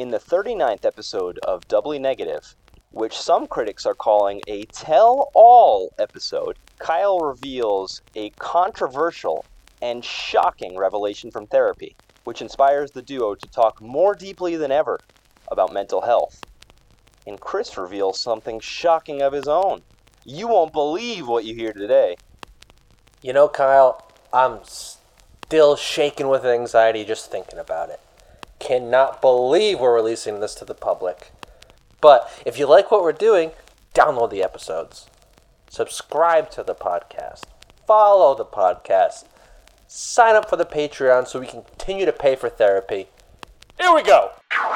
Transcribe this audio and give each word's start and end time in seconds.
In 0.00 0.08
the 0.08 0.18
39th 0.18 0.86
episode 0.86 1.38
of 1.40 1.68
Doubly 1.68 1.98
Negative, 1.98 2.56
which 2.90 3.18
some 3.18 3.46
critics 3.46 3.84
are 3.84 3.92
calling 3.92 4.40
a 4.46 4.64
tell 4.64 5.30
all 5.34 5.92
episode, 5.98 6.58
Kyle 6.78 7.18
reveals 7.18 8.00
a 8.14 8.30
controversial 8.30 9.44
and 9.82 10.02
shocking 10.02 10.78
revelation 10.78 11.30
from 11.30 11.46
therapy, 11.46 11.96
which 12.24 12.40
inspires 12.40 12.92
the 12.92 13.02
duo 13.02 13.34
to 13.34 13.46
talk 13.48 13.82
more 13.82 14.14
deeply 14.14 14.56
than 14.56 14.72
ever 14.72 14.98
about 15.48 15.74
mental 15.74 16.00
health. 16.00 16.46
And 17.26 17.38
Chris 17.38 17.76
reveals 17.76 18.18
something 18.18 18.58
shocking 18.58 19.20
of 19.20 19.34
his 19.34 19.48
own. 19.48 19.82
You 20.24 20.48
won't 20.48 20.72
believe 20.72 21.28
what 21.28 21.44
you 21.44 21.54
hear 21.54 21.74
today. 21.74 22.16
You 23.20 23.34
know, 23.34 23.48
Kyle, 23.48 24.02
I'm 24.32 24.60
still 24.64 25.76
shaking 25.76 26.28
with 26.28 26.46
anxiety 26.46 27.04
just 27.04 27.30
thinking 27.30 27.58
about 27.58 27.90
it. 27.90 28.00
Cannot 28.60 29.20
believe 29.20 29.80
we're 29.80 29.94
releasing 29.94 30.38
this 30.38 30.54
to 30.56 30.64
the 30.64 30.74
public. 30.74 31.32
But 32.00 32.30
if 32.46 32.58
you 32.58 32.66
like 32.66 32.90
what 32.90 33.02
we're 33.02 33.12
doing, 33.12 33.50
download 33.94 34.30
the 34.30 34.42
episodes, 34.42 35.08
subscribe 35.68 36.50
to 36.52 36.62
the 36.62 36.74
podcast, 36.74 37.42
follow 37.86 38.36
the 38.36 38.44
podcast, 38.44 39.24
sign 39.88 40.36
up 40.36 40.48
for 40.48 40.56
the 40.56 40.64
Patreon 40.64 41.26
so 41.26 41.40
we 41.40 41.46
can 41.46 41.62
continue 41.62 42.06
to 42.06 42.12
pay 42.12 42.36
for 42.36 42.48
therapy. 42.48 43.08
Here 43.80 43.92
we 43.94 44.02
go. 44.02 44.30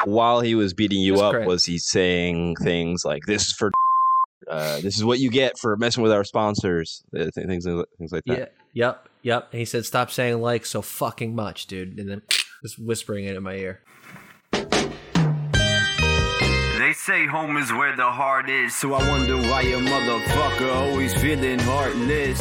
While 0.04 0.40
he 0.40 0.54
was 0.54 0.72
beating 0.72 1.00
you 1.00 1.12
That's 1.12 1.22
up, 1.22 1.32
great. 1.32 1.46
was 1.46 1.64
he 1.64 1.78
saying 1.78 2.56
things 2.56 3.04
like, 3.04 3.26
"This 3.26 3.48
is 3.48 3.52
for, 3.52 3.70
uh, 4.48 4.80
this 4.80 4.96
is 4.96 5.04
what 5.04 5.18
you 5.18 5.30
get 5.30 5.58
for 5.58 5.76
messing 5.76 6.02
with 6.02 6.12
our 6.12 6.24
sponsors," 6.24 7.04
uh, 7.14 7.30
things, 7.34 7.64
things 7.64 8.12
like 8.12 8.24
that. 8.24 8.38
Yeah. 8.38 8.46
Yep. 8.72 9.08
Yep. 9.22 9.48
And 9.52 9.58
he 9.58 9.64
said, 9.66 9.84
"Stop 9.84 10.10
saying 10.10 10.40
like 10.40 10.64
so 10.64 10.80
fucking 10.82 11.34
much, 11.34 11.66
dude," 11.66 11.98
and 11.98 12.08
then 12.08 12.22
just 12.64 12.78
whispering 12.78 13.26
it 13.26 13.36
in 13.36 13.42
my 13.42 13.56
ear. 13.56 13.80
They 16.78 16.92
say 16.94 17.26
home 17.26 17.58
is 17.58 17.70
where 17.70 17.94
the 17.94 18.10
heart 18.10 18.48
is, 18.48 18.74
so 18.74 18.94
I 18.94 19.06
wonder 19.06 19.36
why 19.36 19.60
a 19.62 19.76
motherfucker 19.76 20.74
always 20.74 21.12
feeling 21.14 21.58
heartless. 21.58 22.40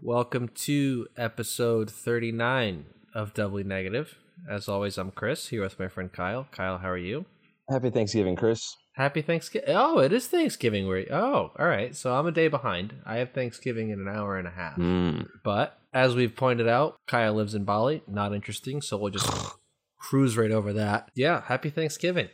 Welcome 0.00 0.48
to 0.66 1.06
episode 1.16 1.88
39 1.88 2.86
of 3.14 3.34
Doubly 3.34 3.62
Negative. 3.62 4.18
As 4.50 4.68
always, 4.68 4.98
I'm 4.98 5.12
Chris 5.12 5.46
here 5.46 5.62
with 5.62 5.78
my 5.78 5.86
friend 5.86 6.12
Kyle. 6.12 6.48
Kyle, 6.50 6.78
how 6.78 6.90
are 6.90 6.98
you? 6.98 7.24
Happy 7.70 7.90
Thanksgiving, 7.90 8.34
Chris. 8.34 8.76
Happy 8.94 9.22
Thanksgiving. 9.22 9.68
Oh, 9.74 10.00
it 10.00 10.12
is 10.12 10.26
Thanksgiving. 10.26 10.88
We're, 10.88 11.06
oh, 11.12 11.52
all 11.56 11.66
right. 11.66 11.94
So 11.94 12.12
I'm 12.12 12.26
a 12.26 12.32
day 12.32 12.48
behind. 12.48 12.94
I 13.06 13.18
have 13.18 13.32
Thanksgiving 13.32 13.90
in 13.90 14.00
an 14.00 14.08
hour 14.08 14.36
and 14.36 14.48
a 14.48 14.50
half. 14.50 14.76
Mm. 14.76 15.28
But 15.44 15.78
as 15.94 16.14
we've 16.14 16.34
pointed 16.34 16.68
out, 16.68 16.96
Kyle 17.06 17.34
lives 17.34 17.54
in 17.54 17.64
Bali. 17.64 18.02
Not 18.06 18.34
interesting. 18.34 18.82
So 18.82 18.96
we'll 18.96 19.12
just 19.12 19.30
cruise 20.02 20.36
right 20.36 20.50
over 20.50 20.72
that. 20.74 21.10
Yeah. 21.14 21.42
Happy 21.46 21.70
Thanksgiving. 21.70 22.28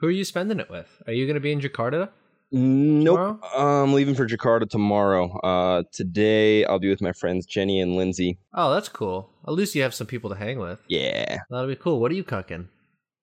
Who 0.00 0.06
are 0.06 0.12
you 0.12 0.24
spending 0.24 0.60
it 0.60 0.70
with? 0.70 1.02
Are 1.06 1.12
you 1.12 1.26
going 1.26 1.34
to 1.34 1.40
be 1.40 1.52
in 1.52 1.60
Jakarta? 1.60 2.10
Nope. 2.50 3.40
I'm 3.54 3.92
leaving 3.92 4.14
for 4.14 4.26
Jakarta 4.26 4.70
tomorrow. 4.70 5.38
Uh, 5.40 5.82
today 5.92 6.64
I'll 6.64 6.78
be 6.78 6.88
with 6.88 7.02
my 7.02 7.12
friends 7.12 7.44
Jenny 7.44 7.80
and 7.80 7.96
Lindsay. 7.96 8.38
Oh, 8.54 8.72
that's 8.72 8.88
cool. 8.88 9.28
At 9.46 9.52
least 9.52 9.74
you 9.74 9.82
have 9.82 9.92
some 9.92 10.06
people 10.06 10.30
to 10.30 10.36
hang 10.36 10.58
with. 10.58 10.78
Yeah. 10.88 11.40
That'll 11.50 11.66
be 11.66 11.76
cool. 11.76 12.00
What 12.00 12.10
are 12.10 12.14
you 12.14 12.24
cooking? 12.24 12.68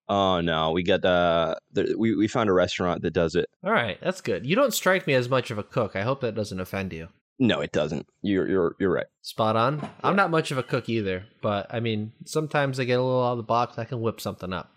Oh 0.08 0.40
no, 0.40 0.70
we 0.70 0.84
got 0.84 1.04
uh, 1.04 1.56
the, 1.72 1.96
we 1.98 2.14
we 2.14 2.28
found 2.28 2.48
a 2.48 2.52
restaurant 2.52 3.02
that 3.02 3.10
does 3.10 3.34
it. 3.34 3.46
All 3.64 3.72
right, 3.72 3.98
that's 4.00 4.20
good. 4.20 4.46
You 4.46 4.54
don't 4.54 4.72
strike 4.72 5.04
me 5.04 5.14
as 5.14 5.28
much 5.28 5.50
of 5.50 5.58
a 5.58 5.64
cook. 5.64 5.96
I 5.96 6.02
hope 6.02 6.20
that 6.20 6.36
doesn't 6.36 6.60
offend 6.60 6.92
you. 6.92 7.08
No, 7.38 7.60
it 7.60 7.72
doesn't. 7.72 8.06
You're 8.22 8.48
you're 8.48 8.76
you're 8.78 8.92
right. 8.92 9.06
Spot 9.22 9.56
on. 9.56 9.88
I'm 10.02 10.16
not 10.16 10.30
much 10.30 10.50
of 10.50 10.58
a 10.58 10.62
cook 10.62 10.88
either, 10.88 11.24
but 11.42 11.66
I 11.72 11.80
mean, 11.80 12.12
sometimes 12.24 12.80
I 12.80 12.84
get 12.84 12.98
a 12.98 13.02
little 13.02 13.22
out 13.22 13.32
of 13.32 13.36
the 13.38 13.42
box. 13.42 13.78
I 13.78 13.84
can 13.84 14.00
whip 14.00 14.20
something 14.20 14.52
up. 14.52 14.70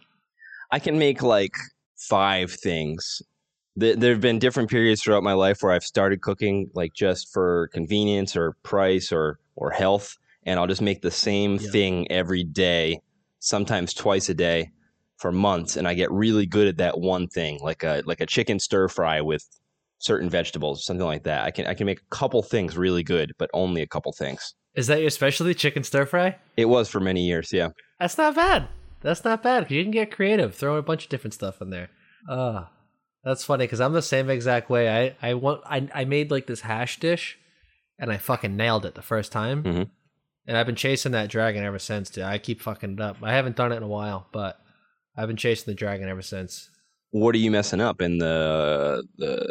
I 0.72 0.80
can 0.80 1.00
make 1.00 1.22
like 1.22 1.56
five 1.98 2.52
things. 2.52 3.22
There 3.78 3.96
there 3.96 4.12
have 4.12 4.22
been 4.22 4.40
different 4.40 4.70
periods 4.70 5.02
throughout 5.02 5.24
my 5.24 5.34
life 5.34 5.60
where 5.62 5.72
I've 5.72 5.86
started 5.86 6.22
cooking 6.22 6.70
like 6.76 6.94
just 6.94 7.32
for 7.32 7.70
convenience 7.72 8.36
or 8.36 8.58
price 8.64 9.12
or 9.14 9.40
or 9.56 9.72
health, 9.72 10.18
and 10.44 10.60
I'll 10.60 10.68
just 10.68 10.82
make 10.82 11.02
the 11.02 11.12
same 11.12 11.60
Yeah. 11.62 11.72
thing 11.72 12.12
every 12.12 12.44
day, 12.44 13.00
sometimes 13.40 13.94
twice 13.94 14.28
a 14.28 14.34
day, 14.34 14.72
for 15.18 15.32
months, 15.32 15.78
and 15.78 15.88
I 15.88 15.94
get 15.94 16.12
really 16.12 16.46
good 16.46 16.68
at 16.68 16.78
that 16.78 17.00
one 17.00 17.28
thing, 17.30 17.60
like 17.62 17.84
a 17.84 18.04
like 18.06 18.20
a 18.20 18.26
chicken 18.26 18.60
stir 18.60 18.90
fry 18.90 19.22
with 19.22 19.48
certain 20.00 20.30
vegetables, 20.30 20.84
something 20.86 21.06
like 21.06 21.24
that. 21.24 21.46
I 21.46 21.52
can 21.52 21.68
I 21.68 21.74
can 21.74 21.86
make 21.86 22.00
a 22.00 22.16
couple 22.16 22.42
things 22.42 22.76
really 22.78 23.04
good, 23.04 23.34
but 23.38 23.50
only 23.54 23.82
a 23.82 23.88
couple 23.88 24.12
things. 24.12 24.54
Is 24.76 24.88
that 24.88 25.02
your 25.02 25.10
specialty, 25.10 25.54
chicken 25.54 25.84
stir 25.84 26.06
fry? 26.06 26.38
It 26.58 26.66
was 26.66 26.90
for 26.90 27.00
many 27.00 27.22
years, 27.26 27.52
yeah. 27.52 27.70
That's 28.00 28.18
not 28.18 28.36
bad. 28.36 28.68
That's 29.02 29.24
not 29.24 29.44
bad. 29.44 29.70
You 29.72 29.84
can 29.84 29.92
get 29.92 30.12
creative, 30.12 30.56
throw 30.56 30.78
a 30.78 30.82
bunch 30.82 31.04
of 31.06 31.10
different 31.10 31.34
stuff 31.34 31.62
in 31.62 31.70
there. 31.70 31.90
Uh 32.30 32.66
that's 33.24 33.44
funny 33.44 33.66
because 33.66 33.82
I'm 33.82 33.94
the 33.94 34.02
same 34.02 34.30
exact 34.30 34.70
way. 34.70 34.90
I 35.22 35.30
I 35.30 35.34
want 35.34 35.62
I 35.66 35.88
I 35.94 36.06
made 36.06 36.32
like 36.32 36.48
this 36.48 36.62
hash 36.62 37.00
dish, 37.00 37.38
and 38.00 38.12
I 38.12 38.18
fucking 38.18 38.56
nailed 38.56 38.86
it 38.86 38.96
the 38.96 39.02
first 39.02 39.32
time. 39.32 39.64
Mhm. 39.64 39.90
And 40.48 40.58
I've 40.58 40.66
been 40.66 40.76
chasing 40.76 41.12
that 41.12 41.30
dragon 41.30 41.64
ever 41.64 41.80
since. 41.80 42.10
Dude. 42.10 42.24
I 42.24 42.38
keep 42.38 42.62
fucking 42.62 42.94
it 42.94 43.02
up. 43.02 43.18
I 43.22 43.34
haven't 43.34 43.56
done 43.58 43.72
it 43.72 43.78
in 43.78 43.84
a 43.84 43.88
while, 43.88 44.28
but 44.32 44.60
I've 45.18 45.28
been 45.28 45.38
chasing 45.38 45.66
the 45.70 45.76
dragon 45.76 46.08
ever 46.08 46.22
since. 46.22 46.70
What 47.12 47.36
are 47.36 47.40
you 47.40 47.52
messing 47.52 47.82
up 47.82 48.02
in 48.02 48.18
the 48.20 49.04
the 49.18 49.50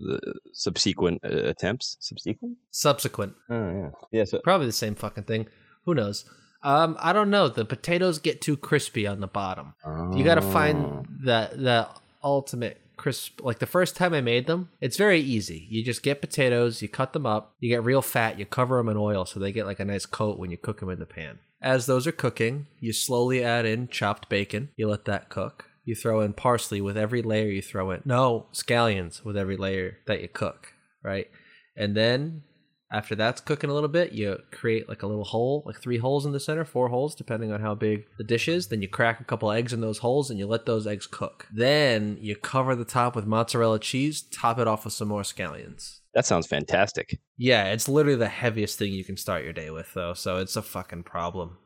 the 0.00 0.34
subsequent 0.52 1.20
uh, 1.24 1.28
attempts? 1.48 1.96
Subsequent? 2.00 2.56
Subsequent, 2.70 3.34
Oh 3.50 3.70
yeah, 3.72 3.90
yeah. 4.18 4.24
So 4.24 4.40
probably 4.42 4.66
the 4.66 4.72
same 4.72 4.94
fucking 4.94 5.24
thing. 5.24 5.46
Who 5.84 5.94
knows? 5.94 6.24
Um, 6.62 6.96
I 7.00 7.12
don't 7.12 7.30
know. 7.30 7.48
The 7.48 7.64
potatoes 7.64 8.18
get 8.18 8.40
too 8.40 8.56
crispy 8.56 9.06
on 9.06 9.20
the 9.20 9.26
bottom. 9.26 9.74
You 10.14 10.24
got 10.24 10.34
to 10.34 10.46
Oh. 10.46 10.50
find 10.50 11.08
that 11.24 11.58
the 11.58 11.88
ultimate 12.22 12.80
crisp. 12.98 13.40
Like 13.42 13.60
the 13.60 13.66
first 13.66 13.96
time 13.96 14.12
I 14.12 14.20
made 14.20 14.46
them, 14.46 14.68
it's 14.80 14.98
very 14.98 15.20
easy. 15.20 15.66
You 15.70 15.82
just 15.82 16.02
get 16.02 16.20
potatoes, 16.20 16.82
you 16.82 16.88
cut 16.88 17.14
them 17.14 17.24
up, 17.24 17.54
you 17.60 17.70
get 17.70 17.82
real 17.82 18.02
fat, 18.02 18.38
you 18.38 18.44
cover 18.44 18.76
them 18.76 18.90
in 18.90 18.98
oil 18.98 19.24
so 19.24 19.40
they 19.40 19.52
get 19.52 19.64
like 19.64 19.80
a 19.80 19.86
nice 19.86 20.04
coat 20.04 20.38
when 20.38 20.50
you 20.50 20.58
cook 20.58 20.80
them 20.80 20.90
in 20.90 20.98
the 20.98 21.06
pan. 21.06 21.38
As 21.62 21.86
those 21.86 22.06
are 22.06 22.12
cooking, 22.12 22.66
you 22.78 22.92
slowly 22.92 23.42
add 23.42 23.64
in 23.64 23.88
chopped 23.88 24.28
bacon. 24.28 24.68
You 24.76 24.88
let 24.88 25.06
that 25.06 25.30
cook. 25.30 25.64
You 25.90 25.96
throw 25.96 26.20
in 26.20 26.34
parsley 26.34 26.80
with 26.80 26.96
every 26.96 27.20
layer 27.20 27.48
you 27.48 27.62
throw 27.62 27.90
in. 27.90 28.02
No, 28.04 28.46
scallions 28.52 29.24
with 29.24 29.36
every 29.36 29.56
layer 29.56 29.98
that 30.06 30.22
you 30.22 30.28
cook, 30.28 30.72
right? 31.02 31.26
And 31.76 31.96
then 31.96 32.42
after 32.92 33.16
that's 33.16 33.40
cooking 33.40 33.70
a 33.70 33.74
little 33.74 33.88
bit, 33.88 34.12
you 34.12 34.38
create 34.52 34.88
like 34.88 35.02
a 35.02 35.08
little 35.08 35.24
hole, 35.24 35.64
like 35.66 35.82
three 35.82 35.98
holes 35.98 36.24
in 36.24 36.30
the 36.30 36.38
center, 36.38 36.64
four 36.64 36.90
holes, 36.90 37.16
depending 37.16 37.50
on 37.50 37.60
how 37.60 37.74
big 37.74 38.04
the 38.18 38.24
dish 38.24 38.46
is. 38.46 38.68
Then 38.68 38.82
you 38.82 38.88
crack 38.88 39.18
a 39.18 39.24
couple 39.24 39.50
eggs 39.50 39.72
in 39.72 39.80
those 39.80 39.98
holes 39.98 40.30
and 40.30 40.38
you 40.38 40.46
let 40.46 40.64
those 40.64 40.86
eggs 40.86 41.08
cook. 41.08 41.48
Then 41.52 42.18
you 42.20 42.36
cover 42.36 42.76
the 42.76 42.84
top 42.84 43.16
with 43.16 43.26
mozzarella 43.26 43.80
cheese, 43.80 44.22
top 44.22 44.60
it 44.60 44.68
off 44.68 44.84
with 44.84 44.94
some 44.94 45.08
more 45.08 45.22
scallions. 45.22 45.98
that 46.14 46.24
sounds 46.24 46.46
fantastic. 46.46 47.18
Yeah, 47.36 47.72
it's 47.72 47.88
literally 47.88 48.16
the 48.16 48.28
heaviest 48.28 48.78
thing 48.78 48.92
you 48.92 49.04
can 49.04 49.16
start 49.16 49.42
your 49.42 49.52
day 49.52 49.70
with, 49.70 49.92
though, 49.94 50.14
so 50.14 50.36
it's 50.36 50.54
a 50.54 50.62
fucking 50.62 51.02
problem. 51.02 51.58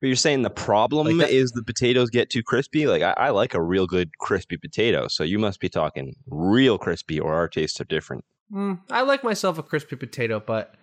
But 0.00 0.08
you're 0.08 0.16
saying 0.16 0.42
the 0.42 0.50
problem 0.50 1.06
Like 1.06 1.28
that- 1.28 1.30
is 1.30 1.52
the 1.52 1.62
potatoes 1.62 2.10
get 2.10 2.28
too 2.30 2.42
crispy. 2.42 2.86
Like 2.86 3.02
I, 3.02 3.12
I 3.12 3.30
like 3.30 3.54
a 3.54 3.62
real 3.62 3.86
good 3.86 4.16
crispy 4.18 4.56
potato, 4.56 5.08
so 5.08 5.24
you 5.24 5.38
must 5.38 5.58
be 5.60 5.68
talking 5.68 6.14
real 6.26 6.76
crispy, 6.78 7.18
or 7.18 7.34
our 7.34 7.48
tastes 7.48 7.80
are 7.80 7.84
different. 7.84 8.24
Mm, 8.52 8.80
I 8.90 9.02
like 9.02 9.24
myself 9.24 9.58
a 9.58 9.62
crispy 9.62 9.96
potato, 9.96 10.38
but 10.44 10.74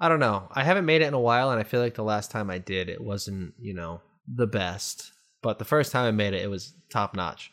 I 0.00 0.08
don't 0.08 0.20
know. 0.20 0.48
I 0.52 0.62
haven't 0.64 0.84
made 0.86 1.02
it 1.02 1.06
in 1.06 1.14
a 1.14 1.20
while, 1.20 1.50
and 1.50 1.58
I 1.58 1.64
feel 1.64 1.80
like 1.80 1.94
the 1.94 2.04
last 2.04 2.30
time 2.30 2.50
I 2.50 2.58
did, 2.58 2.88
it 2.88 3.00
wasn't, 3.00 3.54
you 3.58 3.74
know, 3.74 4.00
the 4.32 4.46
best. 4.46 5.12
But 5.42 5.58
the 5.58 5.64
first 5.64 5.90
time 5.90 6.04
I 6.06 6.10
made 6.12 6.34
it, 6.34 6.42
it 6.42 6.50
was 6.50 6.74
top 6.90 7.16
notch. 7.16 7.50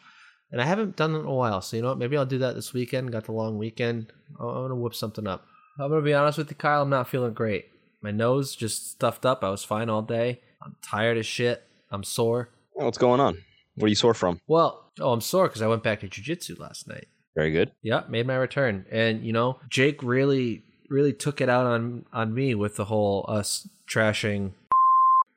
And 0.52 0.62
I 0.62 0.66
haven't 0.66 0.96
done 0.96 1.16
it 1.16 1.20
in 1.20 1.26
a 1.26 1.34
while, 1.34 1.62
so 1.62 1.76
you 1.76 1.82
know 1.82 1.90
what? 1.90 1.98
Maybe 1.98 2.16
I'll 2.18 2.26
do 2.26 2.38
that 2.40 2.54
this 2.56 2.74
weekend. 2.74 3.12
Got 3.12 3.24
the 3.26 3.32
long 3.32 3.58
weekend. 3.58 4.12
I'm 4.40 4.46
gonna 4.48 4.76
whip 4.76 4.94
something 4.94 5.28
up. 5.28 5.46
I'm 5.80 5.90
gonna 5.90 6.02
be 6.02 6.14
honest 6.14 6.38
with 6.38 6.50
you, 6.50 6.56
Kyle. 6.56 6.84
I'm 6.84 6.90
not 6.90 7.08
feeling 7.10 7.34
great. 7.34 7.66
My 8.02 8.12
nose 8.12 8.56
just 8.56 8.92
stuffed 8.92 9.26
up. 9.26 9.44
I 9.44 9.50
was 9.50 9.64
fine 9.64 9.90
all 9.90 10.02
day. 10.04 10.42
I'm 10.66 10.76
tired 10.82 11.18
as 11.18 11.26
shit. 11.26 11.64
I'm 11.92 12.04
sore. 12.04 12.50
What's 12.74 12.98
going 12.98 13.20
on? 13.20 13.38
What 13.76 13.86
are 13.86 13.90
you 13.90 13.96
sore 13.96 14.14
from? 14.14 14.42
Well, 14.48 14.84
oh, 15.00 15.14
I'm 15.14 15.22
sore 15.22 15.48
because 15.48 15.62
I 15.62 15.68
went 15.68 15.84
back 15.84 16.00
to 16.02 16.08
jujitsu 16.08 16.58
last 16.60 16.88
night. 16.88 17.08
Very 17.36 17.52
good. 17.52 17.72
Yeah, 17.84 18.04
made 18.10 18.26
my 18.26 18.36
return, 18.36 18.86
and 18.90 19.24
you 19.24 19.34
know, 19.34 19.60
Jake 19.70 20.02
really, 20.02 20.64
really 20.90 21.14
took 21.14 21.42
it 21.42 21.50
out 21.50 21.66
on 21.66 22.06
on 22.12 22.34
me 22.34 22.56
with 22.56 22.78
the 22.78 22.86
whole 22.86 23.26
us 23.28 23.68
trashing. 23.90 24.52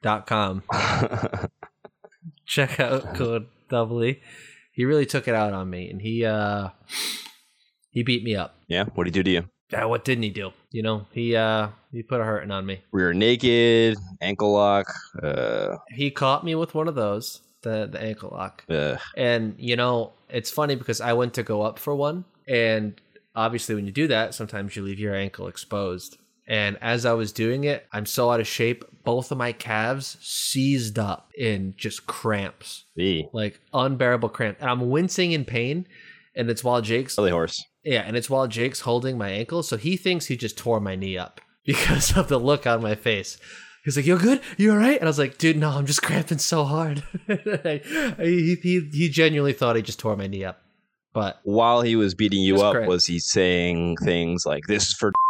dot 0.01 0.27
com. 0.27 0.63
Check 2.47 2.81
out 2.81 3.15
code 3.15 3.49
doubly. 3.69 4.23
He 4.73 4.85
really 4.85 5.07
took 5.07 5.27
it 5.29 5.35
out 5.35 5.53
on 5.53 5.69
me, 5.69 5.91
and 5.91 6.01
he 6.01 6.25
uh 6.25 6.69
he 7.91 8.03
beat 8.03 8.23
me 8.23 8.37
up. 8.37 8.55
yeah. 8.69 8.85
What 8.95 9.05
did 9.05 9.15
he 9.15 9.23
do 9.23 9.25
to 9.25 9.31
you? 9.31 9.49
Yeah, 9.71 9.85
what 9.85 10.05
didn't 10.05 10.23
he 10.25 10.31
do? 10.31 10.53
You 10.71 10.83
know, 10.83 11.07
he 11.13 11.37
uh 11.37 11.69
he 11.93 12.03
put 12.03 12.21
a 12.21 12.25
hurting 12.25 12.51
on 12.51 12.65
me. 12.67 12.81
We 12.93 13.03
were 13.03 13.15
naked, 13.15 13.97
ankle 14.21 14.53
lock. 14.53 14.87
Uh, 15.23 15.77
He 15.91 16.11
caught 16.11 16.45
me 16.45 16.55
with 16.55 16.75
one 16.75 16.89
of 16.89 16.95
those, 16.95 17.41
the 17.63 17.87
the 17.91 18.01
ankle 18.01 18.31
lock. 18.33 18.65
uh, 18.71 18.97
And 19.17 19.55
you 19.59 19.77
know, 19.77 20.13
it's 20.31 20.51
funny 20.51 20.75
because 20.75 21.01
I 21.01 21.13
went 21.13 21.35
to 21.35 21.43
go 21.43 21.63
up 21.63 21.79
for 21.79 21.95
one, 21.95 22.25
and 22.47 22.99
obviously 23.37 23.75
when 23.75 23.85
you 23.87 23.93
do 23.93 24.07
that, 24.09 24.35
sometimes 24.35 24.75
you 24.75 24.83
leave 24.83 24.99
your 24.99 25.15
ankle 25.15 25.49
exposed. 25.49 26.17
And 26.51 26.79
as 26.81 27.05
I 27.05 27.13
was 27.13 27.31
doing 27.31 27.65
it, 27.65 27.87
I'm 27.93 28.07
so 28.07 28.31
out 28.31 28.41
of 28.41 28.47
shape. 28.47 28.83
Both 29.05 29.31
of 29.31 29.37
my 29.37 29.53
calves 29.53 30.17
seized 30.23 30.99
up 30.99 31.31
in 31.37 31.75
just 31.77 32.07
cramps, 32.07 32.85
like 33.35 33.61
unbearable 33.75 34.31
cramp. 34.31 34.57
And 34.61 34.71
I'm 34.71 34.89
wincing 34.89 35.33
in 35.33 35.45
pain. 35.45 35.87
And 36.35 36.49
it's 36.49 36.63
while 36.65 36.81
Jake's 36.81 37.15
silly 37.17 37.31
horse. 37.33 37.63
Yeah, 37.89 38.03
and 38.07 38.17
it's 38.17 38.29
while 38.31 38.47
Jake's 38.47 38.81
holding 38.81 39.17
my 39.19 39.31
ankle, 39.31 39.63
so 39.63 39.77
he 39.77 39.97
thinks 39.97 40.27
he 40.27 40.37
just 40.37 40.57
tore 40.59 40.81
my 40.81 40.95
knee 40.97 41.17
up 41.19 41.41
because 41.67 42.17
of 42.17 42.29
the 42.29 42.39
look 42.39 42.67
on 42.67 42.83
my 42.83 42.95
face. 42.95 43.39
He's 43.85 43.97
like, 43.97 44.07
"You're 44.07 44.19
good? 44.19 44.41
You 44.57 44.73
all 44.73 44.77
right?" 44.79 44.99
And 44.99 45.05
I 45.05 45.11
was 45.11 45.19
like, 45.19 45.39
"Dude, 45.39 45.57
no, 45.57 45.71
I'm 45.71 45.87
just 45.87 46.03
cramping 46.03 46.39
so 46.39 46.65
hard." 46.65 47.03
he, 47.27 48.59
he 48.63 48.89
he 48.93 49.09
genuinely 49.09 49.53
thought 49.53 49.77
he 49.77 49.83
just 49.83 49.99
tore 49.99 50.17
my 50.17 50.27
knee 50.27 50.45
up, 50.45 50.61
but 51.15 51.41
While 51.45 51.83
he 51.83 51.97
was 51.97 52.15
beating 52.15 52.43
you 52.43 52.59
That's 52.59 52.77
up, 52.77 52.87
was 52.87 53.07
he 53.07 53.19
saying 53.19 53.97
things 54.05 54.45
like, 54.47 54.65
"This 54.67 54.89
is 54.89 54.95
for." 54.95 55.13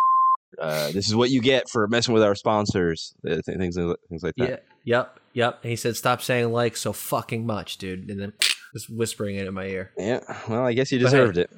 Uh, 0.60 0.90
this 0.90 1.06
is 1.06 1.14
what 1.14 1.31
you 1.31 1.40
get 1.40 1.69
for 1.69 1.87
messing 1.87 2.12
with 2.12 2.22
our 2.25 2.34
sponsors. 2.34 3.14
uh, 3.31 3.37
Things, 3.46 3.76
things 3.76 4.22
like 4.25 4.34
that. 4.38 4.50
yeah, 4.50 4.56
yep, 4.82 5.20
yep. 5.32 5.60
And 5.62 5.70
he 5.70 5.76
said, 5.76 5.94
"Stop 5.96 6.20
saying 6.20 6.50
like 6.50 6.76
so 6.76 6.93
fucking 6.93 7.46
much, 7.46 7.76
dude," 7.76 8.10
and 8.10 8.20
then 8.20 8.32
just 8.75 8.90
whispering 8.90 9.37
it 9.37 9.46
in 9.46 9.55
my 9.55 9.66
ear. 9.66 9.93
Yeah. 9.96 10.19
Well, 10.49 10.64
I 10.66 10.72
guess 10.72 10.90
you 10.90 10.99
But 10.99 11.10
hey. 11.12 11.16
deserved 11.16 11.38
it. 11.38 11.50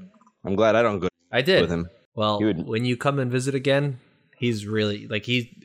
I'm 0.45 0.55
glad 0.57 0.77
I 0.77 0.83
don't 0.83 0.99
go 1.01 1.09
I 1.33 1.43
did. 1.43 1.63
with 1.63 1.71
him. 1.71 1.89
Well, 2.15 2.41
when 2.41 2.85
you 2.85 2.97
come 2.97 3.19
and 3.19 3.31
visit 3.31 3.55
again, 3.55 3.99
he's 4.37 4.67
really 4.67 5.07
like 5.09 5.25
he. 5.27 5.57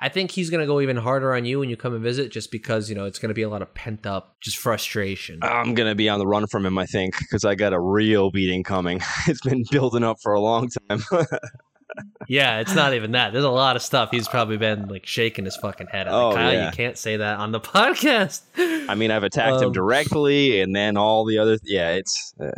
I 0.00 0.08
think 0.08 0.32
he's 0.32 0.50
gonna 0.50 0.66
go 0.66 0.80
even 0.80 0.96
harder 0.96 1.32
on 1.34 1.44
you 1.44 1.60
when 1.60 1.70
you 1.70 1.76
come 1.76 1.94
and 1.94 2.02
visit, 2.02 2.30
just 2.30 2.50
because 2.50 2.88
you 2.90 2.94
know 2.96 3.04
it's 3.06 3.18
gonna 3.18 3.32
be 3.34 3.42
a 3.42 3.48
lot 3.48 3.62
of 3.62 3.72
pent 3.74 4.06
up 4.06 4.36
just 4.40 4.58
frustration. 4.58 5.38
I'm 5.42 5.74
gonna 5.74 5.94
be 5.94 6.08
on 6.08 6.18
the 6.18 6.26
run 6.26 6.46
from 6.48 6.66
him, 6.66 6.76
I 6.76 6.86
think, 6.86 7.16
because 7.18 7.44
I 7.44 7.54
got 7.54 7.72
a 7.72 7.80
real 7.80 8.30
beating 8.30 8.62
coming. 8.64 9.00
It's 9.28 9.40
been 9.40 9.64
building 9.70 10.02
up 10.04 10.18
for 10.22 10.32
a 10.34 10.40
long 10.40 10.68
time. 10.90 11.02
Yeah, 12.26 12.58
it's 12.60 12.74
not 12.74 12.94
even 12.94 13.12
that. 13.12 13.32
There's 13.32 13.44
a 13.44 13.50
lot 13.50 13.76
of 13.76 13.82
stuff 13.82 14.10
he's 14.10 14.26
probably 14.26 14.56
been 14.56 14.88
like 14.88 15.06
shaking 15.06 15.44
his 15.44 15.54
fucking 15.56 15.86
head 15.88 16.08
at. 16.08 16.12
Like, 16.12 16.32
Oh, 16.32 16.34
Kyle, 16.34 16.52
yeah. 16.52 16.66
you 16.70 16.72
can't 16.76 16.98
say 16.98 17.18
that 17.18 17.38
on 17.38 17.52
the 17.52 17.60
podcast. 17.60 18.40
I 18.88 18.94
mean, 18.96 19.10
I've 19.12 19.22
attacked 19.22 19.60
him 19.60 19.68
Um, 19.68 19.72
directly, 19.72 20.60
and 20.60 20.74
then 20.74 20.96
all 20.96 21.24
the 21.24 21.38
other. 21.38 21.56
Yeah, 21.62 21.90
it's. 21.92 22.34
Uh, 22.40 22.50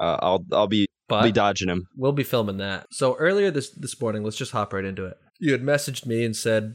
uh, 0.00 0.16
I'll 0.20 0.44
I'll 0.52 0.66
be 0.66 0.86
I'll 1.10 1.22
be 1.22 1.32
dodging 1.32 1.68
him. 1.68 1.88
we'll 1.96 2.12
be 2.12 2.24
filming 2.24 2.58
that. 2.58 2.86
So 2.90 3.14
earlier 3.16 3.50
this 3.50 3.70
this 3.70 4.00
morning, 4.00 4.22
let's 4.24 4.36
just 4.36 4.52
hop 4.52 4.72
right 4.72 4.84
into 4.84 5.04
it. 5.06 5.16
You 5.40 5.52
had 5.52 5.62
messaged 5.62 6.06
me 6.06 6.24
and 6.24 6.34
said, 6.36 6.74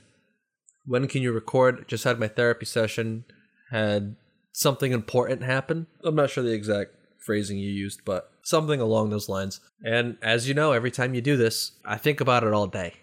"When 0.85 1.07
can 1.07 1.21
you 1.21 1.31
record?" 1.31 1.87
Just 1.87 2.03
had 2.03 2.19
my 2.19 2.27
therapy 2.27 2.65
session. 2.65 3.25
Had 3.71 4.15
something 4.53 4.91
important 4.91 5.43
happen. 5.43 5.87
I'm 6.03 6.15
not 6.15 6.29
sure 6.29 6.43
the 6.43 6.51
exact 6.53 6.91
phrasing 7.25 7.57
you 7.57 7.69
used, 7.71 8.01
but 8.05 8.29
something 8.43 8.79
along 8.81 9.09
those 9.09 9.29
lines. 9.29 9.59
And 9.85 10.17
as 10.21 10.47
you 10.47 10.53
know, 10.53 10.73
every 10.73 10.91
time 10.91 11.13
you 11.13 11.21
do 11.21 11.37
this, 11.37 11.71
I 11.85 11.97
think 11.97 12.19
about 12.21 12.43
it 12.43 12.53
all 12.53 12.67
day. 12.67 12.93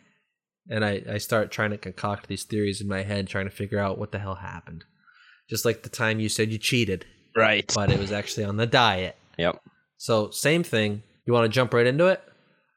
And 0.68 0.84
I, 0.84 1.02
I 1.10 1.18
start 1.18 1.50
trying 1.50 1.70
to 1.70 1.78
concoct 1.78 2.28
these 2.28 2.44
theories 2.44 2.80
in 2.80 2.86
my 2.86 3.02
head, 3.02 3.26
trying 3.26 3.46
to 3.46 3.50
figure 3.54 3.78
out 3.80 3.98
what 3.98 4.12
the 4.12 4.18
hell 4.20 4.36
happened. 4.36 4.84
Just 5.48 5.64
like 5.64 5.82
the 5.82 5.88
time 5.88 6.20
you 6.20 6.28
said 6.28 6.52
you 6.52 6.58
cheated, 6.58 7.06
Right. 7.34 7.68
but 7.74 7.90
it 7.90 7.98
was 7.98 8.12
actually 8.12 8.44
on 8.44 8.56
the 8.58 8.66
diet. 8.66 9.16
Yep. 9.38 9.58
So, 10.00 10.30
same 10.30 10.62
thing. 10.62 11.02
You 11.26 11.34
want 11.34 11.44
to 11.44 11.54
jump 11.54 11.74
right 11.74 11.86
into 11.86 12.06
it? 12.06 12.22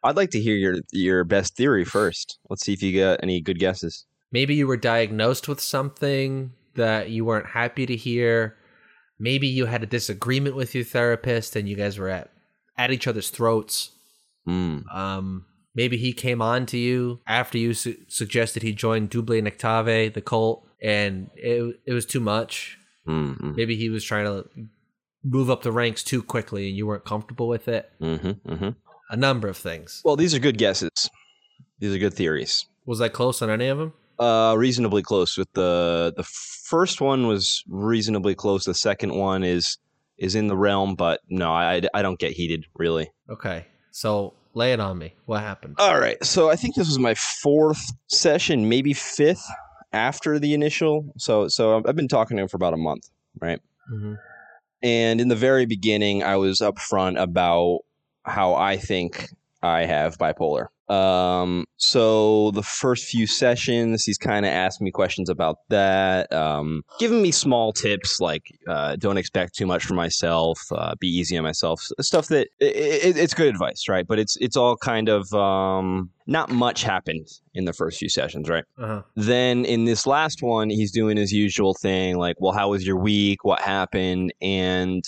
I'd 0.04 0.18
like 0.18 0.31
to 0.31 0.42
hear 0.42 0.56
your 0.56 0.75
your 0.92 1.24
best 1.24 1.56
theory 1.56 1.86
first. 1.86 2.38
Let's 2.50 2.66
see 2.66 2.74
if 2.74 2.84
you 2.84 3.00
got 3.00 3.22
any 3.24 3.40
good 3.40 3.60
guesses. 3.60 4.06
Maybe 4.34 4.56
you 4.56 4.68
were 4.68 4.75
diagnosed 4.75 5.48
with 5.48 5.62
something 5.62 6.52
that 6.75 7.12
you 7.12 7.24
weren't 7.24 7.46
happy 7.46 7.86
to 7.86 7.96
hear. 7.96 8.58
Maybe 9.18 9.48
you 9.48 9.68
had 9.68 9.84
a 9.84 9.86
disagreement 9.86 10.58
with 10.58 10.75
your 10.75 10.84
therapist 10.84 11.56
and 11.56 11.70
you 11.70 11.78
guys 11.78 11.98
were 11.98 12.10
at, 12.10 12.30
at 12.78 12.92
each 12.92 13.08
other's 13.08 13.30
throats. 13.30 13.92
Hmm. 14.46 14.80
Um, 14.94 15.46
maybe 15.74 15.96
he 15.96 16.12
came 16.12 16.42
on 16.42 16.66
to 16.66 16.78
you 16.78 17.22
after 17.25 17.58
you 17.58 17.74
su- 17.74 18.04
suggested 18.10 18.64
he 18.64 18.74
join 18.74 19.08
Doubly 19.08 19.42
Negative, 19.42 20.14
the 20.14 20.22
cult, 20.22 20.68
and 20.81 21.30
it, 21.36 21.80
it 21.86 21.94
was 21.94 22.06
too 22.06 22.20
much. 22.20 22.78
Mm-hmm. 23.08 23.56
Maybe 23.56 23.78
he 23.78 23.90
was 23.90 24.04
trying 24.04 24.25
to 24.25 24.50
move 25.24 25.50
up 25.50 25.64
the 25.64 25.72
ranks 25.72 26.04
too 26.04 26.22
quickly 26.22 26.68
and 26.68 26.78
you 26.78 26.86
weren't 26.86 27.06
comfortable 27.06 27.48
with 27.48 27.68
it. 27.68 27.92
Mm-hmm. 28.02 28.52
Mm-hmm. 28.52 28.70
A 29.10 29.16
number 29.16 29.48
of 29.48 29.58
things. 29.58 30.02
Well, 30.04 30.16
these 30.16 30.34
are 30.34 30.40
good 30.40 30.58
guesses. 30.58 31.10
These 31.80 31.96
are 31.96 32.00
good 32.00 32.14
theories. 32.14 32.66
Was 32.86 33.02
I 33.02 33.10
close 33.10 33.42
on 33.42 33.50
any 33.50 33.68
of 33.68 33.78
them? 33.78 33.94
Uh, 34.20 34.56
reasonably 34.58 35.02
close 35.02 35.38
with 35.38 35.52
the 35.54 36.14
the 36.16 36.24
first 36.24 37.02
one 37.02 37.28
was 37.28 37.64
reasonably 37.68 38.36
close. 38.36 38.66
The 38.66 38.74
second 38.74 39.14
one 39.14 39.44
is 39.44 39.78
is 40.18 40.36
in 40.36 40.48
the 40.48 40.56
realm, 40.56 40.96
but 40.96 41.22
no, 41.30 41.52
I 41.52 41.81
I 41.94 42.02
don't 42.02 42.20
get 42.20 42.31
heated 42.31 42.66
really. 42.75 43.12
Okay. 43.30 43.66
So 43.92 44.34
lay 44.54 44.74
it 44.74 44.80
on 44.80 44.98
me. 44.98 45.16
What 45.25 45.42
happened? 45.42 45.75
All 45.80 46.00
right, 46.00 46.24
so 46.24 46.50
I 46.50 46.56
think 46.56 46.75
this 46.75 46.88
was 46.88 47.00
my 47.00 47.16
fourth 47.16 47.92
session, 48.08 48.70
maybe 48.70 48.94
fifth 48.94 49.46
after 49.92 50.40
the 50.40 50.54
initial. 50.54 51.12
So 51.18 51.48
so 51.48 51.81
I've 51.86 51.96
been 51.96 52.08
talking 52.08 52.38
to 52.38 52.44
him 52.44 52.50
for 52.50 52.58
about 52.58 52.74
a 52.74 52.78
month, 52.78 53.10
right? 53.42 53.60
hmm 53.90 54.14
And 54.84 55.22
in 55.22 55.30
the 55.30 55.36
very 55.36 55.66
beginning, 55.66 56.24
I 56.24 56.36
was 56.36 56.60
upfront 56.60 57.20
about 57.20 57.80
how 58.26 58.54
I 58.54 58.78
think 58.78 59.30
I 59.62 59.86
have 59.86 60.18
bipolar. 60.18 60.68
Um, 60.90 61.66
so 61.78 62.52
the 62.52 62.64
first 62.64 63.06
few 63.06 63.26
sessions, 63.26 64.04
he's 64.04 64.18
kind 64.18 64.46
of 64.46 64.52
asked 64.52 64.82
me 64.82 64.92
questions 64.92 65.30
about 65.30 65.58
that, 65.70 66.32
um, 66.34 66.84
giving 67.00 67.22
me 67.22 67.32
small 67.32 67.72
tips 67.72 68.20
like 68.20 68.44
uh, 68.68 68.96
don't 68.98 69.18
expect 69.18 69.56
too 69.56 69.66
much 69.66 69.86
from 69.86 69.96
myself, 69.96 70.60
uh, 70.72 70.96
be 71.00 71.08
easy 71.08 71.38
on 71.38 71.44
myself, 71.44 71.82
stuff 72.02 72.28
that 72.28 72.48
i 72.62 72.66
i 72.66 72.70
it's 73.24 73.34
good 73.34 73.48
advice, 73.48 73.88
right? 73.88 74.06
But 74.06 74.20
it's 74.20 74.36
it's 74.38 74.58
all 74.58 74.76
kind 74.76 75.10
of 75.10 75.32
um, 75.34 76.10
not 76.28 76.50
much 76.52 76.84
happened 76.84 77.28
in 77.54 77.66
the 77.66 77.74
first 77.74 77.98
few 78.00 78.10
sessions, 78.10 78.50
right? 78.50 78.66
Uh-huh. 78.78 79.02
then 79.16 79.66
in 79.66 79.86
this 79.86 80.06
last 80.08 80.42
one 80.42 80.70
he's 80.70 80.92
doing 80.92 81.16
his 81.18 81.32
usual 81.32 81.74
thing 81.76 82.18
like 82.18 82.36
well 82.40 82.52
how 82.54 82.70
was 82.72 82.86
your 82.86 82.98
week 82.98 83.44
what 83.46 83.60
happened 83.62 84.34
and 84.42 85.04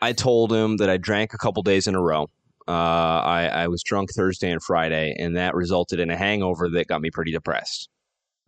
i 0.00 0.12
told 0.12 0.52
him 0.52 0.76
that 0.76 0.88
i 0.88 0.96
drank 0.96 1.34
a 1.34 1.38
couple 1.38 1.62
days 1.62 1.86
in 1.86 1.94
a 1.94 2.00
row 2.00 2.28
uh, 2.68 2.70
I, 2.70 3.46
I 3.46 3.68
was 3.68 3.82
drunk 3.82 4.10
thursday 4.14 4.50
and 4.50 4.62
friday 4.62 5.16
and 5.18 5.36
that 5.36 5.54
resulted 5.54 5.98
in 6.00 6.10
a 6.10 6.16
hangover 6.16 6.68
that 6.70 6.86
got 6.86 7.00
me 7.00 7.10
pretty 7.10 7.32
depressed 7.32 7.88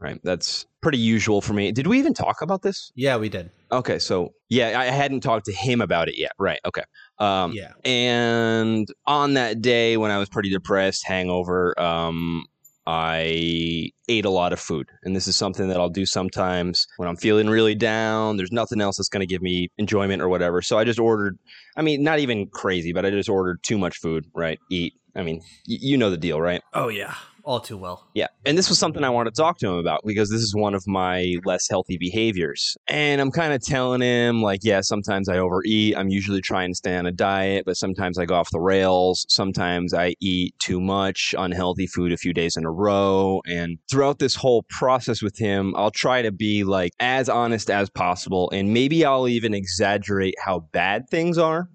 right? 0.00 0.18
That's 0.24 0.66
pretty 0.80 0.96
usual 0.98 1.42
for 1.42 1.52
me. 1.52 1.72
Did 1.72 1.86
we 1.86 1.98
even 1.98 2.14
talk 2.14 2.40
about 2.40 2.62
this? 2.62 2.90
Yeah, 2.94 3.18
we 3.18 3.28
did. 3.28 3.50
okay 3.70 3.98
so 4.00 4.32
yeah 4.48 4.80
i 4.80 4.86
hadn't 4.86 5.20
talked 5.20 5.44
to 5.46 5.52
him 5.52 5.80
about 5.80 6.08
it 6.08 6.16
yet. 6.18 6.32
Right 6.38 6.58
okay. 6.64 6.82
Um, 7.18 7.52
yeah. 7.52 7.72
and 7.84 8.88
on 9.06 9.34
that 9.34 9.60
day 9.60 9.96
when 9.98 10.10
I 10.10 10.18
was 10.18 10.30
pretty 10.30 10.48
depressed, 10.48 11.06
hangover, 11.06 11.78
um, 11.78 12.46
I 12.92 13.92
ate 14.08 14.24
a 14.24 14.30
lot 14.30 14.52
of 14.52 14.58
food. 14.58 14.88
And 15.04 15.14
this 15.14 15.28
is 15.28 15.36
something 15.36 15.68
that 15.68 15.76
I'll 15.76 15.88
do 15.88 16.04
sometimes 16.04 16.88
when 16.96 17.08
I'm 17.08 17.16
feeling 17.16 17.48
really 17.48 17.76
down. 17.76 18.36
There's 18.36 18.50
nothing 18.50 18.80
else 18.80 18.96
that's 18.96 19.08
going 19.08 19.20
to 19.20 19.28
give 19.28 19.42
me 19.42 19.68
enjoyment 19.78 20.20
or 20.20 20.28
whatever. 20.28 20.60
So 20.60 20.76
I 20.76 20.82
just 20.82 20.98
ordered, 20.98 21.38
I 21.76 21.82
mean, 21.82 22.02
not 22.02 22.18
even 22.18 22.48
crazy, 22.48 22.92
but 22.92 23.06
I 23.06 23.10
just 23.10 23.28
ordered 23.28 23.62
too 23.62 23.78
much 23.78 23.98
food, 23.98 24.26
right? 24.34 24.58
Eat. 24.72 24.94
I 25.14 25.22
mean, 25.22 25.36
y- 25.68 25.78
you 25.80 25.96
know 25.98 26.10
the 26.10 26.16
deal, 26.16 26.40
right? 26.40 26.62
Oh 26.74 26.88
yeah. 26.88 27.14
All 27.44 27.60
too 27.60 27.76
well. 27.76 28.08
Yeah. 28.14 28.26
And 28.44 28.56
this 28.58 28.68
was 28.68 28.78
something 28.78 29.02
I 29.02 29.10
wanted 29.10 29.34
to 29.34 29.40
talk 29.40 29.58
to 29.58 29.68
him 29.68 29.74
about 29.74 30.02
because 30.04 30.30
this 30.30 30.40
is 30.42 30.54
one 30.54 30.74
of 30.74 30.86
my 30.86 31.36
less 31.44 31.68
healthy 31.68 31.96
behaviors. 31.96 32.76
And 32.88 33.20
I'm 33.20 33.30
kind 33.30 33.52
of 33.52 33.62
telling 33.62 34.00
him, 34.02 34.42
like, 34.42 34.60
yeah, 34.62 34.80
sometimes 34.82 35.28
I 35.28 35.38
overeat. 35.38 35.96
I'm 35.96 36.08
usually 36.08 36.40
trying 36.40 36.70
to 36.70 36.74
stay 36.74 36.96
on 36.96 37.06
a 37.06 37.12
diet, 37.12 37.64
but 37.64 37.76
sometimes 37.76 38.18
I 38.18 38.26
go 38.26 38.34
off 38.34 38.50
the 38.50 38.60
rails. 38.60 39.24
Sometimes 39.28 39.94
I 39.94 40.14
eat 40.20 40.54
too 40.58 40.80
much 40.80 41.34
unhealthy 41.38 41.86
food 41.86 42.12
a 42.12 42.16
few 42.16 42.32
days 42.32 42.56
in 42.56 42.64
a 42.64 42.70
row. 42.70 43.40
And 43.46 43.78
throughout 43.90 44.18
this 44.18 44.34
whole 44.34 44.64
process 44.68 45.22
with 45.22 45.38
him, 45.38 45.74
I'll 45.76 45.90
try 45.90 46.22
to 46.22 46.32
be 46.32 46.64
like 46.64 46.92
as 47.00 47.28
honest 47.28 47.70
as 47.70 47.88
possible. 47.90 48.50
And 48.52 48.74
maybe 48.74 49.04
I'll 49.04 49.28
even 49.28 49.54
exaggerate 49.54 50.34
how 50.44 50.68
bad 50.72 51.08
things 51.10 51.38
are. 51.38 51.68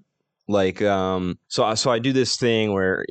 Like, 0.48 0.82
um, 0.84 1.40
so, 1.48 1.64
I- 1.64 1.74
so 1.74 1.90
I 1.90 2.00
do 2.00 2.14
this 2.14 2.38
thing 2.38 2.72
where. 2.74 3.06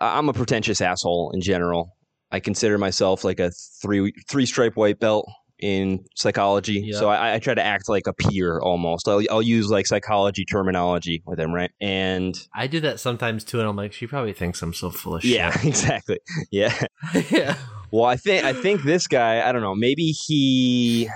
I'm 0.00 0.28
a 0.28 0.32
pretentious 0.32 0.80
asshole 0.80 1.32
in 1.34 1.40
general. 1.40 1.96
I 2.30 2.40
consider 2.40 2.78
myself 2.78 3.24
like 3.24 3.40
a 3.40 3.50
three 3.82 4.12
three 4.28 4.46
stripe 4.46 4.76
white 4.76 4.98
belt 4.98 5.28
in 5.58 6.04
psychology. 6.14 6.82
Yeah. 6.84 6.98
So 6.98 7.08
I, 7.08 7.34
I 7.34 7.38
try 7.38 7.54
to 7.54 7.64
act 7.64 7.88
like 7.88 8.06
a 8.06 8.12
peer 8.12 8.60
almost. 8.60 9.08
I'll, 9.08 9.22
I'll 9.30 9.42
use 9.42 9.70
like 9.70 9.86
psychology 9.86 10.44
terminology 10.44 11.22
with 11.26 11.40
him, 11.40 11.52
right? 11.52 11.70
And 11.80 12.38
I 12.54 12.66
do 12.66 12.80
that 12.80 13.00
sometimes 13.00 13.44
too, 13.44 13.58
and 13.58 13.68
I'm 13.68 13.76
like, 13.76 13.92
she 13.92 14.06
probably 14.06 14.32
thinks 14.32 14.62
I'm 14.62 14.74
so 14.74 14.90
full 14.90 15.16
of 15.16 15.22
shit. 15.22 15.32
yeah, 15.32 15.56
exactly. 15.64 16.20
Yeah. 16.50 16.78
yeah. 17.30 17.56
Well, 17.90 18.04
I 18.04 18.16
think 18.16 18.44
I 18.44 18.52
think 18.52 18.82
this 18.82 19.06
guy, 19.06 19.46
I 19.46 19.52
don't 19.52 19.62
know, 19.62 19.74
maybe 19.74 20.10
he 20.10 21.08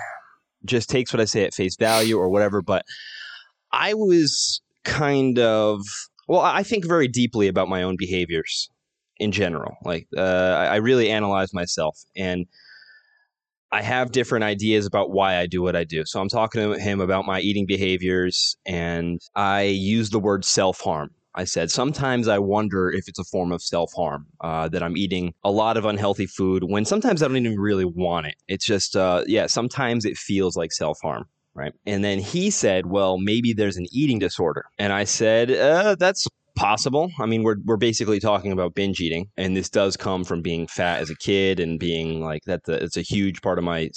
just 0.64 0.88
takes 0.88 1.12
what 1.12 1.20
I 1.20 1.24
say 1.24 1.44
at 1.44 1.54
face 1.54 1.76
value 1.76 2.18
or 2.18 2.28
whatever, 2.28 2.62
but 2.62 2.84
I 3.70 3.94
was 3.94 4.60
kind 4.84 5.38
of 5.38 5.82
well, 6.28 6.40
I 6.40 6.62
think 6.62 6.86
very 6.86 7.08
deeply 7.08 7.48
about 7.48 7.68
my 7.68 7.82
own 7.82 7.96
behaviors 7.98 8.70
in 9.22 9.32
general. 9.32 9.76
Like 9.84 10.08
uh, 10.16 10.20
I 10.20 10.76
really 10.76 11.10
analyze 11.10 11.54
myself 11.54 11.98
and 12.16 12.46
I 13.70 13.80
have 13.80 14.12
different 14.12 14.44
ideas 14.44 14.84
about 14.84 15.10
why 15.10 15.38
I 15.38 15.46
do 15.46 15.62
what 15.62 15.76
I 15.76 15.84
do. 15.84 16.04
So 16.04 16.20
I'm 16.20 16.28
talking 16.28 16.60
to 16.60 16.78
him 16.78 17.00
about 17.00 17.24
my 17.24 17.40
eating 17.40 17.64
behaviors 17.66 18.56
and 18.66 19.20
I 19.34 19.62
use 19.62 20.10
the 20.10 20.18
word 20.18 20.44
self-harm 20.44 21.10
I 21.34 21.44
said, 21.44 21.70
sometimes 21.70 22.28
I 22.28 22.38
wonder 22.38 22.90
if 22.90 23.08
it's 23.08 23.18
a 23.18 23.24
form 23.24 23.52
of 23.52 23.62
self 23.62 23.92
harm, 23.94 24.26
uh, 24.40 24.68
that 24.68 24.82
I'm 24.82 24.96
eating 24.96 25.32
a 25.44 25.50
lot 25.50 25.76
of 25.76 25.84
unhealthy 25.84 26.26
food 26.26 26.64
when 26.64 26.84
sometimes 26.84 27.22
I 27.22 27.28
don't 27.28 27.38
even 27.38 27.58
really 27.58 27.84
want 27.84 28.26
it. 28.26 28.36
It's 28.48 28.66
just, 28.66 28.96
uh, 28.96 29.24
yeah, 29.26 29.46
sometimes 29.46 30.04
it 30.04 30.16
feels 30.16 30.56
like 30.56 30.72
self 30.72 30.98
harm. 31.02 31.26
Right. 31.54 31.72
And 31.84 32.02
then 32.02 32.18
he 32.18 32.50
said, 32.50 32.86
well, 32.86 33.18
maybe 33.18 33.52
there's 33.52 33.76
an 33.76 33.86
eating 33.92 34.18
disorder. 34.18 34.64
And 34.78 34.90
I 34.90 35.04
said, 35.04 35.50
uh, 35.50 35.96
that's 35.96 36.26
possible. 36.54 37.10
I 37.18 37.26
mean, 37.26 37.42
we're 37.42 37.56
we're 37.64 37.76
basically 37.76 38.20
talking 38.20 38.52
about 38.52 38.74
binge 38.74 39.00
eating, 39.00 39.28
and 39.36 39.56
this 39.56 39.70
does 39.70 39.96
come 39.96 40.24
from 40.24 40.42
being 40.42 40.66
fat 40.66 41.00
as 41.00 41.10
a 41.10 41.16
kid 41.16 41.60
and 41.60 41.78
being 41.78 42.20
like 42.20 42.42
that. 42.46 42.60
It's 42.68 42.96
a 42.96 43.02
huge 43.02 43.42
part 43.42 43.58
of 43.58 43.64
my 43.64 43.90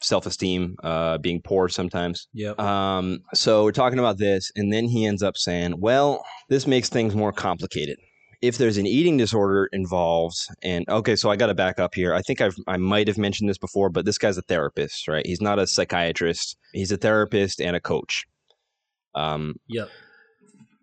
self 0.00 0.26
esteem, 0.26 0.76
uh, 0.82 1.18
being 1.18 1.40
poor 1.42 1.68
sometimes. 1.68 2.28
Yeah. 2.32 2.52
Um, 2.58 3.20
so 3.34 3.64
we're 3.64 3.72
talking 3.72 3.98
about 3.98 4.18
this, 4.18 4.50
and 4.56 4.72
then 4.72 4.86
he 4.86 5.06
ends 5.06 5.22
up 5.22 5.36
saying, 5.36 5.74
"Well, 5.78 6.24
this 6.48 6.66
makes 6.66 6.88
things 6.88 7.14
more 7.14 7.32
complicated." 7.32 7.96
If 8.40 8.58
there's 8.58 8.76
an 8.76 8.86
eating 8.86 9.16
disorder 9.16 9.68
involved, 9.72 10.36
and 10.64 10.84
okay, 10.88 11.14
so 11.14 11.30
I 11.30 11.36
got 11.36 11.46
to 11.46 11.54
back 11.54 11.78
up 11.78 11.94
here. 11.94 12.12
I 12.12 12.22
think 12.22 12.40
I've 12.40 12.56
I 12.66 12.76
might 12.76 13.06
have 13.08 13.18
mentioned 13.18 13.48
this 13.48 13.58
before, 13.58 13.88
but 13.88 14.04
this 14.04 14.18
guy's 14.18 14.36
a 14.36 14.42
therapist, 14.42 15.06
right? 15.06 15.24
He's 15.26 15.40
not 15.40 15.58
a 15.58 15.66
psychiatrist. 15.66 16.56
He's 16.72 16.90
a 16.90 16.96
therapist 16.96 17.60
and 17.60 17.76
a 17.76 17.80
coach. 17.80 18.24
Um, 19.14 19.54
Yep. 19.68 19.90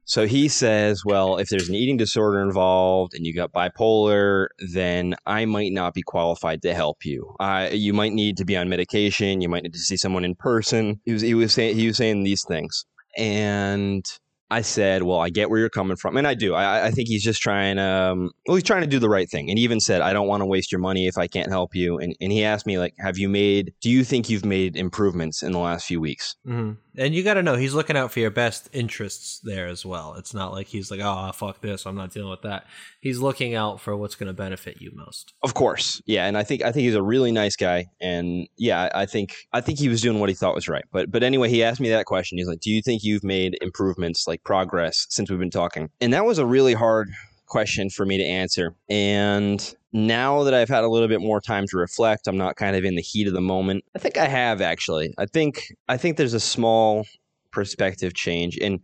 So 0.10 0.26
he 0.26 0.48
says, 0.48 1.06
well, 1.06 1.38
if 1.38 1.50
there's 1.50 1.70
an 1.70 1.76
eating 1.76 1.96
disorder 1.96 2.42
involved 2.42 3.14
and 3.14 3.28
you 3.28 3.34
got 3.36 3.52
bipolar, 3.52 4.48
then 4.58 5.14
I 5.28 5.46
might 5.46 5.72
not 5.72 5.94
be 5.94 6.02
qualified 6.02 6.64
to 6.64 6.74
help 6.74 7.06
you. 7.06 7.36
Uh, 7.40 7.70
you 7.72 7.94
might 7.94 8.14
need 8.14 8.36
to 8.38 8.46
be 8.46 8.58
on 8.58 8.70
medication. 8.70 9.40
You 9.40 9.50
might 9.50 9.62
need 9.62 9.74
to 9.74 9.80
see 9.80 9.98
someone 9.98 10.26
in 10.26 10.34
person. 10.34 11.00
He 11.06 11.14
was 11.14 11.22
he 11.22 11.36
was 11.36 11.54
saying 11.54 11.76
he 11.76 11.86
was 11.86 11.98
saying 11.98 12.24
these 12.24 12.44
things, 12.44 12.86
and 13.18 14.04
I 14.52 14.62
said, 14.62 15.04
well, 15.04 15.20
I 15.20 15.30
get 15.30 15.52
where 15.52 15.60
you're 15.60 15.70
coming 15.70 15.96
from, 15.96 16.18
and 16.18 16.26
I 16.26 16.34
do. 16.34 16.56
I, 16.56 16.88
I 16.88 16.92
think 16.92 17.08
he's 17.08 17.24
just 17.24 17.40
trying 17.40 17.76
to, 17.76 17.84
um, 17.84 18.32
well, 18.48 18.56
he's 18.56 18.64
trying 18.64 18.82
to 18.82 18.88
do 18.88 18.98
the 18.98 19.10
right 19.10 19.30
thing. 19.30 19.48
And 19.50 19.60
he 19.60 19.64
even 19.64 19.80
said, 19.80 20.02
I 20.02 20.12
don't 20.12 20.28
want 20.28 20.42
to 20.42 20.48
waste 20.48 20.72
your 20.72 20.82
money 20.82 21.06
if 21.06 21.20
I 21.20 21.28
can't 21.28 21.52
help 21.52 21.76
you. 21.76 22.00
And 22.00 22.16
and 22.20 22.32
he 22.32 22.44
asked 22.44 22.66
me 22.66 22.80
like, 22.80 22.96
have 22.98 23.20
you 23.20 23.30
made? 23.30 23.74
Do 23.80 23.92
you 23.92 24.04
think 24.04 24.28
you've 24.28 24.46
made 24.46 24.76
improvements 24.76 25.44
in 25.44 25.52
the 25.52 25.60
last 25.60 25.86
few 25.86 26.02
weeks? 26.02 26.36
hmm 26.46 26.72
And 27.00 27.16
you 27.16 27.24
got 27.24 27.36
to 27.36 27.44
know 27.44 27.56
he's 27.56 27.74
looking 27.74 27.96
out 27.96 28.12
for 28.12 28.20
your 28.20 28.30
best 28.30 28.70
interests 28.74 29.40
there 29.42 29.68
as 29.68 29.86
well. 29.86 30.16
It's 30.16 30.34
not 30.34 30.52
like 30.52 30.68
he's 30.68 30.92
like, 30.92 31.00
oh, 31.02 31.32
fuck 31.34 31.62
this, 31.62 31.86
I'm 31.86 31.96
not 31.96 32.12
dealing 32.12 32.30
with 32.30 32.42
that. 32.42 32.66
He's 33.00 33.20
looking 33.20 33.56
out 33.56 33.80
for 33.80 33.96
what's 33.96 34.16
going 34.16 34.28
to 34.28 34.34
benefit 34.34 34.82
you 34.82 34.92
most. 34.94 35.34
Of 35.42 35.54
course, 35.54 36.02
yeah, 36.06 36.26
and 36.26 36.38
I 36.38 36.44
think 36.44 36.62
I 36.62 36.74
think 36.74 36.84
he's 36.84 36.96
a 36.96 37.02
really 37.02 37.32
nice 37.32 37.56
guy, 37.56 37.86
and 38.02 38.48
yeah, 38.58 38.90
I 38.94 39.06
think 39.06 39.34
I 39.54 39.62
think 39.62 39.80
he 39.80 39.88
was 39.88 40.02
doing 40.02 40.20
what 40.20 40.28
he 40.28 40.36
thought 40.36 40.54
was 40.54 40.68
right. 40.68 40.84
But 40.92 41.10
but 41.10 41.24
anyway, 41.24 41.50
he 41.50 41.64
asked 41.64 41.80
me 41.80 41.90
that 41.90 42.06
question. 42.06 42.38
He's 42.38 42.48
like, 42.48 42.60
"Do 42.60 42.70
you 42.70 42.82
think 42.82 43.04
you've 43.04 43.24
made 43.24 43.58
improvements, 43.62 44.28
like 44.28 44.44
progress, 44.44 45.08
since 45.10 45.30
we've 45.30 45.40
been 45.40 45.50
talking?" 45.50 45.90
And 46.02 46.12
that 46.12 46.26
was 46.26 46.38
a 46.38 46.46
really 46.46 46.74
hard 46.74 47.10
question 47.50 47.90
for 47.90 48.06
me 48.06 48.18
to 48.18 48.24
answer. 48.24 48.76
And 48.90 49.76
now 49.92 50.44
that 50.44 50.54
I've 50.54 50.70
had 50.70 50.84
a 50.84 50.88
little 50.88 51.08
bit 51.08 51.20
more 51.22 51.42
time 51.42 51.66
to 51.68 51.78
reflect, 51.78 52.28
I'm 52.28 52.38
not 52.38 52.56
kind 52.56 52.76
of 52.76 52.86
in 52.86 52.96
the 52.96 53.02
heat 53.02 53.28
of 53.28 53.34
the 53.34 53.42
moment. 53.42 53.84
I 53.96 54.00
think 54.00 54.18
I 54.18 54.28
have 54.28 54.62
actually. 54.62 55.14
I 55.18 55.26
think 55.26 55.64
I 55.88 55.98
think 55.98 56.18
there's 56.18 56.34
a 56.34 56.40
small 56.40 57.06
perspective 57.52 58.14
change 58.14 58.58
and 58.62 58.80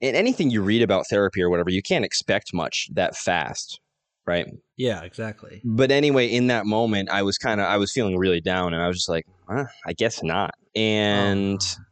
in 0.00 0.14
anything 0.14 0.50
you 0.50 0.62
read 0.62 0.82
about 0.82 1.06
therapy 1.10 1.42
or 1.42 1.50
whatever, 1.50 1.70
you 1.70 1.82
can't 1.82 2.04
expect 2.04 2.54
much 2.54 2.88
that 2.92 3.16
fast, 3.16 3.80
right? 4.26 4.46
Yeah, 4.76 5.02
exactly. 5.02 5.60
but 5.64 5.90
anyway 5.90 6.28
in 6.28 6.46
that 6.48 6.66
moment 6.66 7.08
i 7.10 7.22
was 7.22 7.36
kind 7.36 7.60
of 7.60 7.66
i 7.66 7.76
was 7.76 7.90
feeling 7.92 8.16
really 8.16 8.40
down 8.40 8.74
and 8.74 8.80
i 8.82 8.86
was 8.86 8.96
just 8.98 9.08
like 9.08 9.26
huh, 9.48 9.64
i 9.86 9.92
guess 9.92 10.22
not 10.22 10.52
oh, 10.56 10.80
and 10.80 11.60
Oh. 11.60 11.82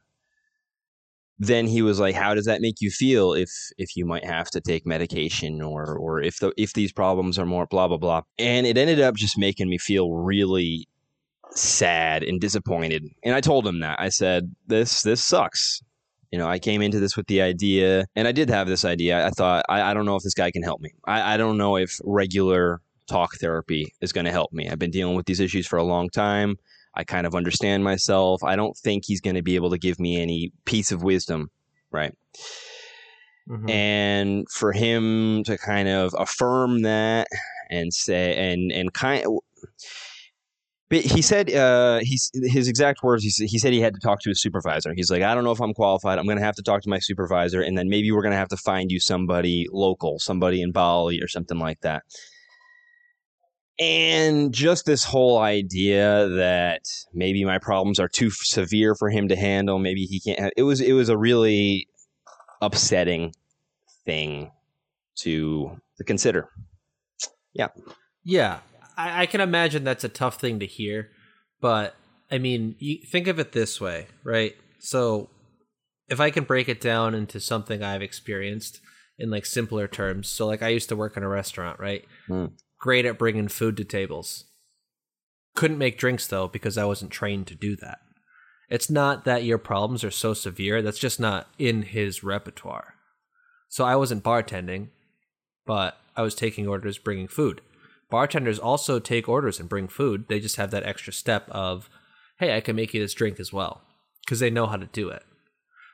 Then 1.39 1.67
he 1.67 1.83
was 1.83 2.01
like 2.01 2.15
how 2.15 2.35
does 2.35 2.47
that 2.47 2.61
make 2.61 2.81
you 2.81 2.91
feel 2.91 3.35
if 3.35 3.51
if 3.77 3.97
you 3.97 4.07
might 4.07 4.25
have 4.25 4.51
to 4.51 4.61
take 4.61 4.87
medication 4.87 5.61
or 5.61 5.97
or 5.97 6.23
if 6.23 6.39
the 6.39 6.53
if 6.57 6.73
these 6.73 6.93
problems 6.93 7.39
are 7.39 7.47
more 7.47 7.67
blah 7.67 7.89
blah 7.89 7.99
blah? 7.99 8.23
And 8.39 8.67
it 8.67 8.79
ended 8.79 9.01
up 9.01 9.15
just 9.17 9.39
making 9.39 9.69
me 9.69 9.79
feel 9.79 10.13
really 10.13 10.89
sad 11.51 12.23
and 12.23 12.41
disappointed. 12.41 13.05
And 13.23 13.35
i 13.35 13.41
told 13.41 13.67
him 13.67 13.81
that. 13.81 14.01
I 14.01 14.09
said 14.09 14.55
this 14.67 15.03
this 15.03 15.25
sucks. 15.25 15.83
You 16.33 16.39
know 16.39 16.49
i 16.49 16.59
came 16.59 16.83
into 16.83 17.01
this 17.01 17.17
with 17.17 17.27
the 17.29 17.41
idea 17.41 18.07
and 18.17 18.27
i 18.27 18.33
did 18.33 18.49
have 18.51 18.67
this 18.67 18.85
idea. 18.85 19.27
I 19.27 19.31
thought 19.31 19.65
i, 19.69 19.91
I 19.91 19.95
don't 19.95 20.07
know 20.07 20.17
if 20.17 20.23
this 20.23 20.35
guy 20.35 20.51
can 20.51 20.63
help 20.63 20.81
me. 20.81 20.91
I, 21.07 21.35
I 21.35 21.37
don't 21.37 21.59
know 21.59 21.77
if 21.77 22.01
regular 22.05 22.81
talk 23.09 23.37
therapy 23.37 23.93
is 24.01 24.13
going 24.13 24.25
to 24.25 24.33
help 24.33 24.53
me. 24.53 24.69
I've 24.69 24.79
been 24.79 24.91
dealing 24.91 25.17
with 25.17 25.27
these 25.27 25.39
issues 25.41 25.67
for 25.67 25.77
a 25.77 25.85
long 25.85 26.09
time 26.11 26.57
i 26.97 27.05
kind 27.05 27.27
of 27.27 27.35
understand 27.35 27.85
myself. 27.85 28.43
I 28.43 28.57
don't 28.57 28.77
think 28.77 29.05
he's 29.07 29.21
going 29.21 29.37
to 29.37 29.43
be 29.43 29.55
able 29.57 29.71
to 29.71 29.79
give 29.79 29.99
me 30.01 30.21
any 30.21 30.53
piece 30.65 30.91
of 30.93 31.03
wisdom 31.03 31.51
right? 31.93 32.13
Mhm. 33.49 33.71
and 33.71 34.47
for 34.51 34.73
him 34.73 35.45
to 35.45 35.57
kind 35.57 35.89
of 35.89 36.15
affirm 36.19 36.83
that 36.83 37.29
and 37.71 37.95
say 37.95 38.53
and 38.53 38.73
and 38.73 38.93
kind 38.93 39.25
but 40.89 41.01
he 41.01 41.23
said 41.23 41.53
uh 41.55 41.99
he's 42.03 42.31
his 42.35 42.67
exact 42.69 43.03
words 43.05 43.23
he, 43.23 43.31
said- 43.31 43.49
he 43.49 43.59
said 43.59 43.73
he 43.73 43.81
had 43.81 43.95
to 43.95 44.01
talk 44.01 44.21
to 44.21 44.29
his 44.31 44.41
supervisor. 44.43 44.93
He's 44.95 45.11
like 45.11 45.23
i 45.23 45.35
don't 45.35 45.45
know 45.45 45.53
if 45.53 45.61
i'm 45.61 45.75
qualified. 45.75 46.19
I'm 46.19 46.27
going 46.27 46.39
to 46.39 46.45
have 46.45 46.57
to 46.57 46.63
talk 46.63 46.83
to 46.83 46.89
my 46.89 46.99
supervisor 46.99 47.61
and 47.61 47.77
then 47.79 47.89
maybe 47.89 48.11
we're 48.11 48.23
going 48.23 48.33
to 48.33 48.39
have 48.39 48.49
to 48.49 48.57
find 48.57 48.91
you 48.91 48.99
somebody 49.01 49.67
local 49.73 50.19
somebody 50.19 50.61
in 50.61 50.73
bali 50.73 51.21
or 51.21 51.29
something 51.29 51.59
like 51.59 51.81
that 51.83 52.03
and 53.79 54.53
just 54.53 54.87
this 54.87 55.05
whole 55.05 55.39
idea 55.39 56.29
that 56.29 56.83
maybe 57.13 57.45
my 57.45 57.59
problems 57.59 58.01
are 58.01 58.09
too 58.09 58.31
severe 58.31 58.95
for 58.95 59.11
him 59.11 59.29
to 59.29 59.37
handle 59.37 59.79
maybe 59.79 60.05
he 60.05 60.21
can't 60.21 60.41
have, 60.41 60.53
it 60.57 60.63
was 60.63 60.81
it 60.81 60.93
was 60.93 61.09
a 61.09 61.17
really 61.17 61.89
upsetting 62.63 63.35
thing 64.05 64.51
to 65.17 65.77
to 65.99 66.05
consider. 66.05 66.49
Yeah, 68.25 68.61
I, 68.97 69.23
I 69.23 69.27
can 69.27 69.41
imagine 69.41 69.85
that's 69.85 70.05
a 70.05 70.09
tough 70.09 70.41
thing 70.41 70.59
to 70.61 70.67
hear, 70.67 71.11
but 71.61 71.95
I 72.31 72.39
mean, 72.39 72.77
you 72.79 72.99
think 72.99 73.29
of 73.29 73.39
it 73.39 73.53
this 73.53 73.81
way, 73.81 74.09
right? 74.25 74.57
So, 74.79 75.31
if 76.09 76.21
I 76.21 76.31
can 76.31 76.45
break 76.45 76.69
it 76.69 76.81
down 76.81 77.15
into 77.15 77.41
something 77.41 77.83
I've 77.83 78.03
experienced 78.03 78.81
in 79.19 79.31
like 79.31 79.47
simpler 79.47 79.89
terms, 79.89 80.29
so 80.29 80.47
like 80.47 80.63
I 80.63 80.69
used 80.69 80.89
to 80.91 80.97
work 80.97 81.17
in 81.17 81.23
a 81.23 81.29
restaurant, 81.29 81.79
right? 81.79 82.05
Hmm. 82.27 82.47
Great 82.87 83.05
at 83.05 83.19
bringing 83.19 83.49
food 83.49 83.77
to 83.79 83.85
tables. 83.85 84.45
Couldn't 85.57 85.77
make 85.77 85.99
drinks 85.99 86.29
though 86.29 86.47
because 86.47 86.79
I 86.79 86.85
wasn't 86.85 87.11
trained 87.11 87.49
to 87.49 87.57
do 87.57 87.75
that. 87.75 87.99
It's 88.71 88.89
not 88.89 89.25
that 89.25 89.43
your 89.43 89.59
problems 89.59 90.05
are 90.05 90.11
so 90.13 90.35
severe, 90.35 90.81
that's 90.81 91.01
just 91.01 91.19
not 91.19 91.49
in 91.59 91.83
his 91.83 92.23
repertoire. 92.23 92.95
So 93.69 93.85
I 93.85 93.97
wasn't 93.97 94.23
bartending, 94.23 94.91
but 95.67 95.99
I 96.17 96.23
was 96.23 96.37
taking 96.37 96.69
orders, 96.69 96.97
bringing 96.97 97.27
food. 97.27 97.61
Bartenders 98.09 98.61
also 98.61 99.01
take 99.01 99.29
orders 99.29 99.59
and 99.59 99.69
bring 99.69 99.89
food. 99.89 100.27
They 100.29 100.39
just 100.39 100.55
have 100.55 100.71
that 100.71 100.87
extra 100.87 101.13
step 101.13 101.49
of, 101.51 101.91
hey, 102.39 102.57
I 102.57 102.61
can 102.61 102.77
make 102.77 102.95
you 102.95 103.01
this 103.01 103.15
drink 103.15 103.41
as 103.41 103.53
well, 103.53 103.81
because 104.25 104.39
they 104.39 104.49
know 104.49 104.69
how 104.69 104.77
to 104.77 104.87
do 104.87 105.09
it. 105.09 105.25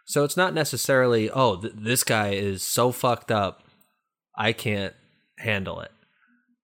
So 0.05 0.25
it's 0.25 0.37
not 0.37 0.53
necessarily, 0.53 1.31
oh, 1.31 1.57
th- 1.57 1.73
this 1.75 2.05
guy 2.05 2.33
is 2.33 2.63
so 2.63 2.93
fucked 2.93 3.31
up, 3.33 3.63
I 4.37 4.53
can't 4.53 4.93
handle 5.39 5.81
it. 5.81 5.91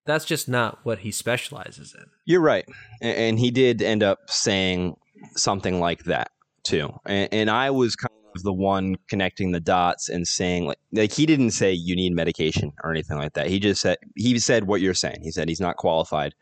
That's 0.08 0.24
just 0.24 0.48
not 0.48 0.78
what 0.84 1.00
he 1.00 1.10
specializes 1.10 1.94
in. 1.94 2.06
You're 2.24 2.40
right, 2.40 2.64
and 3.02 3.38
he 3.38 3.50
did 3.50 3.82
end 3.82 4.02
up 4.02 4.20
saying 4.30 4.96
something 5.36 5.80
like 5.80 6.04
that 6.04 6.30
too. 6.64 6.94
And, 7.04 7.50
I 7.50 7.68
was 7.68 7.94
kind 7.94 8.14
of 8.34 8.42
the 8.42 8.52
one 8.54 8.96
connecting 9.10 9.52
the 9.52 9.60
dots 9.60 10.08
and 10.08 10.26
saying 10.26 10.64
like 10.64 10.78
like 10.92 11.12
he 11.12 11.26
didn't 11.26 11.50
say 11.50 11.74
you 11.74 11.94
need 11.94 12.14
medication 12.14 12.72
or 12.82 12.90
anything 12.90 13.18
like 13.18 13.34
that. 13.34 13.48
He 13.48 13.60
just 13.60 13.82
said 13.82 13.98
he 14.16 14.38
said 14.38 14.66
what 14.66 14.80
you're 14.80 14.94
saying. 14.94 15.18
He 15.20 15.30
said 15.30 15.46
he's 15.46 15.60
not 15.60 15.76
qualified, 15.76 16.34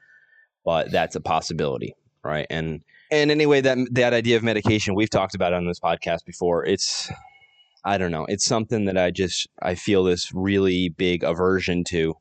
but 0.64 0.92
that's 0.92 1.16
a 1.16 1.20
possibility, 1.20 1.92
right? 2.22 2.46
And 2.48 2.82
and 3.10 3.32
anyway, 3.32 3.62
that 3.62 3.78
that 3.90 4.12
idea 4.12 4.36
of 4.36 4.44
medication 4.44 4.94
we've 4.94 5.10
talked 5.10 5.34
about 5.34 5.52
on 5.52 5.66
this 5.66 5.80
podcast 5.80 6.24
before. 6.24 6.64
It's 6.64 7.10
I 7.84 7.98
don't 7.98 8.12
know. 8.12 8.26
It's 8.26 8.44
something 8.44 8.84
that 8.84 8.96
I 8.96 9.10
just 9.10 9.48
I 9.60 9.74
feel 9.74 10.04
this 10.04 10.32
really 10.32 10.88
big 10.88 11.24
aversion 11.24 11.82
to, 11.88 12.14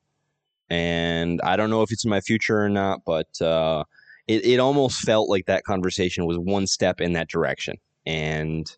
and 0.70 1.42
I 1.42 1.56
don't 1.56 1.70
know 1.70 1.82
if 1.82 1.92
it's 1.92 2.06
in 2.06 2.10
my 2.10 2.22
future 2.22 2.64
or 2.64 2.70
not. 2.70 3.02
But 3.06 3.42
uh, 3.42 3.84
it 4.28 4.46
it 4.46 4.60
almost 4.60 5.02
felt 5.02 5.30
like 5.30 5.46
that 5.46 5.64
conversation 5.64 6.26
was 6.26 6.38
one 6.38 6.68
step 6.68 7.02
in 7.02 7.14
that 7.14 7.30
direction, 7.30 7.78
and 8.06 8.70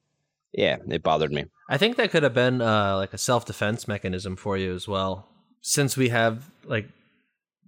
yeah, 0.54 0.78
it 0.88 1.04
bothered 1.04 1.32
me. 1.32 1.46
I 1.70 1.78
think 1.78 1.98
that 1.98 2.12
could 2.12 2.24
have 2.24 2.34
been 2.34 2.62
uh, 2.62 2.96
like 2.98 3.14
a 3.14 3.18
self 3.18 3.46
defense 3.46 3.88
mechanism 3.88 4.36
for 4.36 4.58
you 4.58 4.74
as 4.74 4.88
well. 4.88 5.28
Since 5.62 5.98
we 5.98 6.10
have 6.10 6.50
like, 6.66 6.88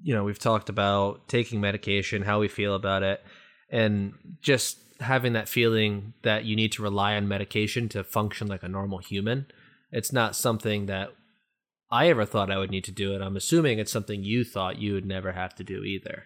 you 0.01 0.13
know, 0.13 0.23
we've 0.23 0.39
talked 0.39 0.69
about 0.69 1.27
taking 1.27 1.59
medication, 1.59 2.23
how 2.23 2.39
we 2.39 2.47
feel 2.47 2.75
about 2.75 3.03
it, 3.03 3.21
and 3.69 4.13
just 4.41 4.77
having 5.01 5.33
that 5.33 5.47
feeling 5.47 6.13
that 6.23 6.45
you 6.45 6.55
need 6.55 6.71
to 6.73 6.81
rely 6.81 7.15
on 7.15 7.27
medication 7.27 7.87
to 7.89 8.03
function 8.03 8.47
like 8.47 8.63
a 8.63 8.67
normal 8.67 8.99
human. 8.99 9.45
It's 9.91 10.13
not 10.13 10.35
something 10.35 10.85
that 10.87 11.13
I 11.91 12.07
ever 12.09 12.25
thought 12.25 12.51
I 12.51 12.57
would 12.57 12.69
need 12.71 12.83
to 12.85 12.91
do, 12.91 13.15
it. 13.15 13.21
I'm 13.21 13.35
assuming 13.35 13.79
it's 13.79 13.91
something 13.91 14.23
you 14.23 14.43
thought 14.43 14.77
you 14.79 14.93
would 14.93 15.05
never 15.05 15.31
have 15.31 15.55
to 15.55 15.63
do 15.63 15.83
either. 15.83 16.23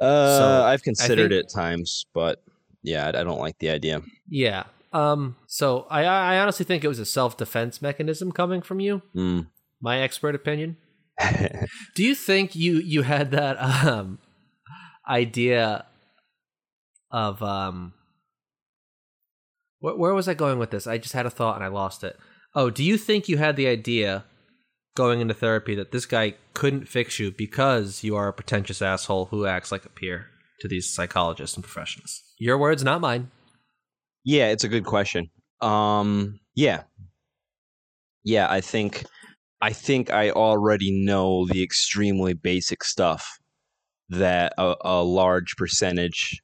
Uh, 0.00 0.38
So, 0.38 0.62
I've 0.64 0.82
considered 0.82 1.30
think- 1.30 1.44
it 1.44 1.52
times, 1.54 2.06
but 2.14 2.42
yeah, 2.82 3.06
I, 3.06 3.08
I 3.08 3.24
don't 3.24 3.40
like 3.40 3.58
the 3.58 3.70
idea. 3.70 4.00
Yeah, 4.28 4.64
Um. 4.92 5.36
So 5.46 5.86
I 5.90 6.04
I 6.04 6.38
honestly 6.38 6.64
think 6.64 6.82
it 6.84 6.88
was 6.88 6.98
a 6.98 7.04
self 7.04 7.36
defense 7.36 7.82
mechanism 7.82 8.32
coming 8.32 8.62
from 8.62 8.80
you. 8.80 9.02
Mm. 9.14 9.48
My 9.80 9.98
expert 10.00 10.34
opinion. 10.34 10.76
Do 11.94 12.02
you 12.04 12.14
think 12.14 12.54
you 12.54 12.74
you 12.78 13.02
had 13.02 13.30
that 13.32 13.56
um 13.86 14.18
idea 15.06 15.84
of 17.10 17.42
um 17.42 17.92
where, 19.80 19.96
where 19.96 20.14
was 20.14 20.28
I 20.28 20.34
going 20.34 20.58
with 20.58 20.70
this? 20.70 20.86
I 20.86 20.96
just 20.98 21.14
had 21.14 21.26
a 21.26 21.30
thought 21.30 21.56
and 21.56 21.64
I 21.64 21.68
lost 21.68 22.02
it. 22.04 22.16
Oh, 22.54 22.70
do 22.70 22.82
you 22.82 22.96
think 22.96 23.28
you 23.28 23.36
had 23.36 23.56
the 23.56 23.66
idea 23.68 24.24
going 24.98 25.20
into 25.20 25.32
therapy 25.32 25.76
that 25.76 25.92
this 25.92 26.06
guy 26.06 26.34
couldn't 26.54 26.88
fix 26.88 27.20
you 27.20 27.30
because 27.30 28.02
you 28.02 28.16
are 28.16 28.26
a 28.26 28.32
pretentious 28.32 28.82
asshole 28.82 29.26
who 29.26 29.46
acts 29.46 29.70
like 29.70 29.84
a 29.84 29.88
peer 29.88 30.26
to 30.58 30.66
these 30.66 30.92
psychologists 30.92 31.56
and 31.56 31.62
professionals? 31.62 32.20
Your 32.36 32.58
words, 32.58 32.82
not 32.82 33.00
mine. 33.00 33.30
Yeah, 34.24 34.48
it's 34.48 34.64
a 34.64 34.68
good 34.68 34.84
question. 34.84 35.30
Um, 35.60 36.40
yeah, 36.56 36.82
yeah. 38.24 38.50
I 38.50 38.60
think, 38.60 39.04
I 39.60 39.72
think 39.72 40.10
I 40.10 40.30
already 40.30 40.90
know 40.90 41.46
the 41.46 41.62
extremely 41.62 42.34
basic 42.34 42.82
stuff 42.82 43.38
that 44.08 44.52
a, 44.58 44.74
a 44.80 45.04
large 45.04 45.54
percentage 45.56 46.42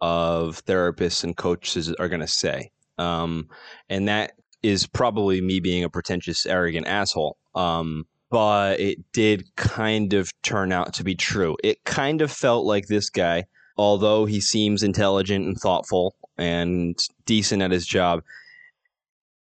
of 0.00 0.64
therapists 0.64 1.22
and 1.22 1.36
coaches 1.36 1.92
are 1.92 2.08
going 2.08 2.20
to 2.20 2.26
say, 2.26 2.70
um, 2.96 3.46
and 3.90 4.08
that 4.08 4.32
is 4.62 4.86
probably 4.86 5.42
me 5.42 5.60
being 5.60 5.84
a 5.84 5.90
pretentious, 5.90 6.46
arrogant 6.46 6.86
asshole. 6.86 7.36
Um, 7.54 8.06
but 8.30 8.80
it 8.80 8.98
did 9.12 9.54
kind 9.56 10.12
of 10.12 10.32
turn 10.42 10.72
out 10.72 10.94
to 10.94 11.04
be 11.04 11.14
true. 11.14 11.56
It 11.62 11.84
kind 11.84 12.20
of 12.20 12.32
felt 12.32 12.66
like 12.66 12.86
this 12.86 13.10
guy, 13.10 13.44
although 13.76 14.24
he 14.24 14.40
seems 14.40 14.82
intelligent 14.82 15.46
and 15.46 15.56
thoughtful 15.56 16.16
and 16.36 16.98
decent 17.26 17.62
at 17.62 17.70
his 17.70 17.86
job, 17.86 18.22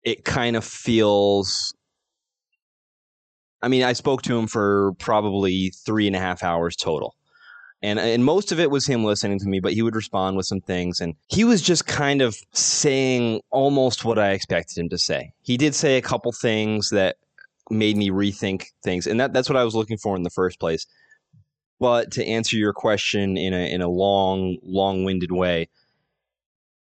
it 0.04 0.24
kind 0.24 0.54
of 0.54 0.64
feels. 0.64 1.74
I 3.60 3.66
mean, 3.66 3.82
I 3.82 3.94
spoke 3.94 4.22
to 4.22 4.38
him 4.38 4.46
for 4.46 4.92
probably 5.00 5.70
three 5.84 6.06
and 6.06 6.14
a 6.14 6.20
half 6.20 6.44
hours 6.44 6.76
total. 6.76 7.16
And, 7.82 7.98
and 7.98 8.24
most 8.24 8.50
of 8.50 8.58
it 8.58 8.70
was 8.70 8.86
him 8.86 9.04
listening 9.04 9.38
to 9.40 9.48
me, 9.48 9.60
but 9.60 9.72
he 9.72 9.82
would 9.82 9.96
respond 9.96 10.36
with 10.36 10.46
some 10.46 10.60
things. 10.60 11.00
And 11.00 11.14
he 11.28 11.44
was 11.44 11.62
just 11.62 11.86
kind 11.86 12.22
of 12.22 12.36
saying 12.52 13.40
almost 13.50 14.04
what 14.04 14.18
I 14.18 14.30
expected 14.30 14.78
him 14.78 14.88
to 14.88 14.98
say. 14.98 15.32
He 15.42 15.56
did 15.56 15.74
say 15.74 15.96
a 15.96 16.02
couple 16.02 16.32
things 16.32 16.90
that 16.90 17.16
made 17.70 17.96
me 17.96 18.10
rethink 18.10 18.66
things. 18.82 19.06
And 19.06 19.20
that, 19.20 19.32
that's 19.32 19.48
what 19.48 19.56
I 19.56 19.64
was 19.64 19.74
looking 19.74 19.98
for 19.98 20.16
in 20.16 20.22
the 20.22 20.30
first 20.30 20.58
place. 20.60 20.86
But 21.80 22.10
to 22.12 22.26
answer 22.26 22.56
your 22.56 22.72
question 22.72 23.36
in 23.36 23.54
a, 23.54 23.72
in 23.72 23.82
a 23.82 23.88
long, 23.88 24.58
long 24.62 25.04
winded 25.04 25.30
way, 25.32 25.68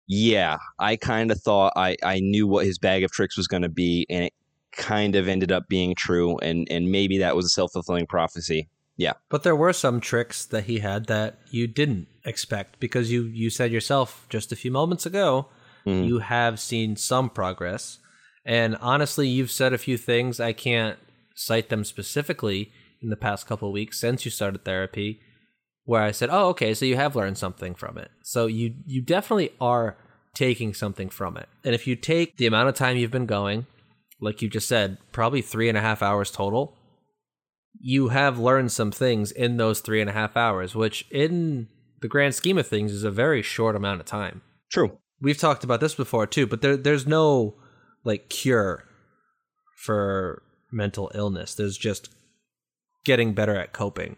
yeah, 0.07 0.57
I 0.79 0.95
kind 0.95 1.31
of 1.31 1.41
thought 1.41 1.73
I, 1.75 1.97
I 2.03 2.19
knew 2.19 2.47
what 2.47 2.65
his 2.65 2.79
bag 2.79 3.03
of 3.03 3.11
tricks 3.11 3.37
was 3.37 3.47
going 3.47 3.61
to 3.61 3.69
be, 3.69 4.05
and 4.09 4.23
it 4.25 4.33
kind 4.71 5.15
of 5.15 5.27
ended 5.27 5.51
up 5.51 5.67
being 5.67 5.95
true. 5.95 6.37
And, 6.39 6.67
and 6.71 6.91
maybe 6.91 7.17
that 7.19 7.35
was 7.35 7.45
a 7.45 7.49
self 7.49 7.73
fulfilling 7.73 8.07
prophecy. 8.07 8.69
Yeah. 8.97 9.13
But 9.29 9.43
there 9.43 9.55
were 9.55 9.73
some 9.73 10.01
tricks 10.01 10.45
that 10.45 10.65
he 10.65 10.79
had 10.79 11.05
that 11.07 11.39
you 11.51 11.67
didn't 11.67 12.07
expect 12.25 12.79
because 12.79 13.11
you 13.11 13.23
you 13.23 13.49
said 13.49 13.71
yourself 13.71 14.25
just 14.29 14.51
a 14.51 14.57
few 14.57 14.71
moments 14.71 15.05
ago 15.05 15.47
Mhm. 15.85 16.07
you 16.07 16.19
have 16.19 16.59
seen 16.59 16.95
some 16.95 17.29
progress. 17.29 17.99
And 18.45 18.77
honestly, 18.81 19.27
you've 19.27 19.51
said 19.51 19.73
a 19.73 19.77
few 19.77 19.97
things 19.97 20.39
I 20.39 20.53
can't 20.53 20.97
cite 21.35 21.69
them 21.69 21.83
specifically 21.83 22.71
in 23.01 23.09
the 23.09 23.15
past 23.15 23.47
couple 23.47 23.69
of 23.69 23.73
weeks 23.73 23.99
since 23.99 24.25
you 24.25 24.31
started 24.31 24.65
therapy 24.65 25.21
where 25.85 26.03
I 26.03 26.11
said, 26.11 26.29
"Oh, 26.31 26.49
okay, 26.49 26.73
so 26.73 26.85
you 26.85 26.95
have 26.97 27.15
learned 27.15 27.37
something 27.37 27.73
from 27.73 27.97
it." 27.97 28.11
So 28.23 28.45
you 28.45 28.75
you 28.85 29.01
definitely 29.01 29.51
are 29.59 29.97
taking 30.35 30.73
something 30.73 31.09
from 31.09 31.35
it. 31.37 31.49
And 31.63 31.73
if 31.73 31.87
you 31.87 31.95
take 31.95 32.37
the 32.37 32.45
amount 32.45 32.69
of 32.69 32.75
time 32.75 32.97
you've 32.97 33.11
been 33.11 33.25
going, 33.25 33.65
like 34.21 34.41
you 34.41 34.49
just 34.49 34.67
said, 34.67 34.97
probably 35.11 35.41
three 35.41 35.67
and 35.69 35.77
a 35.77 35.81
half 35.81 36.03
hours 36.03 36.31
total, 36.31 36.77
you 37.79 38.09
have 38.09 38.37
learned 38.37 38.71
some 38.71 38.91
things 38.91 39.31
in 39.31 39.57
those 39.57 39.79
three 39.79 40.01
and 40.01 40.09
a 40.09 40.13
half 40.13 40.37
hours, 40.37 40.75
which 40.75 41.07
in 41.09 41.67
the 42.01 42.07
grand 42.07 42.35
scheme 42.35 42.57
of 42.57 42.67
things 42.67 42.91
is 42.91 43.03
a 43.03 43.11
very 43.11 43.41
short 43.41 43.75
amount 43.75 43.99
of 43.99 44.05
time. 44.05 44.41
True. 44.71 44.97
We've 45.21 45.37
talked 45.37 45.63
about 45.63 45.79
this 45.79 45.95
before 45.95 46.27
too, 46.27 46.47
but 46.47 46.61
there 46.61 46.77
there's 46.77 47.07
no 47.07 47.55
like 48.03 48.29
cure 48.29 48.83
for 49.77 50.43
mental 50.71 51.11
illness. 51.13 51.55
There's 51.55 51.77
just 51.77 52.09
getting 53.05 53.33
better 53.33 53.55
at 53.55 53.73
coping. 53.73 54.15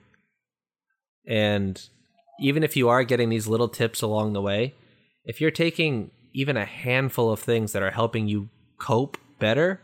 And 1.28 1.82
even 2.40 2.64
if 2.64 2.76
you 2.76 2.90
are 2.90 3.04
getting 3.04 3.30
these 3.30 3.48
little 3.48 3.70
tips 3.70 4.02
along 4.02 4.34
the 4.34 4.42
way, 4.42 4.74
if 5.24 5.40
you're 5.40 5.52
taking 5.52 6.12
even 6.34 6.58
a 6.58 6.66
handful 6.66 7.32
of 7.32 7.40
things 7.40 7.74
that 7.74 7.84
are 7.84 7.92
helping 7.92 8.28
you 8.28 8.50
cope 8.80 9.18
better 9.40 9.80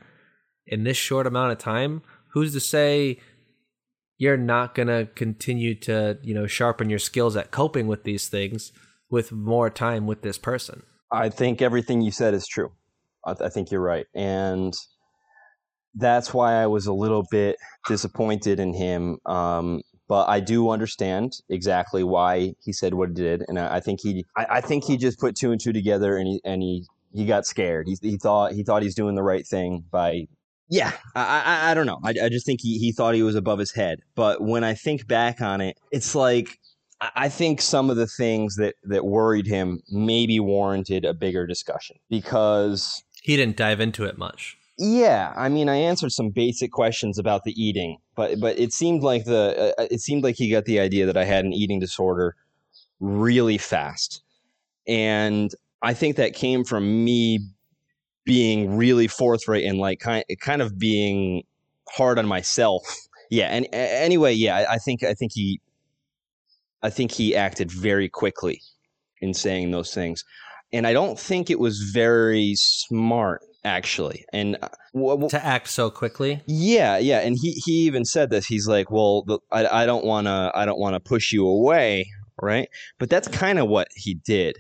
in 0.65 0.83
this 0.83 0.97
short 0.97 1.27
amount 1.27 1.51
of 1.51 1.57
time, 1.57 2.01
who's 2.33 2.53
to 2.53 2.60
say 2.60 3.19
you're 4.17 4.38
not 4.38 4.73
going 4.73 4.88
to 4.88 5.07
continue 5.13 5.75
to, 5.75 6.17
you 6.23 6.33
know, 6.33 6.47
sharpen 6.47 6.89
your 6.89 6.99
skills 6.99 7.36
at 7.36 7.51
coping 7.51 7.88
with 7.88 8.03
these 8.03 8.27
things 8.27 8.71
with 9.10 9.31
more 9.31 9.69
time 9.69 10.07
with 10.07 10.21
this 10.21 10.38
person? 10.38 10.83
I 11.12 11.29
think 11.29 11.62
everything 11.62 12.01
you 12.01 12.12
said 12.12 12.33
is 12.33 12.47
true. 12.47 12.71
I, 13.27 13.45
I 13.45 13.49
think 13.49 13.69
you're 13.71 13.81
right. 13.81 14.05
And 14.15 14.73
that's 15.95 16.33
why 16.33 16.53
I 16.53 16.67
was 16.67 16.85
a 16.85 16.93
little 16.93 17.25
bit 17.29 17.57
disappointed 17.87 18.59
in 18.59 18.73
him. 18.73 19.17
Um, 19.25 19.81
but 20.07 20.29
I 20.29 20.39
do 20.39 20.69
understand 20.69 21.33
exactly 21.49 22.03
why 22.03 22.53
he 22.63 22.71
said 22.71 22.93
what 22.93 23.09
he 23.09 23.15
did, 23.15 23.43
and 23.49 23.59
I, 23.59 23.77
I 23.77 23.79
think 23.81 23.99
he, 24.01 24.23
I, 24.37 24.45
I 24.49 24.61
think 24.61 24.85
he 24.85 24.95
just 24.95 25.19
put 25.19 25.35
two 25.35 25.51
and 25.51 25.59
two 25.59 25.73
together, 25.73 26.15
and 26.17 26.27
he 26.27 26.41
and 26.45 26.61
he 26.61 26.85
he 27.13 27.25
got 27.25 27.45
scared. 27.45 27.87
He, 27.89 27.97
he 28.11 28.17
thought 28.17 28.53
he 28.53 28.63
thought 28.63 28.83
he's 28.83 28.95
doing 28.95 29.15
the 29.15 29.23
right 29.23 29.45
thing 29.45 29.83
by, 29.91 30.27
yeah. 30.69 30.93
I 31.13 31.43
I, 31.45 31.71
I 31.71 31.73
don't 31.73 31.87
know. 31.87 31.99
I, 32.05 32.13
I 32.23 32.29
just 32.29 32.45
think 32.45 32.61
he 32.61 32.77
he 32.77 32.93
thought 32.93 33.15
he 33.15 33.23
was 33.23 33.35
above 33.35 33.59
his 33.59 33.73
head. 33.73 33.99
But 34.15 34.41
when 34.41 34.63
I 34.63 34.75
think 34.75 35.07
back 35.07 35.41
on 35.41 35.59
it, 35.59 35.77
it's 35.91 36.15
like 36.15 36.57
I- 37.01 37.11
I 37.15 37.29
think 37.29 37.61
some 37.61 37.89
of 37.89 37.97
the 37.97 38.07
things 38.07 38.55
that 38.55 38.75
that 38.83 39.05
worried 39.05 39.47
him 39.47 39.81
maybe 39.91 40.39
warranted 40.39 41.03
a 41.03 41.13
bigger 41.13 41.45
discussion 41.45 41.97
because 42.09 43.03
He 43.27 43.35
didn't 43.35 43.57
dive 43.57 43.81
into 43.81 44.05
it 44.05 44.17
much. 44.17 44.57
yeah, 44.77 45.33
I 45.35 45.49
mean, 45.49 45.67
I 45.67 45.75
answered 45.75 46.13
some 46.13 46.29
basic 46.29 46.71
questions 46.71 47.19
about 47.19 47.43
the 47.43 47.51
eating, 47.61 47.97
but 48.15 48.39
but 48.39 48.57
it 48.57 48.71
seemed 48.71 49.03
like 49.03 49.25
the 49.25 49.75
uh, 49.77 49.87
it 49.91 49.99
seemed 49.99 50.23
like 50.23 50.37
he 50.37 50.49
got 50.49 50.63
the 50.63 50.79
idea 50.79 51.05
that 51.05 51.17
I 51.17 51.25
had 51.25 51.43
an 51.43 51.51
eating 51.51 51.77
disorder 51.77 52.37
really 53.01 53.57
fast, 53.57 54.21
and 54.87 55.51
I 55.81 55.93
think 55.93 56.15
that 56.15 56.35
came 56.35 56.63
from 56.63 57.03
me 57.03 57.39
being 58.23 58.77
really 58.77 59.07
forthright 59.09 59.65
and 59.65 59.77
like 59.77 59.99
kind 59.99 60.23
kind 60.39 60.61
of 60.61 60.79
being 60.79 61.43
hard 61.89 62.17
on 62.17 62.27
myself. 62.27 62.83
Yeah, 63.29 63.47
and 63.47 63.67
anyway, 63.73 64.31
yeah, 64.35 64.67
I 64.69 64.77
think 64.77 65.03
I 65.03 65.13
think 65.13 65.33
he 65.33 65.59
I 66.81 66.89
think 66.89 67.11
he 67.11 67.35
acted 67.35 67.69
very 67.73 68.07
quickly 68.07 68.61
in 69.19 69.33
saying 69.33 69.71
those 69.71 69.93
things, 69.93 70.23
and 70.73 70.86
I 70.88 70.93
don't 70.93 71.19
think 71.19 71.49
it 71.49 71.60
was 71.60 71.80
very 71.93 72.53
smart 72.56 73.41
actually. 73.63 74.23
And 74.32 74.58
uh, 74.62 74.69
wh- 74.93 75.21
wh- 75.25 75.30
To 75.30 75.45
act 75.45 75.67
so 75.67 75.89
quickly. 75.89 76.41
yeah, 76.47 76.97
yeah, 76.97 77.19
and 77.19 77.36
he 77.41 77.51
he 77.65 77.71
even 77.86 78.06
said 78.06 78.30
this. 78.30 78.45
He's 78.45 78.67
like, 78.67 78.89
"Well, 78.91 79.23
the, 79.23 79.39
I 79.51 79.84
I 79.84 79.86
don't 79.86 80.06
want 80.06 80.27
to 80.27 80.51
I 80.53 80.65
don't 80.65 80.80
want 80.80 80.93
to 80.95 80.99
push 80.99 81.32
you 81.34 81.45
away, 81.47 82.08
right?" 82.41 82.69
But 82.99 83.10
that's 83.10 83.27
kind 83.27 83.60
of 83.60 83.67
what 83.67 83.88
he 83.95 84.15
did. 84.25 84.56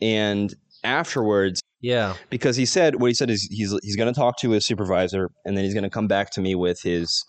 And 0.00 0.54
afterwards, 0.82 1.60
Yeah. 1.80 2.14
because 2.30 2.56
he 2.56 2.64
said 2.66 2.96
what 3.00 3.08
he 3.08 3.14
said 3.14 3.30
is 3.30 3.42
he's 3.50 3.72
he's 3.82 3.96
going 3.96 4.12
to 4.12 4.18
talk 4.18 4.38
to 4.38 4.50
his 4.50 4.66
supervisor, 4.66 5.30
and 5.44 5.56
then 5.56 5.64
he's 5.64 5.74
going 5.74 5.84
to 5.84 5.90
come 5.90 6.08
back 6.08 6.30
to 6.32 6.40
me 6.40 6.54
with 6.54 6.80
his 6.82 7.24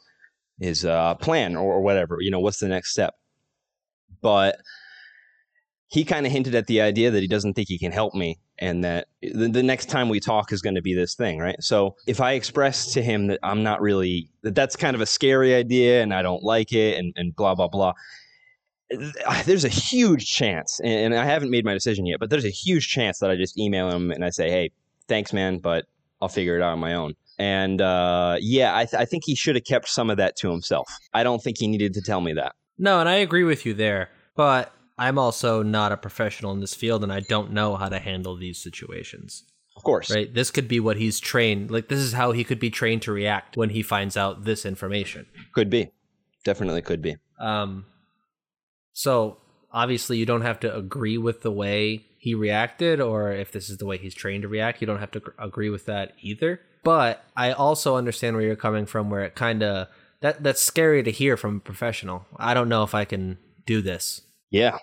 his 0.59 0.85
uh, 0.85 1.15
plan 1.15 1.55
or, 1.55 1.73
or 1.73 1.81
whatever. 1.81 2.17
You 2.21 2.31
know, 2.31 2.39
what's 2.39 2.59
the 2.59 2.67
next 2.67 2.91
step? 2.91 3.13
But 4.21 4.55
he 5.91 6.05
kind 6.05 6.25
of 6.25 6.31
hinted 6.31 6.55
at 6.55 6.67
the 6.67 6.79
idea 6.79 7.11
that 7.11 7.19
he 7.19 7.27
doesn't 7.27 7.53
think 7.53 7.67
he 7.67 7.77
can 7.77 7.91
help 7.91 8.15
me 8.15 8.39
and 8.57 8.83
that 8.83 9.07
the, 9.21 9.49
the 9.49 9.61
next 9.61 9.87
time 9.87 10.07
we 10.07 10.21
talk 10.21 10.53
is 10.53 10.61
going 10.61 10.75
to 10.75 10.81
be 10.81 10.95
this 10.95 11.15
thing 11.15 11.37
right? 11.37 11.61
So 11.61 11.95
if 12.07 12.21
i 12.21 12.33
express 12.33 12.93
to 12.93 13.01
him 13.01 13.27
that 13.27 13.39
i'm 13.43 13.63
not 13.63 13.81
really 13.81 14.29
that 14.43 14.55
that's 14.55 14.75
kind 14.75 14.95
of 14.95 15.01
a 15.01 15.05
scary 15.05 15.53
idea 15.53 16.01
and 16.01 16.13
i 16.13 16.21
don't 16.21 16.43
like 16.43 16.73
it 16.73 16.97
and, 16.97 17.13
and 17.15 17.35
blah 17.35 17.55
blah 17.55 17.67
blah 17.67 17.93
there's 19.45 19.63
a 19.63 19.69
huge 19.69 20.25
chance 20.25 20.79
and 20.83 21.13
i 21.15 21.23
haven't 21.23 21.49
made 21.49 21.63
my 21.63 21.73
decision 21.73 22.05
yet 22.05 22.19
but 22.19 22.29
there's 22.29 22.45
a 22.45 22.49
huge 22.49 22.89
chance 22.89 23.19
that 23.19 23.29
i 23.29 23.35
just 23.35 23.57
email 23.57 23.89
him 23.89 24.11
and 24.11 24.25
i 24.25 24.29
say 24.29 24.49
hey 24.49 24.69
thanks 25.07 25.31
man 25.31 25.59
but 25.59 25.85
i'll 26.21 26.29
figure 26.29 26.57
it 26.57 26.61
out 26.61 26.73
on 26.73 26.79
my 26.79 26.93
own. 26.93 27.13
And 27.39 27.81
uh, 27.81 28.37
yeah 28.39 28.75
I, 28.75 28.85
th- 28.85 29.01
I 29.01 29.05
think 29.05 29.23
he 29.25 29.35
should 29.35 29.55
have 29.55 29.63
kept 29.63 29.89
some 29.89 30.09
of 30.09 30.17
that 30.17 30.35
to 30.37 30.51
himself. 30.51 30.87
I 31.13 31.23
don't 31.23 31.41
think 31.41 31.57
he 31.57 31.67
needed 31.67 31.93
to 31.95 32.01
tell 32.01 32.21
me 32.21 32.33
that. 32.33 32.53
No, 32.77 32.99
and 32.99 33.09
I 33.09 33.15
agree 33.15 33.43
with 33.43 33.65
you 33.65 33.73
there. 33.73 34.09
But 34.35 34.71
I'm 35.05 35.17
also 35.25 35.51
not 35.63 35.91
a 35.91 35.97
professional 35.97 36.51
in 36.55 36.59
this 36.59 36.75
field 36.81 37.01
and 37.03 37.11
I 37.19 37.21
don't 37.33 37.51
know 37.51 37.75
how 37.81 37.89
to 37.89 37.99
handle 38.09 38.35
these 38.35 38.57
situations. 38.67 39.43
of 39.77 39.83
course 39.89 40.09
Right? 40.15 40.29
This 40.39 40.51
could 40.55 40.67
be 40.67 40.79
what 40.87 40.97
he's 41.03 41.19
trained 41.19 41.71
like 41.75 41.87
this 41.87 41.99
is 42.07 42.13
how 42.21 42.29
he 42.37 42.43
could 42.43 42.59
be 42.67 42.69
trained 42.81 43.01
to 43.03 43.11
react 43.11 43.57
when 43.57 43.69
he 43.77 43.81
finds 43.93 44.15
out 44.15 44.33
this 44.49 44.65
information. 44.65 45.25
could 45.57 45.69
be 45.69 45.81
definitely 46.49 46.81
could 46.89 47.01
be 47.07 47.13
Um 47.39 47.71
so 48.93 49.13
obviously 49.71 50.17
you 50.17 50.25
don't 50.31 50.41
have 50.49 50.59
to 50.65 50.69
agree 50.83 51.17
with 51.27 51.41
the 51.41 51.51
way 51.63 52.05
he 52.17 52.35
reacted 52.35 53.01
or 53.01 53.31
if 53.31 53.51
this 53.51 53.69
is 53.71 53.77
the 53.77 53.85
way 53.85 53.97
he's 53.97 54.13
trained 54.13 54.43
to 54.43 54.47
react. 54.47 54.79
You 54.81 54.87
don't 54.87 54.99
have 54.99 55.11
to 55.17 55.21
gr- 55.21 55.31
agree 55.39 55.69
with 55.75 55.85
that 55.87 56.13
either. 56.21 56.59
But 56.83 57.23
I 57.35 57.51
also 57.51 57.95
understand 57.95 58.35
where 58.35 58.45
you're 58.45 58.55
coming 58.67 58.85
from, 58.85 59.09
where 59.09 59.23
it 59.23 59.33
kind 59.33 59.63
of 59.63 59.87
that 60.19 60.43
that's 60.43 60.61
scary 60.61 61.01
to 61.03 61.11
hear 61.11 61.35
from 61.37 61.57
a 61.57 61.59
professional. 61.59 62.25
I 62.37 62.53
don't 62.53 62.69
know 62.69 62.83
if 62.83 62.93
I 62.93 63.05
can 63.05 63.37
do 63.65 63.81
this. 63.81 64.21
Yeah. 64.51 64.77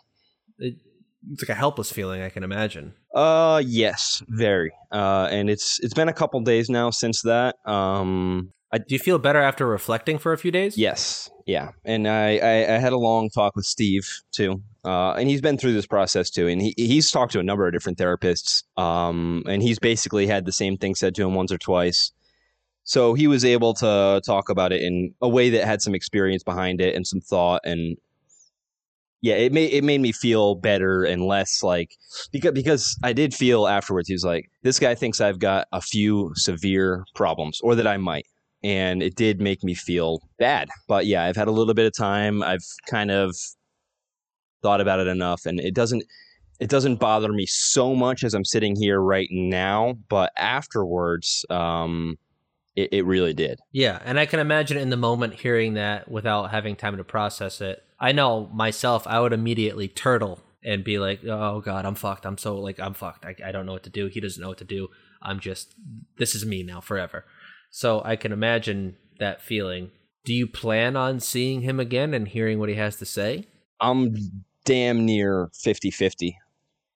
It, 0.59 0.77
it's 1.31 1.43
like 1.43 1.49
a 1.49 1.55
helpless 1.55 1.91
feeling. 1.93 2.23
I 2.23 2.29
can 2.29 2.43
imagine. 2.43 2.95
Uh, 3.15 3.63
yes, 3.65 4.23
very. 4.29 4.73
Uh, 4.93 5.29
and 5.31 5.51
it's 5.51 5.79
it's 5.81 5.95
been 5.95 6.09
a 6.09 6.13
couple 6.13 6.41
days 6.41 6.71
now 6.71 6.91
since 6.91 7.23
that. 7.23 7.57
Um, 7.67 8.53
Do 8.73 8.83
you 8.89 8.99
feel 8.99 9.19
better 9.19 9.41
after 9.41 9.67
reflecting 9.67 10.19
for 10.19 10.33
a 10.33 10.39
few 10.39 10.51
days? 10.51 10.79
yes, 10.79 11.29
yeah. 11.47 11.71
And 11.85 12.07
I, 12.07 12.37
I 12.39 12.75
I 12.75 12.79
had 12.79 12.93
a 12.93 12.99
long 12.99 13.31
talk 13.31 13.57
with 13.57 13.65
Steve 13.65 14.07
too. 14.33 14.63
Uh, 14.85 15.13
and 15.13 15.29
he's 15.29 15.41
been 15.41 15.59
through 15.59 15.75
this 15.75 15.87
process 15.87 16.31
too, 16.31 16.47
and 16.47 16.63
he 16.63 16.73
he's 16.77 17.11
talked 17.11 17.33
to 17.33 17.41
a 17.41 17.43
number 17.43 17.67
of 17.67 17.73
different 17.73 17.99
therapists. 17.99 18.63
Um, 18.81 19.43
and 19.47 19.63
he's 19.63 19.79
basically 19.79 20.27
had 20.27 20.45
the 20.45 20.53
same 20.53 20.77
thing 20.79 20.95
said 20.95 21.15
to 21.17 21.23
him 21.27 21.35
once 21.35 21.51
or 21.53 21.59
twice. 21.59 22.13
So 22.85 23.13
he 23.13 23.27
was 23.27 23.45
able 23.45 23.75
to 23.75 24.23
talk 24.25 24.49
about 24.49 24.73
it 24.73 24.81
in 24.81 25.13
a 25.21 25.29
way 25.29 25.51
that 25.51 25.67
had 25.67 25.83
some 25.83 25.95
experience 25.95 26.43
behind 26.43 26.81
it 26.81 26.95
and 26.95 27.07
some 27.07 27.21
thought 27.21 27.61
and 27.65 27.99
yeah, 29.21 29.35
it 29.35 29.53
made 29.53 29.73
it 29.73 29.83
made 29.83 30.01
me 30.01 30.13
feel 30.13 30.55
better 30.55 31.05
and 31.05 31.27
less 31.27 31.63
like 31.63 31.91
because 32.31 32.53
because 32.53 32.99
I 33.03 33.13
did 33.13 33.35
feel 33.35 33.67
afterwards 33.67 34.09
he 34.09 34.15
was 34.15 34.25
like 34.25 34.49
this 34.63 34.79
guy 34.79 34.95
thinks 34.95 35.21
I've 35.21 35.41
got 35.41 35.67
a 35.73 35.81
few 35.81 36.33
severe 36.35 37.05
problems 37.15 37.61
or 37.63 37.75
that 37.75 37.87
I 37.87 37.97
might 37.97 38.27
and 38.63 39.03
it 39.03 39.17
did 39.17 39.41
make 39.41 39.63
me 39.63 39.75
feel 39.75 40.21
bad. 40.39 40.69
But 40.89 41.07
yeah, 41.07 41.25
I've 41.25 41.37
had 41.37 41.49
a 41.49 41.53
little 41.53 41.75
bit 41.75 41.87
of 41.87 41.97
time. 41.97 42.43
I've 42.43 42.65
kind 42.89 43.11
of 43.11 43.35
thought 44.63 44.81
about 44.81 45.01
it 45.01 45.07
enough 45.07 45.47
and 45.47 45.61
it 45.61 45.75
doesn't 45.75 46.05
it 46.61 46.69
doesn't 46.69 46.97
bother 46.97 47.33
me 47.33 47.47
so 47.47 47.95
much 47.95 48.25
as 48.25 48.35
I'm 48.35 48.45
sitting 48.45 48.77
here 48.77 49.01
right 49.01 49.29
now, 49.31 49.95
but 50.09 50.33
afterwards 50.37 51.45
um 51.51 52.19
it, 52.77 52.93
it 52.93 53.05
really 53.05 53.35
did. 53.35 53.59
Yeah, 53.73 54.01
and 54.05 54.21
I 54.21 54.27
can 54.27 54.39
imagine 54.39 54.77
in 54.77 54.91
the 54.91 54.97
moment 54.97 55.35
hearing 55.35 55.75
that 55.75 56.09
without 56.09 56.53
having 56.53 56.77
time 56.77 56.97
to 56.97 57.05
process 57.05 57.61
it. 57.61 57.83
I 58.01 58.13
know 58.13 58.49
myself, 58.53 59.07
I 59.07 59.21
would 59.21 59.33
immediately 59.33 59.89
turtle 59.89 60.41
and 60.65 60.85
be 60.85 60.99
like, 60.99 61.25
"Oh 61.25 61.61
God, 61.61 61.85
I'm 61.85 61.95
fucked. 61.95 62.27
I'm 62.27 62.39
so 62.39 62.59
like 62.59 62.79
I'm 62.79 62.95
fucked. 62.95 63.25
I, 63.25 63.35
I 63.45 63.53
don't 63.53 63.67
know 63.67 63.73
what 63.73 63.85
to 63.85 63.91
do. 63.91 64.07
He 64.07 64.21
doesn't 64.21 64.41
know 64.41 64.49
what 64.49 64.59
to 64.59 64.65
do. 64.65 64.89
I'm 65.23 65.41
just 65.41 65.75
this 66.17 66.35
is 66.35 66.45
me 66.45 66.63
now 66.63 66.81
forever." 66.81 67.25
So 67.71 68.03
I 68.05 68.17
can 68.17 68.33
imagine 68.33 68.97
that 69.19 69.43
feeling. 69.43 69.91
Do 70.25 70.35
you 70.35 70.47
plan 70.47 70.97
on 70.97 71.21
seeing 71.21 71.63
him 71.63 71.81
again 71.81 72.15
and 72.15 72.29
hearing 72.29 72.59
what 72.59 72.69
he 72.69 72.75
has 72.77 72.97
to 72.97 73.07
say? 73.07 73.47
I'm 73.81 74.15
damn 74.65 75.05
near 75.05 75.51
50 75.55 75.91
50 75.91 76.37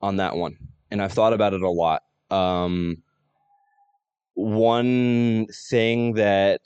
on 0.01 0.17
that 0.17 0.37
one. 0.37 0.57
And 0.91 1.01
I've 1.01 1.13
thought 1.13 1.33
about 1.33 1.55
it 1.55 1.63
a 1.63 1.71
lot. 1.71 2.03
Um, 2.31 3.03
one 4.35 5.47
thing 5.71 6.15
that 6.15 6.63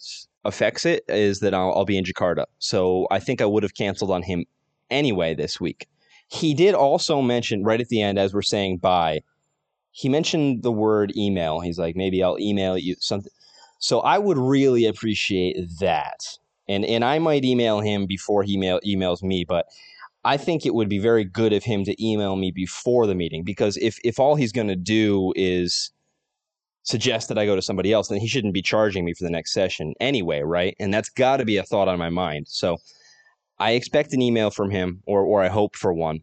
affects 0.47 0.87
it 0.87 1.05
is 1.09 1.41
that 1.41 1.55
I'll, 1.55 1.73
I'll 1.73 1.85
be 1.85 1.99
in 1.99 2.05
Jakarta. 2.05 2.47
So 2.59 3.07
I 3.11 3.19
think 3.19 3.41
I 3.41 3.47
would 3.47 3.63
have 3.63 3.75
canceled 3.75 4.11
on 4.11 4.23
him 4.23 4.47
anyway 4.91 5.35
this 5.35 5.61
week. 5.61 5.89
He 6.29 6.55
did 6.55 6.75
also 6.75 7.23
mention 7.23 7.65
right 7.65 7.81
at 7.81 7.89
the 7.89 8.03
end, 8.03 8.19
as 8.19 8.35
we're 8.35 8.43
saying 8.43 8.79
bye, 8.79 9.21
he 9.93 10.09
mentioned 10.09 10.63
the 10.63 10.73
word 10.73 11.13
email. 11.17 11.61
He's 11.61 11.79
like, 11.79 11.97
maybe 11.97 12.23
I'll 12.23 12.39
email 12.39 12.77
you 12.77 12.97
something. 12.99 13.33
So 13.79 14.01
I 14.01 14.19
would 14.19 14.39
really 14.39 14.87
appreciate 14.87 15.57
that. 15.81 16.39
And 16.69 16.85
and 16.85 17.05
I 17.05 17.19
might 17.19 17.45
email 17.45 17.81
him 17.81 18.07
before 18.07 18.43
he 18.43 18.55
email, 18.55 18.81
emails 18.85 19.23
me, 19.23 19.45
but 19.45 19.67
I 20.25 20.37
think 20.37 20.67
it 20.67 20.75
would 20.75 20.89
be 20.89 20.99
very 20.99 21.25
good 21.25 21.53
of 21.53 21.63
him 21.63 21.85
to 21.85 22.05
email 22.05 22.35
me 22.35 22.51
before 22.51 23.07
the 23.07 23.15
meeting 23.15 23.45
because 23.45 23.77
if 23.77 23.99
if 24.03 24.19
all 24.19 24.35
he's 24.35 24.51
going 24.51 24.67
to 24.67 24.77
do 24.77 25.33
is 25.37 25.93
suggest 26.87 27.29
that 27.29 27.39
I 27.39 27.47
go 27.47 27.57
to 27.57 27.63
somebody 27.63 27.93
else, 27.93 28.09
then 28.09 28.21
he 28.21 28.29
shouldn't 28.29 28.55
be 28.55 28.63
charging 28.63 29.05
me 29.05 29.13
for 29.13 29.25
the 29.25 29.31
next 29.31 29.53
session 29.53 29.93
anyway, 30.01 30.41
right? 30.41 30.75
And 30.81 30.95
that's 30.95 31.09
got 31.11 31.39
to 31.39 31.45
be 31.45 31.59
a 31.59 31.65
thought 31.65 31.89
on 31.89 31.99
my 31.99 32.11
mind. 32.11 32.47
So 32.49 32.79
I 33.59 33.73
expect 33.73 34.13
an 34.13 34.23
email 34.23 34.51
from 34.51 34.71
him, 34.71 35.03
or 35.07 35.23
or 35.23 35.43
I 35.43 35.49
hope 35.49 35.77
for 35.77 35.93
one, 35.93 36.21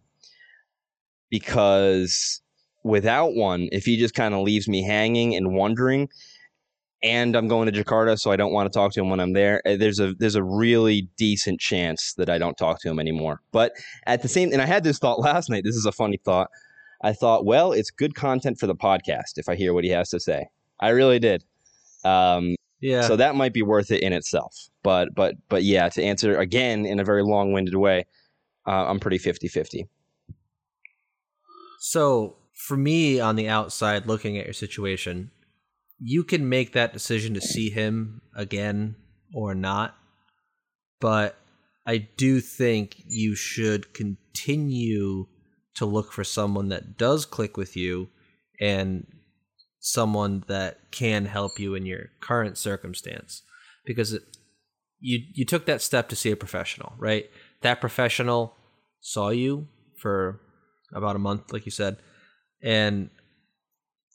because 1.30 2.42
without 2.84 3.34
one, 3.36 3.70
if 3.72 3.86
he 3.86 3.98
just 3.98 4.14
kind 4.14 4.34
of 4.34 4.42
leaves 4.42 4.68
me 4.68 4.84
hanging 4.84 5.36
and 5.36 5.54
wondering, 5.54 6.10
and 7.04 7.36
I'm 7.36 7.48
going 7.50 7.70
to 7.72 7.84
Jakarta, 7.84 8.18
so 8.18 8.32
I 8.32 8.38
don't 8.38 8.54
want 8.54 8.72
to 8.72 8.78
talk 8.78 8.94
to 8.94 9.02
him 9.02 9.10
when 9.10 9.20
I'm 9.20 9.34
there. 9.34 9.62
eh, 9.68 9.76
There's 9.76 10.00
a 10.00 10.14
there's 10.14 10.36
a 10.36 10.44
really 10.44 11.10
decent 11.18 11.60
chance 11.60 12.14
that 12.14 12.30
I 12.30 12.38
don't 12.38 12.58
talk 12.58 12.80
to 12.82 12.90
him 12.90 13.00
anymore. 13.00 13.42
But 13.52 13.74
at 14.06 14.22
the 14.22 14.30
same, 14.30 14.54
and 14.54 14.62
I 14.62 14.66
had 14.66 14.84
this 14.84 15.00
thought 15.00 15.20
last 15.30 15.50
night. 15.50 15.64
This 15.66 15.76
is 15.76 15.86
a 15.86 15.92
funny 15.92 16.18
thought. 16.24 16.50
I 17.04 17.14
thought, 17.14 17.46
well, 17.46 17.74
it's 17.74 17.92
good 17.92 18.16
content 18.16 18.60
for 18.60 18.66
the 18.66 18.76
podcast 18.76 19.38
if 19.38 19.50
I 19.50 19.56
hear 19.56 19.74
what 19.74 19.84
he 19.84 19.90
has 19.92 20.10
to 20.10 20.20
say. 20.20 20.48
I 20.80 20.90
really 20.90 21.20
did. 21.20 21.44
Um, 22.04 22.56
Yeah. 22.82 23.02
So 23.02 23.16
that 23.16 23.36
might 23.36 23.54
be 23.54 23.62
worth 23.62 23.92
it 23.92 24.02
in 24.02 24.14
itself. 24.14 24.54
But 24.84 25.14
but 25.16 25.36
but 25.50 25.64
yeah, 25.64 25.90
to 25.90 26.04
answer 26.04 26.38
again 26.38 26.86
in 26.86 27.00
a 27.00 27.04
very 27.04 27.24
long-winded 27.24 27.76
way, 27.76 28.06
uh, 28.68 28.86
I'm 28.88 29.00
pretty 29.00 29.20
50-50. 29.20 29.88
So, 31.80 32.38
for 32.54 32.78
me 32.78 33.20
on 33.20 33.36
the 33.36 33.50
outside 33.50 34.06
looking 34.06 34.38
at 34.38 34.46
your 34.46 34.54
situation, 34.54 35.32
you 36.00 36.24
can 36.24 36.48
make 36.48 36.72
that 36.74 36.94
decision 36.94 37.34
to 37.34 37.42
see 37.42 37.70
him 37.70 38.22
again 38.36 38.96
or 39.34 39.54
not. 39.54 39.98
But 41.02 41.36
I 41.86 41.98
do 41.98 42.40
think 42.40 43.04
you 43.06 43.36
should 43.36 43.94
continue 43.94 45.28
to 45.76 45.86
look 45.86 46.12
for 46.12 46.24
someone 46.24 46.70
that 46.70 46.98
does 46.98 47.26
click 47.26 47.58
with 47.58 47.76
you 47.76 48.10
and 48.60 49.08
someone 49.80 50.44
that 50.48 50.80
can 50.92 51.26
help 51.26 51.60
you 51.60 51.76
in 51.76 51.86
your 51.86 52.10
current 52.22 52.58
circumstance 52.58 53.42
because 53.86 54.14
it, 54.14 54.24
you 55.00 55.20
you 55.34 55.46
took 55.46 55.66
that 55.66 55.82
step 55.82 56.08
to 56.10 56.16
see 56.16 56.32
a 56.32 56.36
professional, 56.36 56.94
right? 56.98 57.30
That 57.62 57.82
professional 57.82 58.56
saw 59.02 59.30
you 59.30 59.68
for 59.98 60.40
about 60.94 61.16
a 61.16 61.20
month, 61.20 61.52
like 61.52 61.66
you 61.66 61.72
said, 61.72 61.98
and 62.62 63.10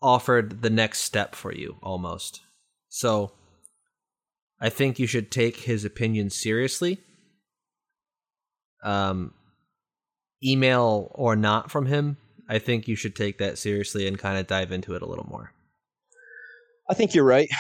offered 0.01 0.63
the 0.63 0.71
next 0.71 1.01
step 1.01 1.35
for 1.35 1.53
you 1.53 1.77
almost. 1.83 2.41
So 2.89 3.33
I 4.61 4.71
think 4.71 4.99
you 4.99 5.07
should 5.07 5.31
take 5.31 5.57
his 5.57 5.85
opinion 5.85 6.31
seriously. 6.31 6.99
Um, 8.83 9.35
email 10.43 11.11
or 11.15 11.37
not 11.37 11.71
from 11.71 11.87
him, 11.87 12.17
I 12.49 12.59
think 12.59 12.89
you 12.89 12.97
should 12.97 13.15
take 13.15 13.39
that 13.39 13.59
seriously 13.59 14.07
and 14.07 14.19
kind 14.19 14.39
of 14.39 14.47
dive 14.47 14.73
into 14.73 14.95
it 14.95 15.03
a 15.03 15.07
little 15.07 15.27
more. 15.29 15.53
I 16.91 16.95
think 16.95 17.15
you're 17.15 17.25
right. 17.25 17.51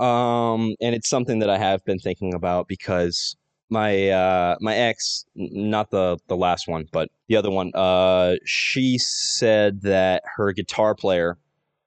Um, 0.00 0.74
and 0.80 0.94
it's 0.94 1.08
something 1.08 1.40
that 1.40 1.50
I 1.50 1.58
have 1.58 1.84
been 1.84 1.98
thinking 1.98 2.32
about 2.34 2.68
because 2.68 3.36
my 3.70 4.08
uh, 4.08 4.56
my 4.60 4.74
ex, 4.74 5.24
not 5.34 5.90
the 5.90 6.18
the 6.26 6.36
last 6.36 6.68
one, 6.68 6.86
but 6.90 7.10
the 7.28 7.36
other 7.36 7.50
one, 7.50 7.70
uh, 7.74 8.36
she 8.44 8.98
said 8.98 9.82
that 9.82 10.22
her 10.36 10.52
guitar 10.52 10.94
player 10.94 11.36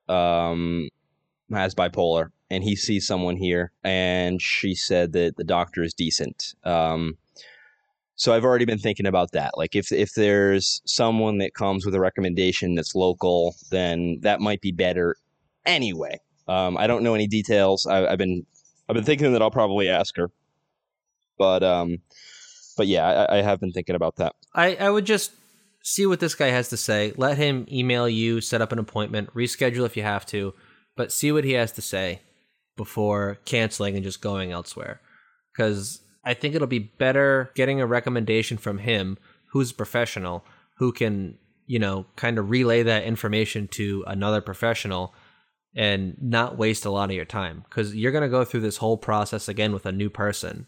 um, 0.08 0.90
has 1.52 1.74
bipolar, 1.74 2.30
and 2.52 2.64
he 2.64 2.76
sees 2.76 3.08
someone 3.08 3.36
here, 3.36 3.72
and 3.84 4.42
she 4.42 4.76
said 4.76 5.14
that 5.14 5.38
the 5.38 5.44
doctor 5.44 5.82
is 5.82 5.94
decent. 5.94 6.54
Um, 6.64 7.18
so 8.22 8.34
I've 8.34 8.46
already 8.46 8.66
been 8.66 8.78
thinking 8.78 9.08
about 9.08 9.32
that. 9.32 9.58
Like 9.58 9.76
if 9.76 9.92
if 9.92 10.14
there's 10.14 10.80
someone 10.86 11.40
that 11.40 11.56
comes 11.56 11.88
with 11.88 11.96
a 11.96 12.00
recommendation 12.00 12.76
that's 12.76 12.94
local, 12.94 13.56
then 13.72 14.20
that 14.22 14.40
might 14.40 14.62
be 14.62 14.72
better 14.72 15.16
anyway. 15.66 16.20
Um, 16.48 16.78
I 16.78 16.86
don't 16.86 17.02
know 17.02 17.16
any 17.16 17.26
details. 17.26 17.88
I, 17.88 18.06
I've 18.06 18.20
been 18.20 18.46
I've 18.88 18.94
been 18.94 19.06
thinking 19.06 19.34
that 19.34 19.42
I'll 19.42 19.50
probably 19.50 19.90
ask 19.90 20.16
her, 20.18 20.30
but 21.40 21.64
um, 21.64 21.98
but 22.78 22.86
yeah, 22.86 23.26
I, 23.28 23.40
I 23.40 23.42
have 23.42 23.60
been 23.60 23.72
thinking 23.72 23.96
about 23.96 24.18
that. 24.18 24.36
I, 24.54 24.76
I 24.76 24.92
would 24.92 25.06
just 25.06 25.32
see 25.84 26.06
what 26.06 26.20
this 26.20 26.36
guy 26.36 26.50
has 26.50 26.70
to 26.70 26.78
say. 26.78 27.14
Let 27.18 27.40
him 27.40 27.66
email 27.72 28.08
you, 28.08 28.40
set 28.40 28.62
up 28.62 28.72
an 28.72 28.78
appointment, 28.78 29.34
reschedule 29.34 29.88
if 29.88 29.98
you 29.98 30.04
have 30.04 30.28
to, 30.28 30.54
but 30.96 31.12
see 31.12 31.32
what 31.32 31.44
he 31.44 31.54
has 31.54 31.72
to 31.72 31.82
say 31.82 32.22
before 32.78 33.40
canceling 33.46 33.96
and 33.96 34.04
just 34.04 34.22
going 34.22 34.52
elsewhere. 34.52 35.02
Because 35.52 36.02
I 36.24 36.34
think 36.34 36.56
it'll 36.56 36.68
be 36.68 36.80
better 36.80 37.52
getting 37.56 37.82
a 37.82 37.88
recommendation 37.88 38.58
from 38.58 38.80
him, 38.80 39.18
who's 39.48 39.72
a 39.72 39.76
professional, 39.76 40.46
who 40.78 40.92
can, 40.92 41.38
you 41.66 41.80
know, 41.80 42.06
kind 42.16 42.38
of 42.38 42.50
relay 42.50 42.84
that 42.84 43.04
information 43.04 43.68
to 43.70 44.04
another 44.08 44.42
professional 44.42 45.14
and 45.76 46.16
not 46.22 46.58
waste 46.58 46.86
a 46.86 46.92
lot 46.92 47.10
of 47.10 47.16
your 47.16 47.26
time. 47.26 47.64
Because 47.68 47.96
you're 47.96 48.12
going 48.12 48.24
to 48.24 48.30
go 48.30 48.44
through 48.44 48.62
this 48.62 48.78
whole 48.78 48.98
process 48.98 49.48
again 49.48 49.74
with 49.74 49.86
a 49.86 49.92
new 49.92 50.10
person 50.10 50.68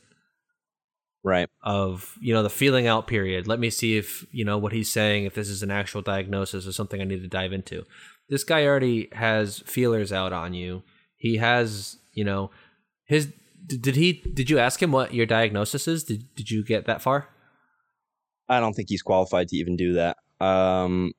Right. 1.26 1.48
of 1.62 2.18
you 2.20 2.34
know 2.34 2.44
the 2.44 2.50
feeling 2.50 2.86
out 2.86 3.08
period 3.08 3.48
let 3.48 3.58
me 3.58 3.70
see 3.70 3.98
if 3.98 4.26
you 4.34 4.44
know 4.44 4.58
what 4.58 4.74
he's 4.74 4.92
saying 4.92 5.24
if 5.24 5.34
this 5.34 5.48
is 5.48 5.64
an 5.64 5.72
actual 5.72 6.02
diagnosis 6.02 6.68
or 6.68 6.74
something 6.74 7.00
i 7.00 7.06
need 7.06 7.22
to 7.22 7.30
dive 7.30 7.54
into 7.54 7.86
this 8.28 8.44
guy 8.44 8.66
already 8.66 9.08
has 9.14 9.60
feelers 9.60 10.12
out 10.12 10.34
on 10.34 10.54
you 10.54 10.84
he 11.16 11.38
has 11.38 11.96
you 12.12 12.26
know 12.26 12.52
his 13.06 13.32
did 13.66 13.96
he 13.96 14.14
did 14.14 14.50
you 14.50 14.60
ask 14.60 14.82
him 14.82 14.92
what 14.92 15.14
your 15.14 15.26
diagnosis 15.26 15.88
is 15.88 16.04
did, 16.04 16.34
did 16.36 16.50
you 16.52 16.64
get 16.64 16.86
that 16.86 17.02
far 17.02 17.30
I 18.50 18.60
don't 18.60 18.74
think 18.74 18.90
he's 18.90 19.02
qualified 19.02 19.48
to 19.50 19.56
even 19.56 19.78
do 19.78 19.94
that. 19.94 20.18
Um, 20.42 21.14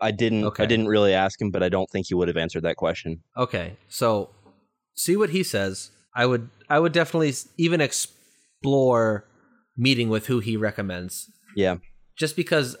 I 0.00 0.10
didn't. 0.10 0.44
Okay. 0.44 0.62
I 0.62 0.66
didn't 0.66 0.88
really 0.88 1.12
ask 1.12 1.40
him, 1.40 1.50
but 1.50 1.62
I 1.62 1.68
don't 1.68 1.88
think 1.90 2.06
he 2.08 2.14
would 2.14 2.26
have 2.28 2.38
answered 2.38 2.62
that 2.62 2.76
question. 2.76 3.22
Okay, 3.36 3.76
so 3.86 4.30
see 4.94 5.16
what 5.16 5.30
he 5.30 5.42
says. 5.42 5.90
I 6.16 6.26
would 6.26 6.48
I 6.70 6.78
would 6.78 6.92
definitely 6.92 7.32
even 7.58 7.80
explore 7.80 9.26
meeting 9.76 10.08
with 10.08 10.26
who 10.26 10.40
he 10.40 10.56
recommends, 10.56 11.30
Yeah. 11.54 11.76
just 12.16 12.34
because 12.36 12.76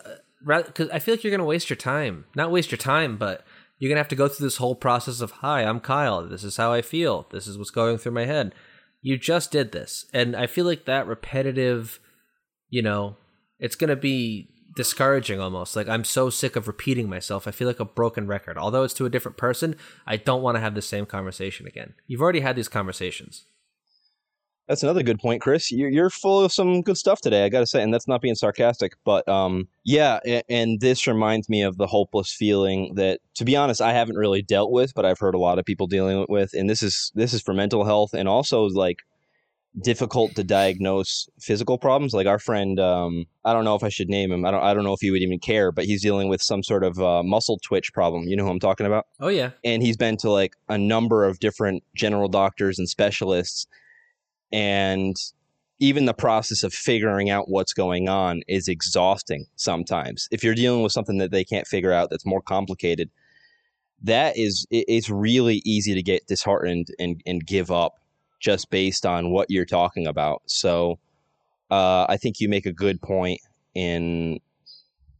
because 0.46 0.88
I 0.90 0.98
feel 0.98 1.14
like 1.14 1.24
you're 1.24 1.30
gonna 1.30 1.44
waste 1.44 1.68
your 1.70 1.76
time. 1.76 2.24
Not 2.34 2.50
waste 2.50 2.70
your 2.70 2.78
time, 2.78 3.16
but 3.16 3.44
you're 3.78 3.90
gonna 3.90 4.00
have 4.00 4.08
to 4.08 4.16
go 4.16 4.28
through 4.28 4.46
this 4.46 4.56
whole 4.56 4.74
process 4.74 5.20
of 5.20 5.30
hi, 5.30 5.62
I'm 5.62 5.80
Kyle. 5.80 6.26
This 6.26 6.44
is 6.44 6.56
how 6.56 6.72
I 6.72 6.82
feel. 6.82 7.26
This 7.30 7.46
is 7.46 7.58
what's 7.58 7.70
going 7.70 7.98
through 7.98 8.12
my 8.12 8.24
head. 8.24 8.54
You 9.04 9.18
just 9.18 9.50
did 9.50 9.72
this, 9.72 10.06
and 10.14 10.34
I 10.34 10.46
feel 10.46 10.64
like 10.64 10.86
that 10.86 11.06
repetitive, 11.06 12.00
you 12.70 12.80
know, 12.80 13.18
it's 13.58 13.76
gonna 13.76 13.96
be 13.96 14.48
discouraging 14.76 15.40
almost. 15.40 15.76
Like 15.76 15.90
I'm 15.90 16.04
so 16.04 16.30
sick 16.30 16.56
of 16.56 16.66
repeating 16.66 17.06
myself. 17.10 17.46
I 17.46 17.50
feel 17.50 17.68
like 17.68 17.80
a 17.80 17.84
broken 17.84 18.26
record. 18.26 18.56
Although 18.56 18.82
it's 18.82 18.94
to 18.94 19.04
a 19.04 19.10
different 19.10 19.36
person, 19.36 19.76
I 20.06 20.16
don't 20.16 20.40
want 20.40 20.56
to 20.56 20.60
have 20.60 20.74
the 20.74 20.80
same 20.80 21.04
conversation 21.04 21.66
again. 21.66 21.92
You've 22.06 22.22
already 22.22 22.40
had 22.40 22.56
these 22.56 22.66
conversations. 22.66 23.44
That's 24.68 24.82
another 24.82 25.02
good 25.02 25.18
point, 25.18 25.42
Chris. 25.42 25.70
You're, 25.70 25.90
you're 25.90 26.08
full 26.10 26.42
of 26.42 26.50
some 26.52 26.80
good 26.80 26.96
stuff 26.96 27.20
today, 27.20 27.44
I 27.44 27.50
got 27.50 27.60
to 27.60 27.66
say, 27.66 27.82
and 27.82 27.92
that's 27.92 28.08
not 28.08 28.22
being 28.22 28.34
sarcastic, 28.34 28.94
but 29.04 29.28
um, 29.28 29.68
yeah, 29.84 30.20
a- 30.26 30.42
and 30.50 30.80
this 30.80 31.06
reminds 31.06 31.48
me 31.50 31.62
of 31.62 31.76
the 31.76 31.86
hopeless 31.86 32.32
feeling 32.32 32.94
that, 32.94 33.20
to 33.34 33.44
be 33.44 33.56
honest, 33.56 33.82
I 33.82 33.92
haven't 33.92 34.16
really 34.16 34.40
dealt 34.40 34.70
with, 34.70 34.94
but 34.94 35.04
I've 35.04 35.18
heard 35.18 35.34
a 35.34 35.38
lot 35.38 35.58
of 35.58 35.66
people 35.66 35.86
dealing 35.86 36.24
with, 36.30 36.54
and 36.54 36.68
this 36.70 36.82
is 36.82 37.12
this 37.14 37.34
is 37.34 37.42
for 37.42 37.52
mental 37.52 37.84
health 37.84 38.14
and 38.14 38.26
also 38.26 38.64
like 38.64 39.00
difficult 39.82 40.34
to 40.36 40.44
diagnose 40.44 41.28
physical 41.40 41.76
problems. 41.78 42.14
Like 42.14 42.26
our 42.26 42.38
friend, 42.38 42.78
um, 42.78 43.26
I 43.44 43.52
don't 43.52 43.64
know 43.64 43.74
if 43.74 43.82
I 43.82 43.88
should 43.88 44.08
name 44.08 44.30
him. 44.32 44.44
I 44.46 44.50
don't 44.50 44.62
I 44.62 44.72
don't 44.72 44.84
know 44.84 44.92
if 44.94 45.00
he 45.00 45.10
would 45.10 45.22
even 45.22 45.40
care, 45.40 45.72
but 45.72 45.84
he's 45.84 46.00
dealing 46.00 46.28
with 46.28 46.40
some 46.40 46.62
sort 46.62 46.84
of 46.84 46.98
uh, 47.00 47.22
muscle 47.22 47.58
twitch 47.62 47.92
problem. 47.92 48.24
You 48.28 48.36
know 48.36 48.44
who 48.44 48.50
I'm 48.50 48.60
talking 48.60 48.86
about? 48.86 49.06
Oh 49.20 49.28
yeah, 49.28 49.50
and 49.64 49.82
he's 49.82 49.96
been 49.96 50.16
to 50.18 50.30
like 50.30 50.54
a 50.68 50.78
number 50.78 51.24
of 51.26 51.38
different 51.40 51.82
general 51.94 52.28
doctors 52.28 52.78
and 52.78 52.88
specialists 52.88 53.66
and 54.54 55.16
even 55.80 56.04
the 56.04 56.14
process 56.14 56.62
of 56.62 56.72
figuring 56.72 57.28
out 57.28 57.50
what's 57.50 57.74
going 57.74 58.08
on 58.08 58.42
is 58.46 58.68
exhausting 58.68 59.46
sometimes. 59.56 60.28
If 60.30 60.44
you're 60.44 60.54
dealing 60.54 60.82
with 60.82 60.92
something 60.92 61.18
that 61.18 61.32
they 61.32 61.44
can't 61.44 61.66
figure 61.66 61.92
out 61.92 62.08
that's 62.08 62.24
more 62.24 62.40
complicated 62.40 63.10
that 64.02 64.36
is 64.36 64.66
it's 64.70 65.08
really 65.08 65.62
easy 65.64 65.94
to 65.94 66.02
get 66.02 66.26
disheartened 66.26 66.88
and, 66.98 67.22
and 67.26 67.44
give 67.44 67.70
up 67.70 67.94
just 68.38 68.68
based 68.70 69.06
on 69.06 69.30
what 69.30 69.50
you're 69.50 69.64
talking 69.64 70.06
about. 70.06 70.42
So 70.46 70.98
uh, 71.70 72.04
i 72.10 72.16
think 72.18 72.40
you 72.40 72.48
make 72.48 72.66
a 72.66 72.72
good 72.72 73.00
point 73.00 73.40
in 73.74 74.38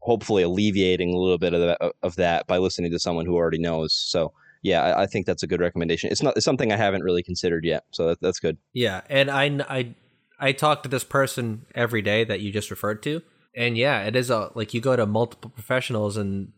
hopefully 0.01 0.43
alleviating 0.43 1.15
a 1.15 1.17
little 1.17 1.39
bit 1.39 1.55
of 1.55 1.61
that, 1.61 1.93
of 2.03 2.17
that 2.17 2.47
by 2.47 2.59
listening 2.59 2.91
to 2.91 2.99
someone 2.99 3.25
who 3.25 3.35
already 3.35 3.59
knows. 3.59 3.95
So 3.95 4.33
yeah, 4.65 4.83
I, 4.83 5.03
I 5.03 5.07
think 5.07 5.27
that's 5.27 5.43
a 5.43 5.47
good 5.47 5.61
recommendation. 5.61 6.11
It's 6.11 6.23
not 6.23 6.37
it's 6.37 6.45
something 6.45 6.73
I 6.73 6.77
haven't 6.77 7.03
really 7.03 7.23
considered 7.23 7.65
yet, 7.65 7.85
so 7.93 8.09
that, 8.09 8.21
that's 8.21 8.41
good. 8.41 8.57
yeah. 8.73 9.03
And 9.09 9.31
I 9.31 9.45
I 9.69 9.95
I 10.41 10.53
talk 10.53 10.83
to 10.83 10.89
this 10.89 11.05
person 11.05 11.67
every 11.75 12.03
day 12.03 12.25
that 12.25 12.41
you 12.41 12.51
just 12.51 12.71
referred 12.71 13.03
to, 13.05 13.23
and 13.55 13.77
yeah, 13.77 14.03
it 14.03 14.17
is 14.17 14.31
a 14.31 14.51
like 14.55 14.73
you 14.73 14.81
go 14.81 14.97
to 14.97 15.07
multiple 15.07 15.51
professionals 15.51 16.17
and 16.17 16.53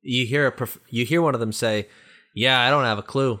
you 0.00 0.26
hear 0.26 0.46
a 0.46 0.52
prof- 0.52 0.80
you 0.88 1.04
hear 1.04 1.20
one 1.20 1.34
of 1.34 1.40
them 1.40 1.52
say, 1.52 1.86
"Yeah, 2.34 2.58
I 2.58 2.70
don't 2.70 2.84
have 2.84 2.98
a 2.98 3.02
clue." 3.02 3.40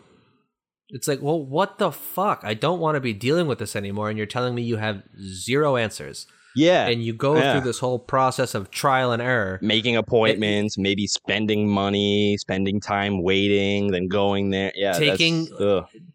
It's 0.90 1.08
like, 1.08 1.22
well, 1.22 1.42
what 1.42 1.78
the 1.78 1.92
fuck? 1.92 2.40
I 2.42 2.52
don't 2.52 2.80
want 2.80 2.96
to 2.96 3.00
be 3.00 3.14
dealing 3.14 3.46
with 3.46 3.58
this 3.58 3.74
anymore, 3.74 4.10
and 4.10 4.18
you're 4.18 4.26
telling 4.26 4.54
me 4.54 4.62
you 4.62 4.76
have 4.76 5.02
zero 5.18 5.76
answers, 5.76 6.26
Yeah, 6.56 6.86
and 6.88 7.02
you 7.02 7.12
go 7.12 7.36
yeah. 7.36 7.52
through 7.52 7.60
this 7.62 7.78
whole 7.78 7.98
process 7.98 8.54
of 8.54 8.70
trial 8.70 9.12
and 9.12 9.22
error. 9.22 9.58
making 9.62 9.96
appointments, 9.96 10.76
maybe 10.76 11.06
spending 11.06 11.68
money, 11.68 12.36
spending 12.38 12.80
time 12.80 13.22
waiting, 13.22 13.92
then 13.92 14.08
going 14.08 14.50
there. 14.50 14.72
Yeah, 14.74 14.92
Taking- 14.92 15.46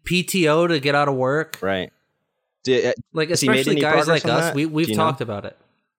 PTO 0.04 0.68
to 0.68 0.80
get 0.80 0.94
out 0.94 1.08
of 1.08 1.14
work. 1.14 1.58
right. 1.62 1.92
Di- 2.64 2.88
uh, 2.88 2.92
like 3.12 3.30
especially 3.30 3.76
guys 3.76 4.08
like 4.08 4.24
us 4.24 4.46
that? 4.46 4.54
we, 4.54 4.66
we've 4.66 4.88
you 4.88 4.96
know? 4.96 5.04
talked 5.04 5.20
about 5.20 5.44
it 5.44 5.56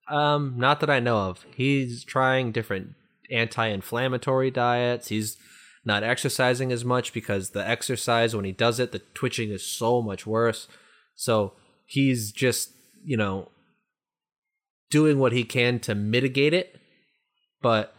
um 0.10 0.56
not 0.58 0.82
that 0.82 0.90
i 0.90 1.00
know 1.00 1.18
of 1.30 1.46
he's 1.56 2.04
trying 2.04 2.52
different 2.52 2.94
anti-inflammatory 3.32 4.52
diets 4.52 5.08
he's 5.08 5.38
not 5.86 6.04
exercising 6.04 6.74
as 6.74 6.84
much 6.84 7.14
because 7.14 7.52
the 7.52 7.66
exercise 7.66 8.36
when 8.36 8.44
he 8.44 8.52
does 8.52 8.82
it 8.82 8.92
the 8.92 9.00
twitching 9.14 9.50
is 9.50 9.66
so 9.66 10.02
much 10.02 10.28
worse 10.28 10.68
so 11.16 11.54
he's 11.86 12.34
just 12.34 12.72
you 13.06 13.16
know 13.16 13.48
doing 14.90 15.20
what 15.20 15.32
he 15.34 15.44
can 15.44 15.80
to 15.80 15.94
mitigate 15.96 16.54
it 16.54 16.80
but 17.62 17.94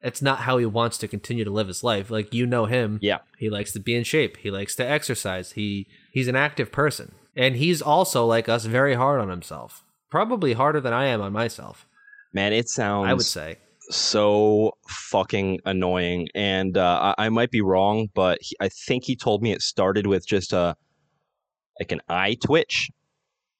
it's 0.00 0.20
not 0.22 0.40
how 0.40 0.58
he 0.58 0.66
wants 0.66 0.98
to 0.98 1.06
continue 1.06 1.44
to 1.44 1.50
live 1.50 1.68
his 1.68 1.84
life 1.84 2.10
like 2.10 2.34
you 2.34 2.46
know 2.46 2.66
him 2.66 2.98
Yeah. 3.02 3.18
he 3.38 3.48
likes 3.50 3.72
to 3.72 3.80
be 3.80 3.94
in 3.94 4.02
shape. 4.04 4.36
He 4.38 4.50
likes 4.50 4.74
to 4.76 4.84
exercise. 4.86 5.52
He 5.52 5.86
he's 6.12 6.26
an 6.28 6.34
active 6.36 6.72
person. 6.72 7.14
And 7.36 7.54
he's 7.56 7.80
also 7.80 8.26
like 8.26 8.48
us 8.48 8.64
very 8.64 8.94
hard 8.94 9.20
on 9.20 9.28
himself. 9.30 9.84
Probably 10.10 10.54
harder 10.54 10.80
than 10.80 10.92
I 10.92 11.06
am 11.06 11.20
on 11.20 11.32
myself, 11.32 11.86
Man, 12.34 12.52
it 12.52 12.68
sounds 12.68 13.08
I 13.08 13.12
would 13.14 13.24
say. 13.24 13.58
so 13.90 14.72
fucking 14.88 15.60
annoying. 15.64 16.28
And 16.34 16.76
uh, 16.76 17.14
I, 17.16 17.26
I 17.26 17.28
might 17.28 17.50
be 17.50 17.60
wrong, 17.62 18.08
but 18.14 18.38
he, 18.40 18.56
I 18.60 18.68
think 18.68 19.04
he 19.04 19.14
told 19.14 19.42
me 19.42 19.52
it 19.52 19.62
started 19.62 20.06
with 20.08 20.26
just 20.26 20.52
a 20.52 20.74
like 21.78 21.92
an 21.92 22.00
eye 22.08 22.36
twitch. 22.44 22.90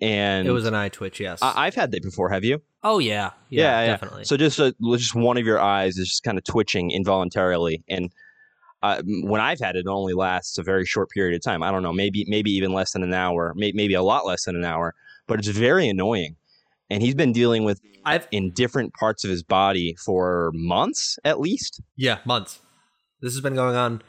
And 0.02 0.48
It 0.48 0.50
was 0.50 0.66
an 0.66 0.74
eye 0.74 0.88
twitch, 0.88 1.20
yes. 1.20 1.38
I, 1.40 1.66
I've 1.66 1.74
had 1.76 1.92
that 1.92 2.02
before. 2.02 2.28
Have 2.28 2.44
you? 2.44 2.60
oh 2.82 2.98
yeah. 2.98 3.30
Yeah, 3.48 3.86
definitely. 3.86 4.24
So 4.24 4.36
just 4.36 4.58
a, 4.58 4.74
just 4.96 5.14
one 5.14 5.36
of 5.36 5.46
your 5.46 5.60
eyes 5.60 5.96
is 5.96 6.08
just 6.08 6.24
kind 6.24 6.36
of 6.36 6.42
twitching 6.44 6.90
involuntarily, 6.90 7.84
and 7.88 8.10
uh, 8.82 9.00
when 9.22 9.40
I've 9.40 9.60
had 9.60 9.76
it, 9.76 9.86
it 9.86 9.86
only 9.86 10.12
lasts 10.12 10.58
a 10.58 10.62
very 10.64 10.84
short 10.84 11.08
period 11.10 11.36
of 11.36 11.42
time. 11.42 11.62
I 11.62 11.70
don't 11.70 11.84
know, 11.84 11.92
maybe 11.92 12.24
maybe 12.26 12.50
even 12.50 12.72
less 12.72 12.92
than 12.92 13.04
an 13.04 13.14
hour, 13.14 13.52
may, 13.54 13.70
maybe 13.72 13.94
a 13.94 14.02
lot 14.02 14.26
less 14.26 14.44
than 14.46 14.56
an 14.56 14.64
hour, 14.64 14.94
but 15.28 15.38
it's 15.38 15.48
very 15.48 15.88
annoying. 15.88 16.34
And 16.90 17.00
he's 17.00 17.14
been 17.14 17.32
dealing 17.32 17.62
with 17.62 17.80
I've 18.04 18.26
in 18.32 18.50
different 18.50 18.92
parts 18.94 19.22
of 19.22 19.30
his 19.30 19.44
body 19.44 19.94
for 20.04 20.50
months 20.52 21.18
at 21.24 21.38
least. 21.38 21.80
yeah, 21.96 22.18
months. 22.24 22.60
This 23.20 23.32
has 23.34 23.40
been 23.40 23.54
going 23.54 23.76
on 23.76 24.02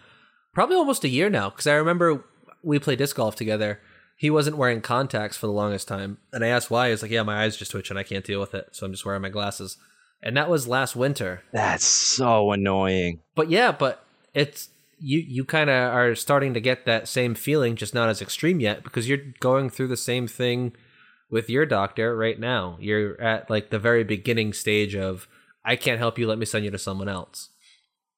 probably 0.54 0.76
almost 0.76 1.04
a 1.04 1.10
year 1.10 1.30
now 1.30 1.52
cuz 1.52 1.68
I 1.68 1.76
remember 1.76 2.24
we 2.64 2.80
played 2.80 2.98
disc 2.98 3.16
golf 3.16 3.36
together. 3.36 3.80
He 4.24 4.30
wasn't 4.30 4.56
wearing 4.56 4.80
contacts 4.80 5.36
for 5.36 5.48
the 5.48 5.52
longest 5.52 5.86
time, 5.86 6.18
and 6.32 6.46
I 6.46 6.48
asked 6.48 6.72
why. 6.72 6.90
He's 6.90 7.02
like, 7.02 7.12
"Yeah, 7.12 7.24
my 7.24 7.44
eyes 7.44 7.58
just 7.58 7.72
twitch 7.72 7.90
and 7.90 8.00
I 8.00 8.04
can't 8.04 8.24
deal 8.24 8.40
with 8.40 8.54
it, 8.54 8.70
so 8.72 8.86
I'm 8.86 8.94
just 8.94 9.06
wearing 9.06 9.22
my 9.22 9.28
glasses." 9.28 9.76
And 10.22 10.38
that 10.38 10.50
was 10.50 10.66
last 10.66 10.96
winter. 10.96 11.44
That's 11.52 11.84
so 11.84 12.54
annoying. 12.54 13.20
but 13.36 13.50
yeah, 13.50 13.74
but 13.74 14.06
it's 14.34 14.70
you 14.98 15.20
you 15.20 15.44
kind 15.44 15.70
of 15.70 15.94
are 15.94 16.16
starting 16.16 16.54
to 16.54 16.62
get 16.62 16.86
that 16.86 17.10
same 17.10 17.36
feeling, 17.36 17.76
just 17.76 17.94
not 17.94 18.08
as 18.08 18.22
extreme 18.22 18.62
yet, 18.62 18.82
because 18.82 19.10
you're 19.10 19.34
going 19.42 19.70
through 19.70 19.90
the 19.90 19.98
same 19.98 20.28
thing 20.28 20.72
with 21.30 21.50
your 21.50 21.66
doctor 21.66 22.16
right 22.16 22.40
now. 22.40 22.78
You're 22.80 23.20
at 23.20 23.50
like 23.50 23.72
the 23.72 23.78
very 23.78 24.06
beginning 24.06 24.54
stage 24.54 24.96
of 24.96 25.28
I 25.66 25.76
can't 25.76 26.00
help 26.00 26.18
you, 26.18 26.28
let 26.28 26.40
me 26.40 26.46
send 26.46 26.64
you 26.64 26.72
to 26.72 26.78
someone 26.78 27.10
else. 27.10 27.50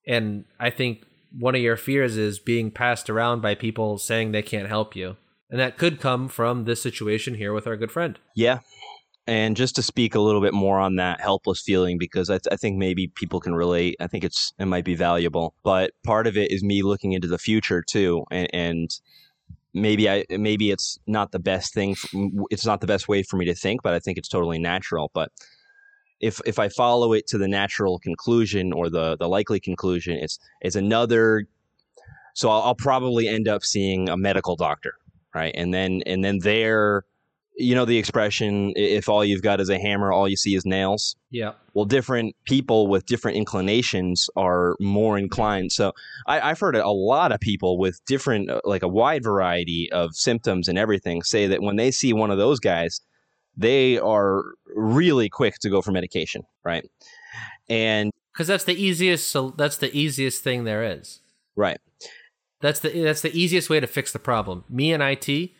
And 0.06 0.46
I 0.60 0.70
think 0.70 1.08
one 1.36 1.56
of 1.56 1.62
your 1.62 1.78
fears 1.78 2.16
is 2.16 2.38
being 2.38 2.70
passed 2.70 3.10
around 3.10 3.42
by 3.42 3.56
people 3.56 3.98
saying 3.98 4.34
they 4.34 4.44
can't 4.44 4.68
help 4.68 4.96
you. 4.96 5.18
And 5.56 5.60
that 5.62 5.78
could 5.78 6.02
come 6.02 6.28
from 6.28 6.66
this 6.66 6.82
situation 6.82 7.36
here 7.36 7.54
with 7.54 7.66
our 7.66 7.78
good 7.78 7.90
friend. 7.90 8.20
Yeah. 8.36 8.60
And 9.26 9.56
just 9.56 9.74
to 9.78 9.82
speak 9.82 10.14
a 10.14 10.20
little 10.20 10.42
bit 10.42 10.54
more 10.54 10.82
on 10.82 10.98
that 10.98 11.22
helpless 11.22 11.62
feeling, 11.62 11.98
because 11.98 12.30
I, 12.30 12.34
th- 12.40 12.52
I 12.52 12.58
think 12.58 12.76
maybe 12.76 13.08
people 13.08 13.40
can 13.40 13.56
relate. 13.56 13.96
I 14.02 14.08
think 14.08 14.26
it's 14.26 14.52
it 14.60 14.66
might 14.66 14.84
be 14.84 14.96
valuable, 14.96 15.56
but 15.64 15.92
part 16.04 16.28
of 16.28 16.36
it 16.36 16.52
is 16.52 16.62
me 16.62 16.82
looking 16.82 17.14
into 17.14 17.30
the 17.30 17.38
future 17.38 17.82
too, 17.82 18.26
and, 18.32 18.50
and 18.54 19.00
maybe 19.74 20.10
I 20.10 20.26
maybe 20.30 20.72
it's 20.72 21.00
not 21.08 21.32
the 21.32 21.40
best 21.40 21.74
thing. 21.74 21.92
f- 21.92 22.14
It's 22.52 22.66
not 22.66 22.82
the 22.82 22.88
best 22.88 23.08
way 23.08 23.24
for 23.24 23.38
me 23.38 23.46
to 23.46 23.56
think, 23.56 23.82
but 23.82 23.94
I 23.94 24.00
think 24.00 24.18
it's 24.18 24.28
totally 24.28 24.60
natural. 24.60 25.10
But 25.14 25.32
if 26.20 26.42
if 26.46 26.60
I 26.60 26.68
follow 26.68 27.14
it 27.14 27.28
to 27.28 27.38
the 27.38 27.48
natural 27.48 27.98
conclusion 28.00 28.74
or 28.74 28.90
the 28.90 29.16
the 29.16 29.30
likely 29.30 29.62
conclusion, 29.62 30.18
it's 30.18 30.38
it's 30.60 30.76
another. 30.76 31.48
So 32.34 32.50
I'll, 32.50 32.64
I'll 32.64 32.76
probably 32.76 33.30
end 33.30 33.48
up 33.48 33.64
seeing 33.64 34.10
a 34.10 34.18
medical 34.18 34.58
doctor, 34.58 34.96
right? 35.36 35.54
And 35.56 35.74
then 35.74 36.02
and 36.06 36.24
then 36.24 36.40
there 36.40 37.04
you 37.58 37.74
know 37.74 37.86
the 37.86 37.98
expression 37.98 38.74
if 38.76 39.08
all 39.08 39.24
you've 39.24 39.42
got 39.42 39.62
is 39.62 39.70
a 39.70 39.80
hammer 39.80 40.12
all 40.12 40.28
you 40.28 40.36
see 40.36 40.56
is 40.56 40.66
nails 40.66 41.16
Yeah. 41.32 41.54
well 41.74 41.86
different 41.86 42.36
people 42.44 42.88
with 42.88 43.06
different 43.06 43.38
inclinations 43.38 44.30
are 44.36 44.76
more 44.82 45.18
inclined 45.18 45.72
so 45.72 45.94
I, 46.28 46.42
i've 46.50 46.60
heard 46.60 46.76
a 46.76 46.90
lot 46.90 47.32
of 47.32 47.40
people 47.40 47.78
with 47.78 48.04
different 48.06 48.50
uh, 48.50 48.60
like 48.66 48.84
a 48.84 48.90
wide 48.90 49.24
variety 49.24 49.90
of 49.94 50.16
symptoms 50.16 50.68
and 50.68 50.78
everything 50.78 51.24
say 51.24 51.48
that 51.48 51.62
when 51.62 51.78
they 51.78 51.92
see 51.92 52.12
one 52.12 52.30
of 52.30 52.38
those 52.38 52.60
guys 52.60 53.00
they 53.56 53.98
are 54.00 54.44
really 54.76 55.30
quick 55.30 55.56
to 55.60 55.70
go 55.70 55.82
for 55.82 55.94
medication 55.94 56.42
right 56.66 56.84
and 57.70 58.12
Cuz 58.38 58.48
that's 58.48 58.66
the 58.66 58.76
easiest 58.76 59.30
so 59.30 59.52
that's 59.52 59.78
the 59.78 59.96
easiest 59.98 60.44
thing 60.44 60.66
there 60.66 60.84
is. 60.84 61.22
right 61.56 61.80
That's 62.62 62.80
the 62.80 62.90
that's 63.04 63.22
the 63.22 63.36
easiest 63.38 63.70
way 63.70 63.80
to 63.80 63.88
fix 63.88 64.12
the 64.12 64.20
problem. 64.20 64.64
Me 64.70 64.94
and 64.94 65.04
IT, 65.04 65.52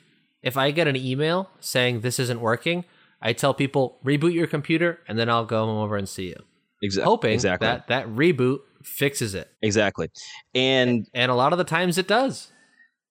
if 0.42 0.58
I 0.58 0.72
get 0.72 0.88
an 0.88 0.96
email 0.96 1.50
saying 1.60 2.02
this 2.02 2.20
isn't 2.20 2.40
working, 2.40 2.86
I 3.22 3.34
tell 3.34 3.54
people 3.54 4.00
reboot 4.04 4.34
your 4.34 4.48
computer 4.48 5.00
and 5.08 5.18
then 5.20 5.30
I'll 5.30 5.46
go 5.46 5.82
over 5.82 5.98
and 5.98 6.08
see 6.08 6.28
you. 6.30 6.44
exa- 6.84 7.04
Hoping 7.04 7.34
exactly 7.34 7.68
that 7.68 7.88
that 7.88 8.08
reboot 8.08 8.60
fixes 8.84 9.34
it. 9.36 9.50
Exactly. 9.62 10.10
And 10.54 11.08
And 11.14 11.32
a 11.32 11.36
lot 11.36 11.52
of 11.52 11.58
the 11.58 11.64
times 11.64 11.98
it 11.98 12.08
does. 12.08 12.52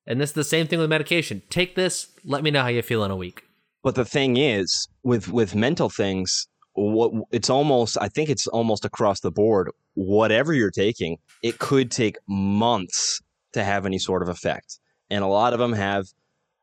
And 0.06 0.20
this 0.20 0.30
is 0.30 0.34
the 0.34 0.44
same 0.44 0.66
thing 0.66 0.78
with 0.78 0.90
medication. 0.90 1.42
Take 1.48 1.74
this, 1.76 2.08
let 2.24 2.42
me 2.42 2.50
know 2.50 2.60
how 2.62 2.68
you 2.68 2.82
feel 2.82 3.04
in 3.04 3.10
a 3.10 3.16
week. 3.16 3.42
But 3.82 3.94
the 3.94 4.04
thing 4.04 4.36
is, 4.36 4.88
with 5.02 5.28
with 5.28 5.54
mental 5.54 5.90
things, 5.90 6.46
what 6.74 7.12
it's 7.30 7.50
almost 7.50 7.98
I 8.00 8.08
think 8.08 8.28
it's 8.30 8.46
almost 8.46 8.84
across 8.84 9.20
the 9.20 9.30
board. 9.30 9.70
Whatever 9.94 10.52
you're 10.54 10.70
taking, 10.70 11.18
it 11.42 11.58
could 11.58 11.90
take 11.90 12.16
months 12.28 13.20
to 13.54 13.64
have 13.64 13.86
any 13.86 13.98
sort 13.98 14.22
of 14.22 14.28
effect, 14.28 14.78
and 15.10 15.24
a 15.24 15.28
lot 15.28 15.52
of 15.52 15.58
them 15.58 15.72
have 15.72 16.06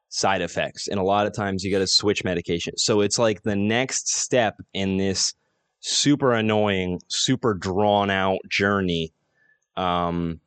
side 0.10 0.42
effects, 0.42 0.88
and 0.88 1.00
a 1.00 1.04
lot 1.04 1.26
of 1.26 1.34
times 1.34 1.64
you 1.64 1.72
got 1.72 1.80
to 1.80 1.88
switch 1.88 2.24
medication. 2.24 2.78
So 2.78 3.02
it's 3.02 3.18
like 3.18 3.44
the 3.44 3.56
next 3.56 4.10
step 4.10 4.56
in 4.74 4.98
this 4.98 5.34
super 5.82 6.34
annoying, 6.34 7.00
super 7.08 7.54
drawn 7.54 8.10
out 8.10 8.40
journey. 8.50 9.14
Um, 9.76 10.40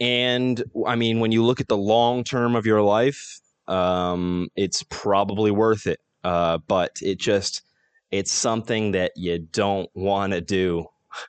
and 0.00 0.62
I 0.86 0.96
mean, 0.96 1.20
when 1.20 1.32
you 1.32 1.44
look 1.44 1.60
at 1.60 1.68
the 1.68 1.76
long 1.76 2.22
term 2.22 2.54
of 2.54 2.66
your 2.66 2.82
life, 2.82 3.40
um, 3.66 4.48
it's 4.56 4.84
probably 4.84 5.50
worth 5.50 5.86
it. 5.86 6.00
Uh, 6.24 6.58
but 6.66 6.98
it 7.00 7.18
just 7.18 7.62
it's 8.10 8.32
something 8.32 8.92
that 8.92 9.12
you 9.16 9.38
don't 9.38 9.88
want 9.94 10.32
to 10.32 10.40
do, 10.40 10.86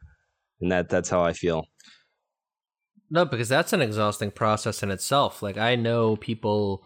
and 0.61 0.71
that 0.71 0.89
that's 0.89 1.09
how 1.09 1.23
I 1.23 1.33
feel. 1.33 1.65
No, 3.11 3.25
because 3.25 3.49
that's 3.49 3.73
an 3.73 3.81
exhausting 3.81 4.31
process 4.31 4.83
in 4.83 4.91
itself. 4.91 5.41
Like 5.41 5.57
I 5.57 5.75
know 5.75 6.15
people 6.15 6.83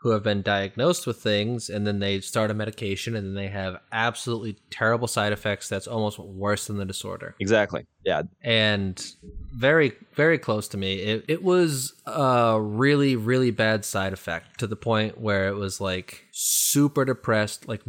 who 0.00 0.10
have 0.10 0.22
been 0.22 0.40
diagnosed 0.40 1.06
with 1.06 1.18
things 1.18 1.68
and 1.68 1.86
then 1.86 1.98
they 1.98 2.20
start 2.20 2.50
a 2.50 2.54
medication 2.54 3.14
and 3.14 3.26
then 3.26 3.34
they 3.34 3.48
have 3.48 3.76
absolutely 3.92 4.56
terrible 4.70 5.06
side 5.06 5.32
effects 5.32 5.68
that's 5.68 5.86
almost 5.86 6.18
worse 6.18 6.66
than 6.66 6.78
the 6.78 6.86
disorder. 6.86 7.36
Exactly. 7.38 7.84
Yeah. 8.04 8.22
And 8.42 9.04
very 9.52 9.92
very 10.14 10.38
close 10.38 10.68
to 10.68 10.78
me. 10.78 10.94
It 10.94 11.24
it 11.28 11.42
was 11.42 11.92
a 12.06 12.58
really 12.60 13.14
really 13.14 13.50
bad 13.50 13.84
side 13.84 14.14
effect 14.14 14.58
to 14.60 14.66
the 14.66 14.76
point 14.76 15.20
where 15.20 15.48
it 15.48 15.56
was 15.56 15.82
like 15.82 16.24
super 16.32 17.04
depressed, 17.04 17.68
like 17.68 17.82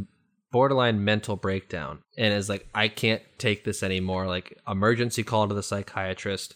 borderline 0.51 1.05
mental 1.05 1.37
breakdown. 1.37 1.99
And 2.17 2.33
it's 2.33 2.49
like 2.49 2.67
I 2.75 2.89
can't 2.89 3.21
take 3.37 3.63
this 3.63 3.83
anymore. 3.83 4.27
Like 4.27 4.57
emergency 4.67 5.23
call 5.23 5.47
to 5.47 5.55
the 5.55 5.63
psychiatrist 5.63 6.55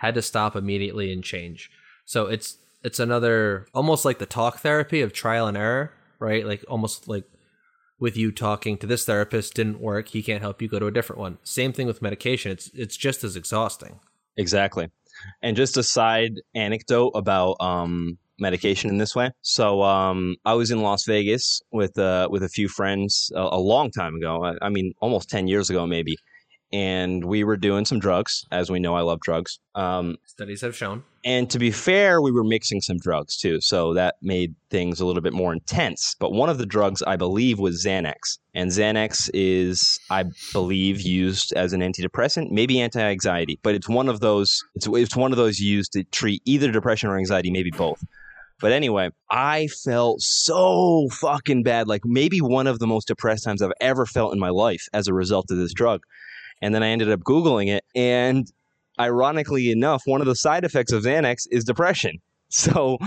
had 0.00 0.14
to 0.14 0.22
stop 0.22 0.56
immediately 0.56 1.12
and 1.12 1.22
change. 1.22 1.70
So 2.04 2.26
it's 2.26 2.58
it's 2.82 2.98
another 2.98 3.66
almost 3.74 4.04
like 4.04 4.18
the 4.18 4.26
talk 4.26 4.58
therapy 4.60 5.02
of 5.02 5.12
trial 5.12 5.46
and 5.46 5.56
error, 5.56 5.92
right? 6.18 6.44
Like 6.46 6.64
almost 6.68 7.06
like 7.06 7.24
with 7.98 8.16
you 8.16 8.32
talking 8.32 8.78
to 8.78 8.86
this 8.86 9.04
therapist 9.04 9.54
didn't 9.54 9.78
work, 9.78 10.08
he 10.08 10.22
can't 10.22 10.40
help 10.40 10.62
you 10.62 10.68
go 10.68 10.78
to 10.78 10.86
a 10.86 10.90
different 10.90 11.20
one. 11.20 11.36
Same 11.44 11.72
thing 11.72 11.86
with 11.86 12.00
medication. 12.00 12.50
It's 12.50 12.70
it's 12.74 12.96
just 12.96 13.22
as 13.24 13.36
exhausting. 13.36 14.00
Exactly. 14.36 14.88
And 15.42 15.54
just 15.54 15.76
a 15.76 15.82
side 15.82 16.32
anecdote 16.54 17.12
about 17.14 17.56
um, 17.60 18.18
medication 18.38 18.88
in 18.88 18.96
this 18.96 19.14
way. 19.14 19.30
So 19.42 19.82
um, 19.82 20.36
I 20.46 20.54
was 20.54 20.70
in 20.70 20.80
Las 20.80 21.04
Vegas 21.04 21.60
with 21.72 21.98
uh, 21.98 22.28
with 22.30 22.42
a 22.42 22.48
few 22.48 22.68
friends 22.68 23.30
a, 23.36 23.40
a 23.52 23.60
long 23.60 23.90
time 23.90 24.14
ago. 24.14 24.42
I, 24.42 24.66
I 24.66 24.68
mean, 24.70 24.94
almost 25.02 25.28
ten 25.28 25.46
years 25.46 25.68
ago, 25.68 25.86
maybe. 25.86 26.16
And 26.72 27.24
we 27.24 27.42
were 27.42 27.56
doing 27.56 27.84
some 27.84 27.98
drugs, 27.98 28.44
as 28.52 28.70
we 28.70 28.78
know 28.78 28.94
I 28.94 29.00
love 29.00 29.20
drugs. 29.20 29.58
Um, 29.74 30.16
Studies 30.24 30.60
have 30.60 30.76
shown. 30.76 31.02
and 31.24 31.50
to 31.50 31.58
be 31.58 31.70
fair, 31.72 32.22
we 32.22 32.30
were 32.30 32.44
mixing 32.44 32.80
some 32.80 32.96
drugs 32.98 33.36
too, 33.36 33.60
so 33.60 33.92
that 33.94 34.14
made 34.22 34.54
things 34.70 35.00
a 35.00 35.06
little 35.06 35.22
bit 35.22 35.32
more 35.32 35.52
intense. 35.52 36.14
But 36.20 36.32
one 36.32 36.48
of 36.48 36.58
the 36.58 36.66
drugs, 36.66 37.02
I 37.02 37.16
believe, 37.16 37.58
was 37.58 37.84
Xanax, 37.84 38.38
and 38.54 38.70
Xanax 38.70 39.28
is, 39.34 39.98
I 40.10 40.24
believe, 40.52 41.00
used 41.00 41.52
as 41.54 41.72
an 41.72 41.80
antidepressant, 41.80 42.50
maybe 42.52 42.80
anti-anxiety, 42.80 43.58
but 43.64 43.74
it's 43.74 43.88
one 43.88 44.08
of 44.08 44.20
those. 44.20 44.62
It's 44.76 44.86
it's 44.86 45.16
one 45.16 45.32
of 45.32 45.38
those 45.38 45.58
used 45.58 45.92
to 45.94 46.04
treat 46.04 46.40
either 46.44 46.70
depression 46.70 47.08
or 47.10 47.18
anxiety, 47.18 47.50
maybe 47.50 47.70
both. 47.70 48.00
But 48.60 48.72
anyway, 48.72 49.08
I 49.30 49.68
felt 49.84 50.20
so 50.20 51.08
fucking 51.12 51.62
bad, 51.62 51.88
like 51.88 52.02
maybe 52.04 52.40
one 52.42 52.66
of 52.66 52.78
the 52.78 52.86
most 52.86 53.08
depressed 53.08 53.44
times 53.44 53.62
I've 53.62 53.72
ever 53.80 54.04
felt 54.04 54.34
in 54.34 54.38
my 54.38 54.50
life 54.50 54.86
as 54.92 55.08
a 55.08 55.14
result 55.14 55.50
of 55.50 55.56
this 55.56 55.72
drug. 55.72 56.02
And 56.62 56.74
then 56.74 56.82
I 56.82 56.88
ended 56.88 57.10
up 57.10 57.20
googling 57.20 57.68
it, 57.68 57.84
and 57.94 58.50
ironically 58.98 59.70
enough, 59.70 60.02
one 60.04 60.20
of 60.20 60.26
the 60.26 60.34
side 60.36 60.64
effects 60.64 60.92
of 60.92 61.04
Xanax 61.04 61.46
is 61.50 61.64
depression. 61.64 62.18
So, 62.52 62.98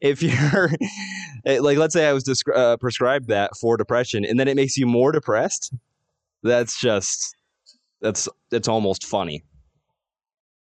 if 0.00 0.22
you're 0.22 0.70
eh, 1.46 1.58
like, 1.60 1.78
let's 1.78 1.92
say 1.92 2.06
I 2.08 2.12
was 2.12 2.42
uh, 2.54 2.76
prescribed 2.76 3.26
that 3.26 3.50
for 3.60 3.76
depression, 3.76 4.24
and 4.24 4.38
then 4.38 4.46
it 4.46 4.54
makes 4.54 4.76
you 4.76 4.86
more 4.86 5.10
depressed, 5.10 5.74
that's 6.44 6.80
just 6.80 7.34
that's 8.00 8.28
it's 8.52 8.68
almost 8.68 9.04
funny. 9.04 9.42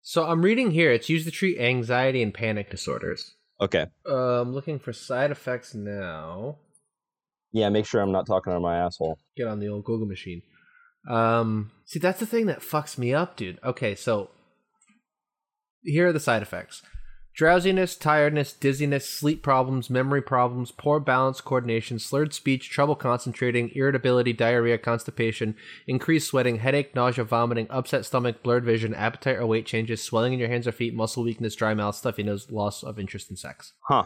So 0.03 0.23
I'm 0.25 0.43
reading 0.43 0.69
here. 0.69 0.91
It's 0.91 1.09
used 1.09 1.25
to 1.25 1.31
treat 1.31 1.59
anxiety 1.59 2.21
and 2.21 2.31
panic 2.31 2.69
disorders. 2.69 3.33
Okay, 3.59 3.87
Uh, 4.07 4.41
I'm 4.41 4.53
looking 4.53 4.77
for 4.77 4.93
side 4.93 5.31
effects 5.31 5.73
now. 5.73 6.57
yeah, 7.51 7.69
make 7.69 7.87
sure 7.87 8.01
I'm 8.01 8.11
not 8.11 8.27
talking 8.27 8.53
on 8.53 8.61
my 8.61 8.77
asshole. 8.77 9.17
Get 9.35 9.47
on 9.47 9.59
the 9.59 9.67
old 9.67 9.83
Google 9.83 10.05
machine. 10.07 10.43
Um, 11.09 11.71
see, 11.85 11.99
that's 11.99 12.19
the 12.19 12.25
thing 12.25 12.45
that 12.45 12.59
fucks 12.59 12.97
me 12.97 13.13
up, 13.13 13.35
dude. 13.35 13.59
Okay, 13.63 13.95
so 13.95 14.29
here 15.83 16.07
are 16.07 16.13
the 16.13 16.19
side 16.19 16.41
effects 16.41 16.81
drowsiness, 17.33 17.95
tiredness, 17.95 18.53
dizziness, 18.53 19.09
sleep 19.09 19.41
problems, 19.41 19.89
memory 19.89 20.21
problems, 20.21 20.71
poor 20.71 20.99
balance, 20.99 21.39
coordination, 21.41 21.97
slurred 21.97 22.33
speech, 22.33 22.69
trouble 22.69 22.95
concentrating, 22.95 23.71
irritability, 23.73 24.33
diarrhea, 24.33 24.77
constipation, 24.77 25.55
increased 25.87 26.27
sweating, 26.27 26.57
headache, 26.57 26.93
nausea, 26.93 27.23
vomiting, 27.23 27.67
upset 27.69 28.05
stomach, 28.05 28.43
blurred 28.43 28.65
vision, 28.65 28.93
appetite 28.93 29.37
or 29.37 29.45
weight 29.45 29.65
changes, 29.65 30.03
swelling 30.03 30.33
in 30.33 30.39
your 30.39 30.49
hands 30.49 30.67
or 30.67 30.71
feet, 30.71 30.93
muscle 30.93 31.23
weakness, 31.23 31.55
dry 31.55 31.73
mouth, 31.73 31.95
stuffy 31.95 32.23
nose, 32.23 32.51
loss 32.51 32.83
of 32.83 32.99
interest 32.99 33.29
in 33.29 33.37
sex. 33.37 33.73
Huh. 33.87 34.03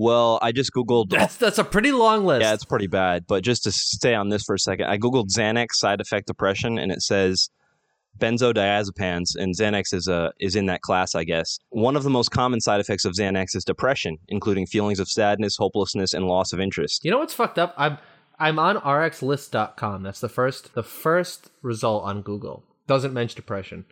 Well, 0.00 0.38
I 0.40 0.52
just 0.52 0.72
googled. 0.72 1.10
That's 1.10 1.36
that's 1.36 1.58
a 1.58 1.64
pretty 1.64 1.92
long 1.92 2.24
list. 2.24 2.40
Yeah, 2.40 2.54
it's 2.54 2.64
pretty 2.64 2.86
bad. 2.86 3.26
But 3.28 3.44
just 3.44 3.64
to 3.64 3.70
stay 3.70 4.14
on 4.14 4.30
this 4.30 4.42
for 4.42 4.54
a 4.54 4.58
second, 4.58 4.86
I 4.86 4.96
googled 4.96 5.28
Xanax 5.28 5.72
side 5.74 6.00
effect 6.00 6.26
depression, 6.26 6.78
and 6.78 6.90
it 6.90 7.02
says 7.02 7.50
benzodiazepines, 8.18 9.36
and 9.36 9.54
Xanax 9.54 9.92
is 9.92 10.08
a 10.08 10.32
is 10.40 10.56
in 10.56 10.64
that 10.66 10.80
class, 10.80 11.14
I 11.14 11.24
guess. 11.24 11.58
One 11.68 11.96
of 11.96 12.02
the 12.02 12.08
most 12.08 12.30
common 12.30 12.62
side 12.62 12.80
effects 12.80 13.04
of 13.04 13.12
Xanax 13.12 13.54
is 13.54 13.62
depression, 13.62 14.16
including 14.28 14.64
feelings 14.64 15.00
of 15.00 15.08
sadness, 15.10 15.58
hopelessness, 15.58 16.14
and 16.14 16.24
loss 16.24 16.54
of 16.54 16.60
interest. 16.60 17.04
You 17.04 17.10
know 17.10 17.18
what's 17.18 17.34
fucked 17.34 17.58
up? 17.58 17.74
I'm 17.76 17.98
I'm 18.38 18.58
on 18.58 18.76
rxlist.com. 18.76 20.02
That's 20.02 20.20
the 20.20 20.30
first 20.30 20.72
the 20.72 20.82
first 20.82 21.50
result 21.60 22.04
on 22.04 22.22
Google. 22.22 22.64
Doesn't 22.86 23.12
mention 23.12 23.36
depression. 23.36 23.84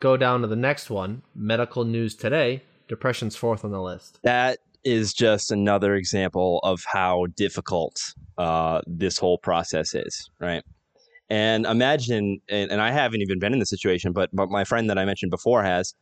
Go 0.00 0.18
down 0.18 0.42
to 0.42 0.48
the 0.48 0.54
next 0.54 0.90
one, 0.90 1.22
medical 1.34 1.84
news 1.84 2.14
today. 2.14 2.62
Depression's 2.88 3.34
fourth 3.34 3.64
on 3.64 3.72
the 3.72 3.82
list. 3.82 4.20
That 4.22 4.58
is 4.86 5.12
just 5.12 5.50
another 5.50 5.96
example 5.96 6.60
of 6.62 6.84
how 6.86 7.26
difficult 7.36 8.00
uh, 8.38 8.80
this 8.86 9.18
whole 9.18 9.36
process 9.36 9.94
is, 9.94 10.30
right? 10.40 10.62
And 11.28 11.66
imagine, 11.66 12.40
and, 12.48 12.70
and 12.70 12.80
I 12.80 12.92
haven't 12.92 13.20
even 13.20 13.40
been 13.40 13.52
in 13.52 13.58
this 13.58 13.68
situation, 13.68 14.12
but 14.12 14.30
but 14.32 14.48
my 14.48 14.62
friend 14.64 14.88
that 14.88 14.96
I 14.98 15.04
mentioned 15.04 15.30
before 15.30 15.62
has. 15.62 15.94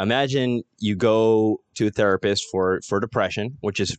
Imagine 0.00 0.62
you 0.78 0.94
go 0.94 1.60
to 1.74 1.88
a 1.88 1.90
therapist 1.90 2.44
for 2.52 2.80
for 2.86 3.00
depression, 3.00 3.58
which 3.62 3.80
is 3.80 3.96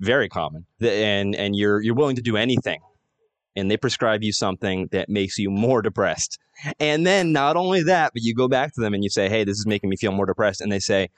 very 0.00 0.26
common, 0.26 0.64
and 0.80 1.34
and 1.34 1.54
you're 1.54 1.82
you're 1.82 1.94
willing 1.94 2.16
to 2.16 2.22
do 2.22 2.38
anything, 2.38 2.80
and 3.54 3.70
they 3.70 3.76
prescribe 3.76 4.22
you 4.22 4.32
something 4.32 4.88
that 4.92 5.10
makes 5.10 5.36
you 5.36 5.50
more 5.50 5.82
depressed. 5.82 6.38
And 6.80 7.06
then 7.06 7.32
not 7.32 7.56
only 7.56 7.82
that, 7.82 8.12
but 8.14 8.22
you 8.22 8.34
go 8.34 8.48
back 8.48 8.72
to 8.74 8.80
them 8.80 8.94
and 8.94 9.04
you 9.04 9.10
say, 9.10 9.28
"Hey, 9.28 9.44
this 9.44 9.58
is 9.58 9.66
making 9.66 9.90
me 9.90 9.96
feel 9.96 10.12
more 10.12 10.24
depressed," 10.24 10.62
and 10.62 10.72
they 10.72 10.78
say, 10.78 11.10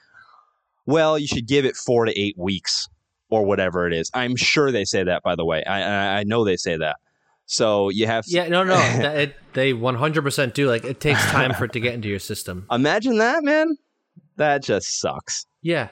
well, 0.85 1.17
you 1.17 1.27
should 1.27 1.47
give 1.47 1.65
it 1.65 1.75
four 1.75 2.05
to 2.05 2.19
eight 2.19 2.35
weeks 2.37 2.87
or 3.29 3.45
whatever 3.45 3.87
it 3.87 3.93
is. 3.93 4.09
I'm 4.13 4.35
sure 4.35 4.71
they 4.71 4.85
say 4.85 5.03
that, 5.03 5.23
by 5.23 5.35
the 5.35 5.45
way. 5.45 5.63
I 5.63 5.81
I, 5.81 6.19
I 6.19 6.23
know 6.23 6.43
they 6.45 6.57
say 6.57 6.77
that. 6.77 6.97
So 7.45 7.89
you 7.89 8.07
have 8.07 8.25
Yeah, 8.27 8.47
no, 8.47 8.63
no, 8.63 8.75
that, 8.75 9.17
it, 9.17 9.35
they 9.53 9.73
100% 9.73 10.53
do. 10.53 10.67
Like 10.67 10.83
it 10.83 10.99
takes 10.99 11.23
time 11.25 11.53
for 11.53 11.65
it 11.65 11.73
to 11.73 11.79
get 11.79 11.93
into 11.93 12.07
your 12.07 12.19
system. 12.19 12.65
imagine 12.71 13.17
that, 13.19 13.43
man. 13.43 13.77
That 14.37 14.63
just 14.63 14.99
sucks. 14.99 15.45
Yeah, 15.61 15.89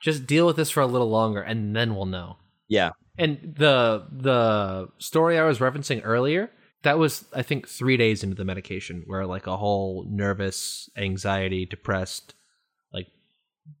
just 0.00 0.26
deal 0.26 0.46
with 0.46 0.56
this 0.56 0.70
for 0.70 0.80
a 0.80 0.86
little 0.86 1.10
longer, 1.10 1.40
and 1.40 1.74
then 1.74 1.94
we'll 1.94 2.06
know. 2.06 2.36
Yeah, 2.68 2.90
And 3.16 3.54
the 3.56 4.06
the 4.12 4.88
story 4.98 5.38
I 5.38 5.44
was 5.44 5.58
referencing 5.58 6.02
earlier, 6.04 6.50
that 6.82 6.98
was 6.98 7.24
I 7.34 7.42
think 7.42 7.66
three 7.66 7.96
days 7.96 8.22
into 8.22 8.36
the 8.36 8.44
medication, 8.44 9.04
where 9.06 9.26
like 9.26 9.46
a 9.46 9.56
whole 9.56 10.06
nervous, 10.08 10.90
anxiety, 10.96 11.64
depressed, 11.66 12.34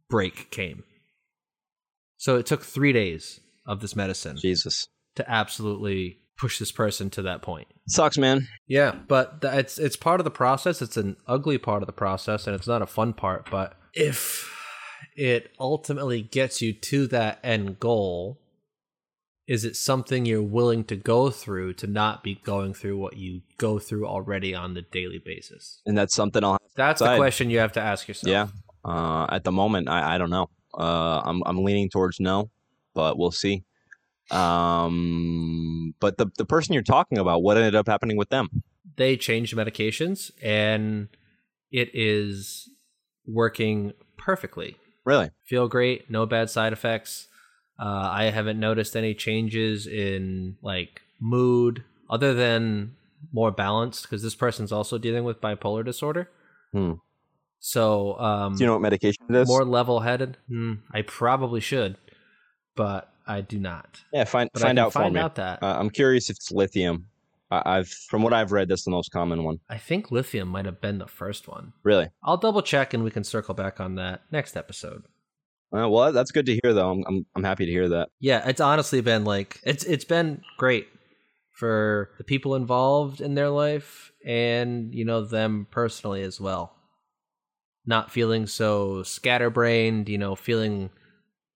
break 0.08 0.50
came. 0.50 0.84
So 2.16 2.36
it 2.36 2.46
took 2.46 2.62
three 2.62 2.92
days 2.92 3.40
of 3.66 3.80
this 3.80 3.94
medicine 3.94 4.36
Jesus 4.40 4.86
to 5.16 5.30
absolutely 5.30 6.18
push 6.38 6.58
this 6.58 6.72
person 6.72 7.10
to 7.10 7.22
that 7.22 7.42
point. 7.42 7.66
sucks, 7.88 8.16
man. 8.16 8.46
Yeah, 8.66 8.94
but 9.08 9.42
th- 9.42 9.54
it's 9.54 9.78
it's 9.78 9.96
part 9.96 10.20
of 10.20 10.24
the 10.24 10.30
process. 10.30 10.80
It's 10.80 10.96
an 10.96 11.16
ugly 11.26 11.58
part 11.58 11.82
of 11.82 11.86
the 11.86 11.92
process, 11.92 12.46
and 12.46 12.56
it's 12.56 12.66
not 12.66 12.82
a 12.82 12.86
fun 12.86 13.12
part. 13.12 13.50
But 13.50 13.76
if 13.94 14.52
it 15.16 15.50
ultimately 15.58 16.22
gets 16.22 16.62
you 16.62 16.72
to 16.72 17.06
that 17.08 17.40
end 17.42 17.78
goal, 17.80 18.40
is 19.46 19.64
it 19.64 19.76
something 19.76 20.26
you're 20.26 20.42
willing 20.42 20.84
to 20.84 20.96
go 20.96 21.30
through 21.30 21.74
to 21.74 21.86
not 21.86 22.22
be 22.22 22.36
going 22.44 22.74
through 22.74 22.98
what 22.98 23.16
you 23.16 23.42
go 23.58 23.78
through 23.78 24.06
already 24.06 24.54
on 24.54 24.74
the 24.74 24.82
daily 24.82 25.20
basis? 25.24 25.80
And 25.86 25.96
that's 25.96 26.14
something 26.14 26.44
I'll 26.44 26.52
have 26.52 26.60
That's 26.76 27.00
the 27.00 27.16
question 27.16 27.50
you 27.50 27.58
have 27.58 27.72
to 27.72 27.80
ask 27.80 28.06
yourself. 28.06 28.30
Yeah. 28.30 28.48
Uh, 28.88 29.26
at 29.28 29.44
the 29.44 29.52
moment, 29.52 29.88
I, 29.88 30.14
I 30.14 30.18
don't 30.18 30.30
know. 30.30 30.48
Uh, 30.72 31.20
I'm 31.24 31.42
I'm 31.44 31.62
leaning 31.62 31.90
towards 31.90 32.20
no, 32.20 32.50
but 32.94 33.18
we'll 33.18 33.30
see. 33.30 33.64
Um, 34.30 35.94
but 36.00 36.18
the 36.18 36.26
the 36.38 36.44
person 36.44 36.72
you're 36.74 36.82
talking 36.82 37.18
about, 37.18 37.42
what 37.42 37.56
ended 37.56 37.74
up 37.74 37.86
happening 37.86 38.16
with 38.16 38.30
them? 38.30 38.48
They 38.96 39.16
changed 39.16 39.54
medications 39.54 40.30
and 40.42 41.08
it 41.70 41.90
is 41.92 42.68
working 43.26 43.92
perfectly. 44.16 44.76
Really? 45.04 45.30
Feel 45.44 45.68
great, 45.68 46.10
no 46.10 46.26
bad 46.26 46.50
side 46.50 46.72
effects. 46.72 47.28
Uh, 47.78 48.08
I 48.10 48.24
haven't 48.24 48.58
noticed 48.58 48.96
any 48.96 49.14
changes 49.14 49.86
in 49.86 50.56
like 50.62 51.02
mood 51.20 51.84
other 52.10 52.34
than 52.34 52.96
more 53.32 53.50
balanced 53.50 54.02
because 54.02 54.22
this 54.22 54.34
person's 54.34 54.72
also 54.72 54.98
dealing 54.98 55.24
with 55.24 55.40
bipolar 55.40 55.84
disorder. 55.84 56.30
Hmm. 56.72 56.94
So, 57.60 58.18
um, 58.18 58.54
Do 58.56 58.60
you 58.62 58.66
know 58.66 58.74
what 58.74 58.82
medication 58.82 59.24
it 59.28 59.34
is? 59.34 59.48
more 59.48 59.64
level 59.64 60.00
headed. 60.00 60.36
Hmm, 60.48 60.74
I 60.92 61.02
probably 61.02 61.60
should, 61.60 61.96
but 62.76 63.12
I 63.26 63.40
do 63.40 63.58
not. 63.58 64.00
yeah, 64.12 64.24
find 64.24 64.48
But 64.52 64.62
find 64.62 64.78
out 64.78 64.92
for 64.92 65.00
find 65.00 65.14
me. 65.14 65.20
out 65.20 65.34
that. 65.36 65.62
Uh, 65.62 65.76
I'm 65.78 65.90
curious 65.90 66.30
if 66.30 66.36
it's 66.36 66.50
lithium. 66.52 67.06
I, 67.50 67.78
I've 67.78 67.88
from 67.88 68.22
what 68.22 68.32
I've 68.32 68.52
read, 68.52 68.68
that's 68.68 68.84
the 68.84 68.90
most 68.90 69.10
common 69.10 69.42
one. 69.42 69.58
I 69.68 69.78
think 69.78 70.10
lithium 70.10 70.48
might 70.48 70.66
have 70.66 70.80
been 70.80 70.98
the 70.98 71.06
first 71.06 71.48
one. 71.48 71.72
Really? 71.82 72.08
I'll 72.22 72.36
double 72.36 72.62
check 72.62 72.94
and 72.94 73.02
we 73.04 73.10
can 73.10 73.24
circle 73.24 73.54
back 73.54 73.80
on 73.80 73.96
that 73.96 74.22
next 74.30 74.56
episode. 74.56 75.04
Uh, 75.76 75.88
well, 75.88 76.12
that's 76.12 76.30
good 76.30 76.46
to 76.46 76.58
hear, 76.62 76.72
though. 76.72 76.90
I'm, 76.92 77.04
I'm 77.06 77.26
I'm 77.36 77.44
happy 77.44 77.66
to 77.66 77.70
hear 77.72 77.88
that. 77.90 78.08
Yeah, 78.20 78.48
it's 78.48 78.60
honestly 78.60 79.00
been 79.02 79.24
like 79.24 79.60
it's 79.64 79.84
it's 79.84 80.04
been 80.04 80.42
great 80.56 80.88
for 81.52 82.10
the 82.18 82.24
people 82.24 82.54
involved 82.54 83.20
in 83.20 83.34
their 83.34 83.50
life 83.50 84.12
and 84.24 84.94
you 84.94 85.04
know 85.04 85.22
them 85.24 85.66
personally 85.70 86.22
as 86.22 86.40
well. 86.40 86.74
Not 87.88 88.12
feeling 88.12 88.46
so 88.46 89.02
scatterbrained, 89.02 90.08
you 90.10 90.18
know, 90.18 90.36
feeling 90.36 90.90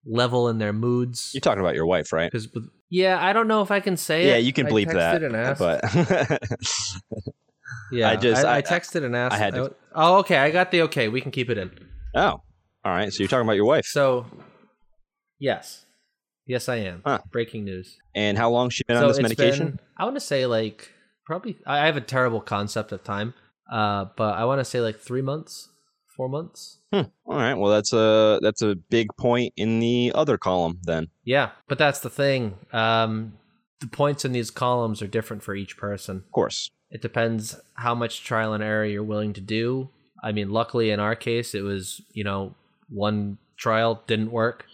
level 0.05 0.49
in 0.49 0.57
their 0.57 0.73
moods. 0.73 1.29
You're 1.33 1.41
talking 1.41 1.61
about 1.61 1.75
your 1.75 1.85
wife, 1.85 2.11
right? 2.11 2.29
Because 2.31 2.47
yeah, 2.89 3.23
I 3.23 3.33
don't 3.33 3.47
know 3.47 3.61
if 3.61 3.69
I 3.69 3.79
can 3.79 3.95
say 3.97 4.25
Yeah, 4.27 4.35
it. 4.37 4.45
you 4.45 4.51
can 4.51 4.65
bleep 4.65 4.91
that. 4.91 5.21
texted 5.21 5.25
and 5.27 5.35
asked. 5.35 5.59
But 5.59 5.83
yeah, 7.91 8.09
I 8.09 8.15
just- 8.15 8.43
I, 8.43 8.55
I- 8.55 8.57
I 8.57 8.61
texted 8.61 9.03
and 9.05 9.15
asked. 9.15 9.35
I 9.35 9.37
had 9.37 9.53
to- 9.53 9.73
oh, 9.93 10.17
okay, 10.19 10.37
I 10.37 10.51
got 10.51 10.71
the 10.71 10.83
okay. 10.83 11.07
We 11.07 11.21
can 11.21 11.31
keep 11.31 11.49
it 11.49 11.57
in. 11.57 11.71
oh, 12.15 12.41
all 12.85 12.85
right. 12.85 13.11
So 13.13 13.19
you're 13.23 13.27
talking 13.29 13.45
about 13.45 13.55
your 13.55 13.65
wife. 13.65 13.85
So, 13.85 14.25
yes, 15.39 15.85
yes, 16.45 16.67
I 16.67 16.77
am. 16.77 17.01
Huh. 17.05 17.19
Breaking 17.31 17.63
news. 17.63 17.97
And 18.15 18.37
how 18.37 18.49
long 18.49 18.69
she 18.69 18.83
been 18.87 18.97
so 18.97 19.03
on 19.03 19.07
this 19.09 19.21
medication? 19.21 19.65
been- 19.67 19.79
I 19.97 20.03
want 20.05 20.15
to 20.15 20.19
say 20.21 20.45
like 20.45 20.89
probably. 21.25 21.57
I 21.65 21.85
have 21.85 21.97
a 21.97 22.01
terrible 22.01 22.41
concept 22.41 22.91
of 22.91 23.03
time, 23.03 23.33
uh, 23.71 24.05
but 24.17 24.35
I 24.35 24.45
want 24.45 24.59
to 24.59 24.65
say 24.65 24.81
like 24.81 24.99
three 24.99 25.21
months, 25.21 25.69
four 26.15 26.29
months. 26.29 26.79
Hmm. 26.91 27.01
All 27.25 27.37
right. 27.37 27.53
Well, 27.53 27.71
that's 27.71 27.93
a 27.93 28.39
that's 28.41 28.61
a 28.61 28.75
big 28.75 29.07
point 29.17 29.53
in 29.57 29.79
the 29.79 30.11
other 30.15 30.37
column 30.37 30.79
then. 30.83 31.07
Yeah, 31.23 31.51
but 31.67 31.77
that's 31.77 31.99
the 31.99 32.09
thing. 32.09 32.57
Um, 32.71 33.33
the 33.79 33.87
points 33.87 34.23
in 34.23 34.31
these 34.31 34.51
columns 34.51 35.01
are 35.01 35.07
different 35.07 35.43
for 35.43 35.55
each 35.55 35.77
person. 35.77 36.17
Of 36.17 36.31
course. 36.31 36.71
It 36.89 37.01
depends 37.01 37.59
how 37.75 37.95
much 37.95 38.23
trial 38.23 38.53
and 38.53 38.63
error 38.63 38.85
you're 38.85 39.03
willing 39.03 39.33
to 39.33 39.41
do. 39.41 39.89
I 40.23 40.31
mean, 40.31 40.51
luckily 40.51 40.91
in 40.91 40.99
our 40.99 41.15
case, 41.15 41.53
it 41.53 41.61
was 41.61 42.01
you 42.11 42.23
know 42.23 42.55
one 42.89 43.37
trial 43.57 44.03
didn't 44.07 44.31
work, 44.31 44.65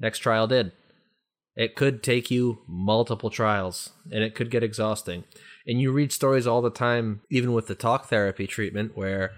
next 0.00 0.18
trial 0.18 0.46
did. 0.46 0.72
It 1.54 1.74
could 1.74 2.04
take 2.04 2.30
you 2.30 2.60
multiple 2.68 3.30
trials, 3.30 3.90
and 4.12 4.22
it 4.22 4.34
could 4.34 4.50
get 4.50 4.62
exhausting. 4.62 5.24
And 5.66 5.80
you 5.80 5.90
read 5.92 6.12
stories 6.12 6.46
all 6.46 6.62
the 6.62 6.70
time, 6.70 7.20
even 7.30 7.52
with 7.52 7.66
the 7.66 7.74
talk 7.74 8.06
therapy 8.08 8.46
treatment, 8.46 8.96
where 8.96 9.32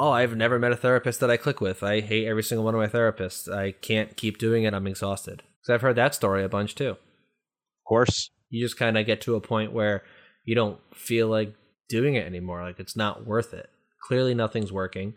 oh, 0.00 0.10
I've 0.12 0.34
never 0.36 0.58
met 0.58 0.72
a 0.72 0.76
therapist 0.76 1.20
that 1.20 1.30
I 1.30 1.36
click 1.36 1.60
with. 1.60 1.82
I 1.82 2.00
hate 2.00 2.26
every 2.26 2.42
single 2.42 2.64
one 2.64 2.74
of 2.74 2.80
my 2.80 2.86
therapists. 2.88 3.52
I 3.52 3.72
can't 3.72 4.16
keep 4.16 4.38
doing 4.38 4.64
it. 4.64 4.72
I'm 4.72 4.86
exhausted. 4.86 5.42
Because 5.60 5.74
I've 5.74 5.82
heard 5.82 5.96
that 5.96 6.14
story 6.14 6.42
a 6.42 6.48
bunch 6.48 6.74
too 6.74 6.90
Of 6.92 6.96
course. 7.86 8.30
you 8.48 8.64
just 8.64 8.78
kind 8.78 8.96
of 8.96 9.04
get 9.04 9.20
to 9.22 9.34
a 9.34 9.40
point 9.42 9.72
where 9.74 10.02
you 10.46 10.54
don't 10.54 10.78
feel 10.94 11.28
like 11.28 11.54
doing 11.90 12.14
it 12.14 12.24
anymore 12.26 12.62
like 12.62 12.80
it's 12.80 12.96
not 12.96 13.26
worth 13.26 13.52
it 13.52 13.68
clearly 14.08 14.32
nothing's 14.32 14.72
working 14.72 15.16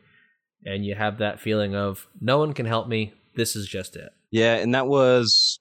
and 0.66 0.84
you 0.86 0.96
have 0.96 1.18
that 1.20 1.40
feeling 1.40 1.76
of 1.76 2.08
no 2.20 2.38
one 2.40 2.52
can 2.54 2.66
help 2.66 2.88
me 2.90 3.14
this 3.36 3.56
is 3.56 3.68
just 3.68 3.96
it 3.96 4.10
Yeah, 4.32 4.56
and 4.56 4.74
that 4.76 4.88
was 4.88 5.60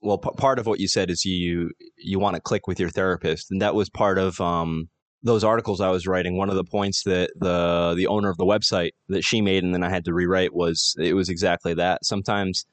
well 0.00 0.18
p- 0.18 0.30
part 0.38 0.58
of 0.58 0.66
what 0.66 0.80
you 0.80 0.88
said 0.88 1.08
is 1.10 1.24
you 1.24 1.70
you 1.98 2.18
want 2.18 2.34
to 2.34 2.40
click 2.40 2.66
with 2.66 2.80
your 2.80 2.90
therapist, 2.90 3.50
and 3.50 3.60
that 3.62 3.74
was 3.74 3.88
part 3.90 4.18
of 4.18 4.40
um 4.40 4.88
those 5.22 5.44
articles 5.44 5.80
I 5.80 5.90
was 5.90 6.06
writing. 6.06 6.36
One 6.36 6.50
of 6.50 6.56
the 6.56 6.64
points 6.64 7.02
that 7.04 7.30
the 7.36 7.94
the 7.96 8.06
owner 8.06 8.30
of 8.30 8.36
the 8.36 8.44
website 8.44 8.92
that 9.08 9.24
she 9.24 9.40
made, 9.40 9.64
and 9.64 9.74
then 9.74 9.82
I 9.82 9.90
had 9.90 10.04
to 10.04 10.14
rewrite 10.14 10.54
was 10.54 10.94
it 10.98 11.14
was 11.14 11.28
exactly 11.28 11.74
that. 11.74 12.04
Sometimes 12.04 12.66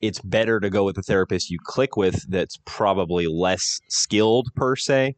it's 0.00 0.20
better 0.20 0.60
to 0.60 0.70
go 0.70 0.84
with 0.84 0.96
the 0.96 1.02
therapist 1.02 1.50
you 1.50 1.58
click 1.62 1.96
with 1.96 2.24
that's 2.30 2.58
probably 2.64 3.26
less 3.26 3.80
skilled 3.88 4.48
per 4.56 4.74
se 4.74 5.14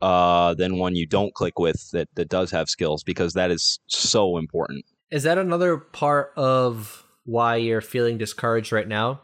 uh, 0.00 0.54
than 0.54 0.78
one 0.78 0.94
you 0.94 1.06
don't 1.06 1.34
click 1.34 1.58
with 1.58 1.90
that 1.92 2.08
that 2.14 2.28
does 2.28 2.50
have 2.50 2.68
skills 2.68 3.02
because 3.02 3.32
that 3.34 3.50
is 3.50 3.80
so 3.88 4.38
important. 4.38 4.84
is 5.10 5.24
that 5.24 5.36
another 5.38 5.76
part 5.76 6.32
of 6.36 7.04
why 7.24 7.56
you're 7.56 7.80
feeling 7.80 8.16
discouraged 8.18 8.72
right 8.72 8.88
now 8.88 9.20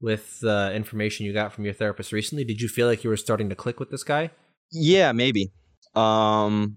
with 0.00 0.40
the 0.40 0.72
information 0.74 1.26
you 1.26 1.32
got 1.32 1.52
from 1.52 1.64
your 1.64 1.74
therapist 1.74 2.12
recently 2.12 2.44
did 2.44 2.60
you 2.60 2.68
feel 2.68 2.86
like 2.86 3.04
you 3.04 3.10
were 3.10 3.16
starting 3.16 3.48
to 3.48 3.54
click 3.54 3.78
with 3.78 3.90
this 3.90 4.02
guy 4.02 4.30
Yeah, 4.70 5.12
maybe. 5.12 5.52
Um, 5.98 6.76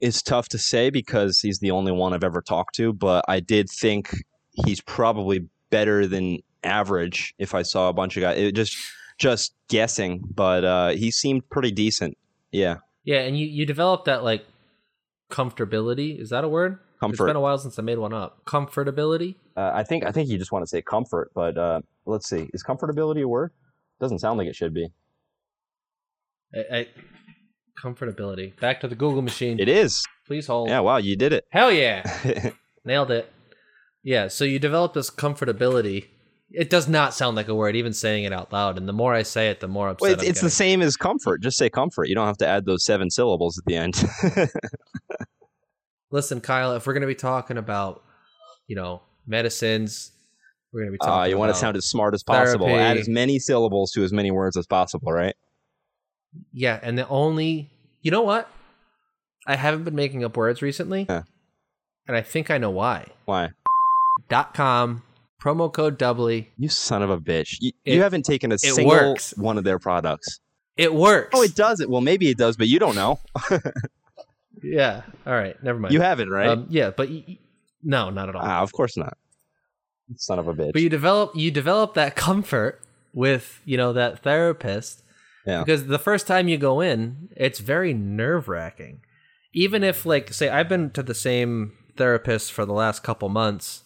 it's 0.00 0.22
tough 0.22 0.48
to 0.50 0.58
say 0.58 0.90
because 0.90 1.40
he's 1.40 1.58
the 1.58 1.70
only 1.72 1.92
one 1.92 2.14
I've 2.14 2.24
ever 2.24 2.40
talked 2.40 2.74
to, 2.76 2.92
but 2.92 3.24
I 3.28 3.40
did 3.40 3.68
think 3.68 4.10
he's 4.64 4.80
probably 4.80 5.48
better 5.70 6.06
than 6.06 6.38
average 6.62 7.34
if 7.38 7.54
I 7.54 7.62
saw 7.62 7.88
a 7.88 7.92
bunch 7.92 8.16
of 8.16 8.22
guys. 8.22 8.38
It 8.38 8.52
just 8.54 8.76
just 9.18 9.54
guessing, 9.68 10.22
but 10.34 10.64
uh, 10.64 10.88
he 10.90 11.10
seemed 11.10 11.48
pretty 11.50 11.72
decent. 11.72 12.16
Yeah, 12.52 12.76
yeah 13.04 13.20
and 13.20 13.38
you 13.38 13.46
you 13.46 13.66
developed 13.66 14.04
that 14.06 14.24
like 14.24 14.44
comfortability 15.30 16.18
is 16.18 16.30
that 16.30 16.44
a 16.44 16.48
word 16.48 16.78
Comfort. 17.00 17.14
It's 17.14 17.28
been 17.28 17.36
a 17.36 17.40
while 17.40 17.58
since 17.58 17.78
i 17.78 17.82
made 17.82 17.98
one 17.98 18.12
up 18.12 18.44
comfortability 18.44 19.36
Uh, 19.56 19.70
I 19.72 19.84
think 19.84 20.04
I 20.04 20.10
think 20.10 20.28
you 20.28 20.38
just 20.38 20.50
want 20.50 20.62
to 20.62 20.66
say 20.66 20.82
comfort, 20.82 21.30
but 21.34 21.56
uh, 21.56 21.80
let's 22.06 22.28
see. 22.28 22.48
Is 22.52 22.64
comfortability 22.64 23.22
a 23.22 23.28
word? 23.28 23.52
Doesn't 24.00 24.20
sound 24.20 24.38
like 24.38 24.48
it 24.48 24.56
should 24.56 24.74
be. 24.74 24.88
I, 26.54 26.76
I, 26.76 26.86
comfortability. 27.82 28.58
Back 28.60 28.80
to 28.80 28.88
the 28.88 28.94
Google 28.94 29.22
machine. 29.22 29.58
It 29.60 29.68
is. 29.68 30.04
Please 30.26 30.46
hold. 30.46 30.68
Yeah. 30.68 30.80
Wow, 30.80 30.98
you 30.98 31.16
did 31.16 31.32
it. 31.32 31.46
Hell 31.50 31.72
yeah. 31.72 32.02
Nailed 32.84 33.10
it. 33.10 33.32
Yeah, 34.02 34.28
so 34.28 34.44
you 34.44 34.58
develop 34.58 34.94
this 34.94 35.10
comfortability. 35.10 36.06
It 36.50 36.70
does 36.70 36.88
not 36.88 37.12
sound 37.12 37.36
like 37.36 37.48
a 37.48 37.54
word, 37.54 37.76
even 37.76 37.92
saying 37.92 38.24
it 38.24 38.32
out 38.32 38.52
loud. 38.52 38.78
And 38.78 38.88
the 38.88 38.92
more 38.92 39.12
I 39.14 39.22
say 39.22 39.50
it, 39.50 39.60
the 39.60 39.68
more 39.68 39.88
upset 39.88 40.00
Well, 40.00 40.12
it's, 40.12 40.22
it's 40.22 40.40
the 40.40 40.48
same 40.48 40.80
as 40.80 40.96
comfort. 40.96 41.42
Just 41.42 41.58
say 41.58 41.68
comfort. 41.68 42.08
You 42.08 42.14
don't 42.14 42.26
have 42.26 42.38
to 42.38 42.46
add 42.46 42.64
those 42.64 42.84
seven 42.84 43.10
syllables 43.10 43.58
at 43.58 43.64
the 43.66 43.76
end. 43.76 44.02
Listen, 46.10 46.40
Kyle, 46.40 46.74
if 46.74 46.86
we're 46.86 46.94
going 46.94 47.02
to 47.02 47.06
be 47.06 47.14
talking 47.14 47.58
about, 47.58 48.02
you 48.66 48.76
know, 48.76 49.02
medicines, 49.26 50.12
we're 50.72 50.80
going 50.80 50.88
to 50.88 50.92
be 50.92 50.98
talking 50.98 51.20
Uh, 51.20 51.24
you 51.24 51.36
want 51.36 51.52
to 51.52 51.58
sound 51.58 51.76
as 51.76 51.84
smart 51.84 52.14
as 52.14 52.22
possible. 52.22 52.68
Add 52.68 52.96
as 52.96 53.08
many 53.08 53.38
syllables 53.38 53.90
to 53.92 54.02
as 54.02 54.12
many 54.12 54.30
words 54.30 54.56
as 54.56 54.66
possible, 54.66 55.12
right? 55.12 55.34
Yeah, 56.52 56.78
and 56.82 56.98
the 56.98 57.08
only. 57.08 57.70
You 58.02 58.10
know 58.10 58.22
what? 58.22 58.48
I 59.46 59.56
haven't 59.56 59.84
been 59.84 59.94
making 59.94 60.24
up 60.24 60.36
words 60.36 60.62
recently. 60.62 61.06
Yeah. 61.08 61.22
And 62.06 62.16
I 62.16 62.22
think 62.22 62.50
I 62.50 62.58
know 62.58 62.70
why. 62.70 63.06
Why? 63.24 63.50
Dot 64.28 64.54
com, 64.54 65.02
promo 65.42 65.72
code 65.72 65.98
doubly. 65.98 66.50
You 66.58 66.68
son 66.68 67.02
of 67.02 67.10
a 67.10 67.18
bitch. 67.18 67.56
You, 67.60 67.72
It- 67.84 67.94
you 67.94 68.02
haven't 68.02 68.24
taken 68.24 68.52
a 68.52 68.58
single 68.58 68.86
works. 68.86 69.34
one 69.36 69.58
of 69.58 69.64
their 69.64 69.78
products. 69.78 70.40
It 70.76 70.94
works. 70.94 71.30
Oh, 71.34 71.42
it 71.42 71.54
does 71.56 71.80
it. 71.80 71.90
Well, 71.90 72.00
maybe 72.00 72.28
it 72.28 72.38
does, 72.38 72.56
but 72.56 72.68
you 72.68 72.78
don't 72.78 72.94
know. 72.94 73.18
Yeah. 74.62 75.02
All 75.26 75.32
right. 75.32 75.60
Never 75.62 75.78
mind. 75.78 75.94
You 75.94 76.00
haven't, 76.00 76.30
right? 76.30 76.48
Um, 76.48 76.66
yeah, 76.68 76.90
but 76.90 77.08
y- 77.08 77.38
no, 77.82 78.10
not 78.10 78.28
at 78.28 78.34
all. 78.34 78.42
ah, 78.44 78.60
of 78.60 78.72
course 78.72 78.96
not. 78.96 79.16
Son 80.16 80.38
of 80.38 80.48
a 80.48 80.54
bitch. 80.54 80.72
But 80.72 80.82
you 80.82 80.88
develop 80.88 81.36
you 81.36 81.50
develop 81.50 81.94
that 81.94 82.16
comfort 82.26 82.80
with 83.14 83.60
you 83.64 83.76
know 83.76 83.92
that 83.92 84.20
therapist 84.22 85.02
Yeah. 85.48 85.64
because 85.64 85.86
the 85.86 85.98
first 85.98 86.26
time 86.26 86.46
you 86.46 86.58
go 86.58 86.80
in, 86.82 87.30
it's 87.34 87.58
very 87.58 87.94
nerve 87.94 88.48
wracking. 88.48 89.00
Even 89.54 89.82
if 89.82 90.04
like 90.04 90.32
say 90.32 90.50
I've 90.50 90.68
been 90.68 90.90
to 90.90 91.02
the 91.02 91.14
same 91.14 91.72
therapist 91.96 92.52
for 92.52 92.66
the 92.66 92.74
last 92.74 93.02
couple 93.02 93.30
months, 93.30 93.82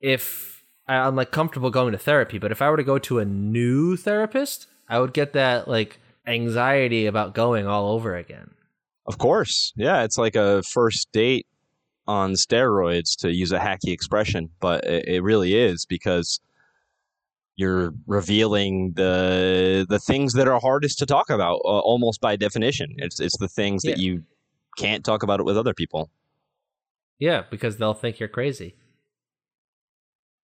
if 0.00 0.62
I'm 0.86 1.16
like 1.16 1.30
comfortable 1.30 1.70
going 1.70 1.92
to 1.92 1.98
therapy, 1.98 2.38
but 2.38 2.52
if 2.52 2.60
I 2.60 2.68
were 2.68 2.76
to 2.76 2.84
go 2.84 2.98
to 2.98 3.20
a 3.20 3.24
new 3.24 3.96
therapist, 3.96 4.66
I 4.86 4.98
would 4.98 5.14
get 5.14 5.32
that 5.32 5.66
like 5.66 5.98
anxiety 6.26 7.06
about 7.06 7.34
going 7.34 7.66
all 7.66 7.92
over 7.92 8.14
again. 8.14 8.50
Of 9.06 9.16
course. 9.16 9.72
Yeah, 9.76 10.02
it's 10.02 10.18
like 10.18 10.36
a 10.36 10.62
first 10.62 11.10
date 11.12 11.46
on 12.06 12.32
steroids, 12.32 13.16
to 13.20 13.32
use 13.32 13.52
a 13.52 13.58
hacky 13.58 13.92
expression, 13.92 14.50
but 14.60 14.84
it, 14.84 15.06
it 15.06 15.22
really 15.22 15.54
is 15.54 15.86
because 15.86 16.40
you're 17.60 17.92
revealing 18.06 18.92
the 18.96 19.84
the 19.88 19.98
things 19.98 20.32
that 20.32 20.48
are 20.48 20.58
hardest 20.58 20.98
to 20.98 21.06
talk 21.06 21.28
about 21.28 21.56
uh, 21.56 21.80
almost 21.80 22.20
by 22.22 22.34
definition. 22.34 22.94
It's 22.96 23.20
it's 23.20 23.36
the 23.36 23.48
things 23.48 23.82
that 23.82 23.98
you 23.98 24.22
can't 24.78 25.04
talk 25.04 25.22
about 25.22 25.40
it 25.40 25.42
with 25.44 25.58
other 25.58 25.74
people. 25.74 26.10
Yeah, 27.18 27.42
because 27.50 27.76
they'll 27.76 27.92
think 27.92 28.18
you're 28.18 28.30
crazy. 28.30 28.76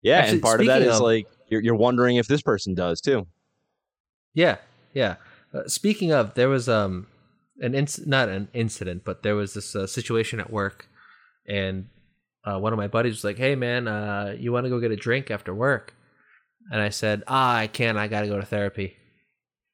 Yeah, 0.01 0.17
Actually, 0.17 0.33
and 0.33 0.41
part 0.41 0.61
of 0.61 0.67
that 0.67 0.81
is 0.81 0.95
of- 0.95 1.01
like 1.03 1.27
you're 1.49 1.61
you're 1.61 1.75
wondering 1.75 2.15
if 2.15 2.27
this 2.27 2.41
person 2.41 2.73
does 2.73 2.99
too. 3.01 3.27
Yeah, 4.33 4.57
yeah. 4.93 5.17
Uh, 5.53 5.67
speaking 5.67 6.11
of, 6.11 6.33
there 6.33 6.49
was 6.49 6.67
um 6.67 7.05
an 7.59 7.73
inc- 7.73 8.07
not 8.07 8.29
an 8.29 8.47
incident, 8.53 9.03
but 9.05 9.21
there 9.21 9.35
was 9.35 9.53
this 9.53 9.75
uh, 9.75 9.85
situation 9.85 10.39
at 10.39 10.51
work, 10.51 10.87
and 11.47 11.87
uh, 12.45 12.57
one 12.57 12.73
of 12.73 12.77
my 12.77 12.87
buddies 12.87 13.13
was 13.13 13.23
like, 13.23 13.37
"Hey, 13.37 13.53
man, 13.53 13.87
uh, 13.87 14.35
you 14.39 14.51
want 14.51 14.65
to 14.65 14.69
go 14.71 14.79
get 14.79 14.91
a 14.91 14.95
drink 14.95 15.29
after 15.29 15.53
work?" 15.53 15.93
And 16.71 16.81
I 16.81 16.89
said, 16.89 17.23
"Ah, 17.27 17.55
I 17.57 17.67
can't. 17.67 17.97
I 17.97 18.07
got 18.07 18.21
to 18.21 18.27
go 18.27 18.39
to 18.39 18.45
therapy." 18.45 18.95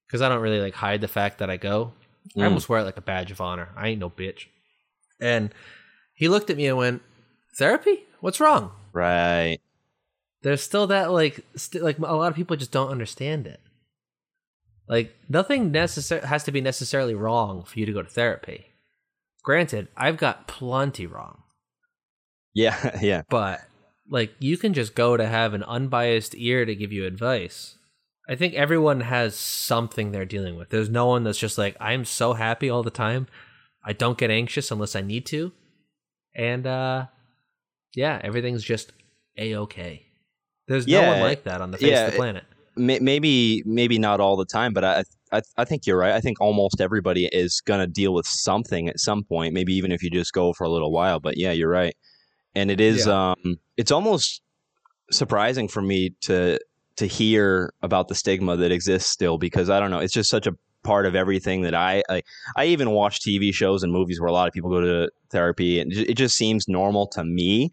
Because 0.08 0.22
I 0.22 0.30
don't 0.30 0.42
really 0.42 0.60
like 0.60 0.74
hide 0.76 1.02
the 1.02 1.08
fact 1.08 1.40
that 1.40 1.50
I 1.50 1.58
go. 1.58 1.94
I 2.36 2.40
Mm. 2.42 2.46
almost 2.46 2.70
wear 2.70 2.82
it 2.82 2.84
like 2.84 2.98
a 2.98 3.02
badge 3.02 3.32
of 3.32 3.40
honor. 3.42 3.70
I 3.76 3.88
ain't 3.90 4.00
no 4.00 4.10
bitch. 4.10 4.48
And 5.20 5.54
he 6.14 6.28
looked 6.28 6.50
at 6.50 6.58
me 6.58 6.68
and 6.68 6.78
went, 6.78 7.02
"Therapy? 7.58 8.04
What's 8.20 8.40
wrong?" 8.40 8.72
Right. 8.94 9.60
there's 10.44 10.62
still 10.64 10.88
that 10.88 11.12
like 11.12 11.46
st- 11.56 11.84
like 11.84 11.98
a 12.00 12.02
lot 12.02 12.30
of 12.32 12.36
people 12.36 12.56
just 12.58 12.72
don't 12.72 12.90
understand 12.90 13.46
it 13.46 13.60
like 14.90 15.16
nothing 15.30 15.72
necessar- 15.72 16.24
has 16.24 16.44
to 16.44 16.52
be 16.52 16.60
necessarily 16.60 17.14
wrong 17.14 17.64
for 17.64 17.78
you 17.80 17.86
to 17.86 17.94
go 17.94 18.02
to 18.02 18.10
therapy 18.10 18.66
granted 19.44 19.88
i've 19.96 20.18
got 20.18 20.48
plenty 20.48 21.06
wrong 21.06 21.44
Yeah, 22.56 22.98
yeah. 23.02 23.22
but 23.30 23.62
like 24.12 24.36
you 24.40 24.58
can 24.58 24.74
just 24.74 24.94
go 24.94 25.18
to 25.18 25.26
have 25.26 25.56
an 25.56 25.64
unbiased 25.64 26.36
ear 26.36 26.66
to 26.66 26.76
give 26.76 26.92
you 26.92 27.06
advice 27.06 27.78
i 28.30 28.36
think 28.36 28.54
everyone 28.54 29.02
has 29.02 29.34
something 29.36 30.12
they're 30.12 30.26
dealing 30.26 30.56
with 30.56 30.70
there's 30.70 30.90
no 30.90 31.08
one 31.08 31.24
that's 31.24 31.40
just 31.40 31.58
like 31.58 31.76
i'm 31.80 32.06
so 32.06 32.34
happy 32.34 32.70
all 32.70 32.84
the 32.84 32.92
time 32.92 33.26
i 33.84 33.92
don't 33.92 34.20
get 34.20 34.30
anxious 34.30 34.70
unless 34.70 34.96
i 34.96 35.02
need 35.02 35.26
to 35.26 35.52
and 36.36 36.68
uh 36.68 37.06
yeah 37.96 38.20
everything's 38.24 38.64
just 38.64 38.92
a-okay 39.38 40.06
there's 40.68 40.86
no 40.86 41.08
one 41.08 41.20
like 41.22 41.44
that 41.44 41.62
on 41.62 41.72
the 41.72 41.78
face 41.78 41.90
yeah, 41.90 42.06
of 42.06 42.12
the 42.12 42.18
planet 42.18 42.44
May- 42.78 43.00
maybe 43.00 43.64
maybe 43.66 44.00
not 44.00 44.22
all 44.22 44.38
the 44.38 44.46
time, 44.46 44.72
but 44.72 44.86
I 44.86 45.04
I, 45.34 45.42
I 45.58 45.66
think 45.66 45.86
you're 45.86 45.98
right. 45.98 46.14
I 46.14 46.22
think 46.22 46.40
almost 46.40 46.80
everybody 46.80 47.26
is 47.26 47.62
gonna 47.62 47.88
deal 47.88 48.14
with 48.14 48.26
something 48.26 48.88
at 48.88 49.00
some 49.00 49.24
point. 49.26 49.54
Maybe 49.54 49.74
even 49.74 49.92
if 49.92 50.02
you 50.02 50.10
just 50.10 50.32
go 50.32 50.54
for 50.54 50.64
a 50.64 50.70
little 50.70 50.92
while. 50.92 51.20
But 51.20 51.38
yeah, 51.38 51.52
you're 51.52 51.70
right. 51.70 51.94
And 52.56 52.70
it 52.70 52.82
is 52.82 53.08
um 53.08 53.60
it's 53.78 53.92
almost 53.92 54.42
surprising 55.12 55.68
for 55.68 55.82
me 55.82 56.12
to 56.22 56.60
to 56.98 57.06
hear 57.06 57.74
about 57.82 58.08
the 58.08 58.16
stigma 58.16 58.58
that 58.58 58.72
exists 58.72 59.10
still 59.10 59.38
because 59.38 59.70
I 59.70 59.80
don't 59.80 59.92
know. 59.92 60.00
It's 60.00 60.14
just 60.14 60.30
such 60.30 60.48
a 60.48 60.54
part 60.84 61.06
of 61.06 61.16
everything 61.16 61.62
that 61.62 61.76
I 61.76 62.04
I, 62.10 62.22
I 62.58 62.66
even 62.66 62.92
watch 62.92 63.22
TV 63.22 63.54
shows 63.54 63.84
and 63.84 63.92
movies 63.92 64.20
where 64.20 64.28
a 64.28 64.34
lot 64.34 64.48
of 64.48 64.54
people 64.54 64.70
go 64.70 64.82
to 64.82 65.12
therapy 65.30 65.80
and 65.80 65.92
it 65.92 66.12
it 66.12 66.14
just 66.16 66.36
seems 66.36 66.68
normal 66.68 67.08
to 67.08 67.24
me. 67.24 67.72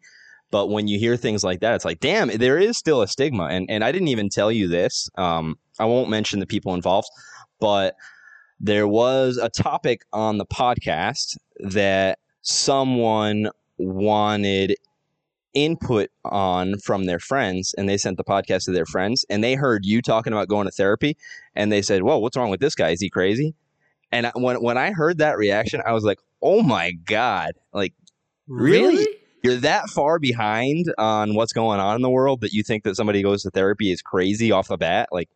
But 0.50 0.68
when 0.68 0.88
you 0.88 0.98
hear 0.98 1.16
things 1.16 1.44
like 1.44 1.60
that, 1.60 1.74
it's 1.74 1.84
like, 1.84 2.00
damn, 2.00 2.28
there 2.28 2.56
is 2.56 2.78
still 2.78 3.02
a 3.02 3.08
stigma. 3.08 3.44
And 3.44 3.70
and 3.70 3.84
I 3.84 3.92
didn't 3.92 4.08
even 4.08 4.28
tell 4.28 4.50
you 4.50 4.68
this. 4.68 5.08
Um, 5.16 5.56
I 5.78 5.84
won't 5.84 6.08
mention 6.08 6.40
the 6.40 6.46
people 6.46 6.74
involved, 6.74 7.08
but 7.60 7.94
there 8.60 8.88
was 8.88 9.36
a 9.36 9.48
topic 9.48 10.02
on 10.12 10.38
the 10.38 10.46
podcast 10.46 11.36
that 11.60 12.18
someone 12.42 13.50
wanted 13.78 14.74
input 15.54 16.10
on 16.24 16.78
from 16.78 17.06
their 17.06 17.18
friends 17.18 17.74
and 17.78 17.88
they 17.88 17.96
sent 17.96 18.16
the 18.16 18.24
podcast 18.24 18.64
to 18.64 18.70
their 18.70 18.84
friends 18.86 19.24
and 19.30 19.42
they 19.42 19.54
heard 19.54 19.84
you 19.86 20.02
talking 20.02 20.32
about 20.32 20.46
going 20.48 20.66
to 20.66 20.70
therapy 20.70 21.16
and 21.54 21.72
they 21.72 21.80
said 21.82 22.02
whoa 22.02 22.18
what's 22.18 22.36
wrong 22.36 22.50
with 22.50 22.60
this 22.60 22.74
guy? 22.74 22.90
Is 22.90 23.00
he 23.00 23.08
crazy? 23.08 23.54
And 24.12 24.26
I- 24.26 24.32
when, 24.34 24.62
when 24.62 24.76
i 24.78 24.92
heard 24.92 25.18
that 25.18 25.36
reaction 25.38 25.82
i 25.86 25.92
was 25.92 26.04
like 26.04 26.18
oh 26.42 26.62
my 26.62 26.92
god 26.92 27.52
like 27.72 27.94
Really? 28.46 29.06
you're 29.42 29.56
that 29.56 29.88
far 29.90 30.18
behind 30.18 30.86
on 30.98 31.34
what's 31.34 31.52
going 31.52 31.80
on 31.80 31.96
in 31.96 32.02
the 32.02 32.10
world 32.10 32.40
that 32.42 32.52
you 32.52 32.62
think 32.62 32.84
that 32.84 32.96
somebody 32.96 33.22
goes 33.22 33.42
to 33.42 33.50
therapy 33.50 33.90
is 33.90 34.00
crazy 34.02 34.50
off 34.52 34.68
the 34.68 34.76
bat? 34.76 35.08
Like 35.12 35.28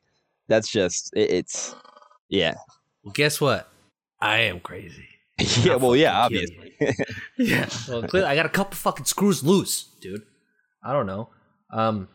that's 0.49 0.70
just 0.70 1.12
it, 1.14 1.30
it's 1.30 1.74
yeah. 2.28 2.55
Well, 3.03 3.12
guess 3.12 3.40
what? 3.40 3.68
I 4.20 4.38
am 4.40 4.61
crazy. 4.61 5.07
Yeah 5.62 5.76
well 5.76 5.97
yeah 5.97 6.18
obviously 6.20 6.62
yeah. 7.39 7.68
Well 7.89 8.03
clearly 8.05 8.28
i 8.28 8.35
got 8.35 8.47
a 8.47 8.51
couple 8.51 8.74
fucking 8.76 9.05
screws 9.07 9.43
loose 9.45 9.85
dude. 10.01 10.22
I 10.85 10.93
don't 10.93 11.07
know. 11.07 11.28
Um 11.72 12.09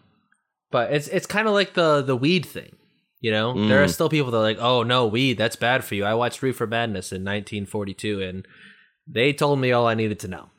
but 0.72 0.91
it's 0.93 1.07
it's 1.07 1.26
kind 1.26 1.47
of 1.47 1.53
like 1.53 1.74
the 1.74 2.01
the 2.01 2.15
weed 2.15 2.45
thing 2.45 2.76
you 3.20 3.32
know? 3.32 3.68
There 3.68 3.82
are 3.82 3.88
Mm. 3.88 3.93
still 3.93 4.09
people 4.09 4.32
that 4.32 4.38
are 4.38 4.41
like 4.41 4.59
oh 4.59 4.84
no 4.84 5.07
weed 5.07 5.38
that's 5.38 5.55
bad 5.55 5.84
for 5.84 5.95
you. 5.95 6.03
I 6.05 6.13
watched 6.13 6.41
reefer 6.43 6.68
madness 6.68 7.11
in 7.11 7.24
1942 7.24 8.22
and 8.22 8.47
they 9.07 9.34
told 9.34 9.59
me 9.59 9.72
all 9.72 9.88
i 9.88 9.93
needed 9.93 10.20
to 10.20 10.28
know. 10.28 10.49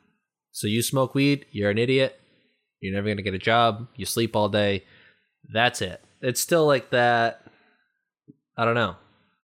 So 0.51 0.67
you 0.67 0.81
smoke 0.81 1.13
weed 1.15 1.45
you're 1.51 1.69
an 1.71 1.77
idiot 1.77 2.19
you're 2.81 2.93
never 2.93 3.05
going 3.07 3.17
to 3.17 3.23
get 3.23 3.33
a 3.33 3.37
job 3.39 3.87
you 3.95 4.05
sleep 4.05 4.35
all 4.35 4.49
day 4.49 4.83
that's 5.53 5.81
it. 5.81 6.01
It's 6.21 6.41
still 6.41 6.65
like 6.65 6.89
that 6.91 7.41
i 8.57 8.65
don't 8.65 8.75
know. 8.75 8.95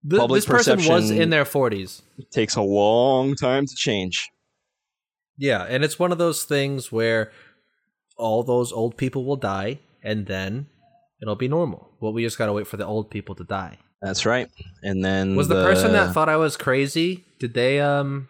Th- 0.09 0.20
Public 0.20 0.39
this 0.39 0.45
person 0.45 0.80
was 0.91 1.11
in 1.11 1.30
their 1.30 1.45
40s 1.45 2.01
It 2.18 2.30
takes 2.32 2.55
a 2.57 2.61
long 2.61 3.36
time 3.36 3.66
to 3.66 3.76
change 3.76 4.30
Yeah, 5.38 5.64
and 5.64 5.84
it's 5.84 5.98
one 5.98 6.12
of 6.12 6.18
those 6.18 6.44
things 6.44 6.92
where 6.92 7.32
all 8.18 8.44
those 8.44 8.72
old 8.72 8.98
people 8.98 9.26
will 9.26 9.36
die 9.36 9.80
and 10.04 10.28
then 10.28 10.68
it'll 11.22 11.36
be 11.36 11.48
normal. 11.48 11.92
Well, 12.00 12.14
we 12.14 12.24
just 12.24 12.38
got 12.38 12.46
to 12.48 12.54
wait 12.54 12.68
for 12.68 12.78
the 12.78 12.86
old 12.86 13.10
people 13.10 13.36
to 13.36 13.44
die. 13.44 13.78
that's 14.02 14.26
right 14.26 14.50
and 14.84 15.04
then 15.04 15.36
Was 15.36 15.48
the, 15.48 15.64
person 15.64 15.94
that 15.94 16.14
thought 16.14 16.30
I 16.30 16.36
was 16.36 16.58
crazy, 16.58 17.24
did 17.40 17.54
they 17.54 17.80
um 17.80 18.28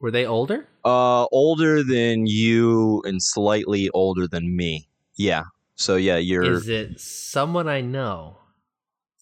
were 0.00 0.10
they 0.10 0.26
older? 0.26 0.66
Uh, 0.84 1.26
older 1.32 1.82
than 1.82 2.26
you 2.26 3.02
and 3.04 3.20
slightly 3.22 3.88
older 3.92 4.28
than 4.28 4.54
me. 4.54 4.88
Yeah. 5.16 5.44
So 5.74 5.96
yeah, 5.96 6.16
you're. 6.18 6.44
Is 6.44 6.68
it 6.68 7.00
someone 7.00 7.66
I 7.68 7.80
know? 7.80 8.36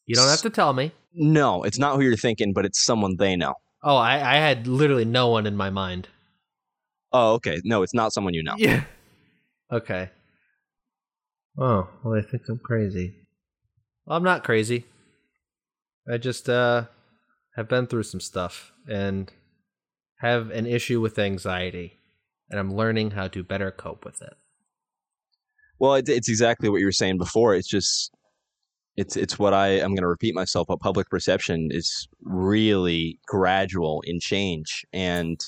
You 0.07 0.15
don't 0.15 0.29
have 0.29 0.43
to 0.43 0.51
tell 0.51 0.73
me. 0.73 0.93
no, 1.15 1.63
it's 1.63 1.79
not 1.79 1.97
who 1.97 2.03
you're 2.03 2.17
thinking, 2.17 2.53
but 2.53 2.65
it's 2.67 2.85
someone 2.85 3.17
they 3.17 3.35
know. 3.37 3.55
Oh, 3.83 3.97
I, 3.97 4.15
I 4.17 4.37
had 4.37 4.67
literally 4.67 5.05
no 5.05 5.29
one 5.29 5.47
in 5.47 5.57
my 5.57 5.71
mind. 5.71 6.09
Oh, 7.15 7.35
okay. 7.35 7.61
No, 7.65 7.85
it's 7.85 7.95
not 7.95 8.13
someone 8.13 8.35
you 8.35 8.43
know. 8.43 8.57
Yeah. 8.59 8.83
Okay. 9.73 10.11
Oh, 11.57 11.89
well, 12.03 12.19
I 12.19 12.23
think 12.23 12.43
I'm 12.49 12.59
crazy. 12.59 13.15
Well, 14.05 14.17
I'm 14.17 14.25
not 14.25 14.43
crazy. 14.43 14.85
I 16.13 16.19
just 16.19 16.49
uh 16.49 16.87
have 17.57 17.69
been 17.69 17.87
through 17.87 18.03
some 18.03 18.21
stuff 18.21 18.73
and 18.89 19.33
have 20.19 20.51
an 20.51 20.67
issue 20.67 21.01
with 21.01 21.17
anxiety, 21.19 21.99
and 22.51 22.59
I'm 22.59 22.75
learning 22.75 23.13
how 23.13 23.29
to 23.29 23.45
better 23.45 23.71
cope 23.71 24.05
with 24.05 24.21
it. 24.21 24.35
Well, 25.79 25.95
it's 25.95 26.29
exactly 26.29 26.69
what 26.69 26.81
you 26.81 26.87
were 26.87 26.93
saying 26.93 27.19
before. 27.19 27.55
It's 27.55 27.69
just, 27.69 28.13
it's 28.97 29.17
it's 29.17 29.39
what 29.39 29.55
I 29.55 29.69
I'm 29.69 29.91
going 29.95 30.03
to 30.03 30.09
repeat 30.09 30.35
myself. 30.35 30.67
But 30.67 30.81
public 30.81 31.09
perception 31.11 31.69
is 31.71 32.09
really 32.23 33.21
gradual 33.29 34.03
in 34.05 34.19
change, 34.19 34.85
and 34.93 35.41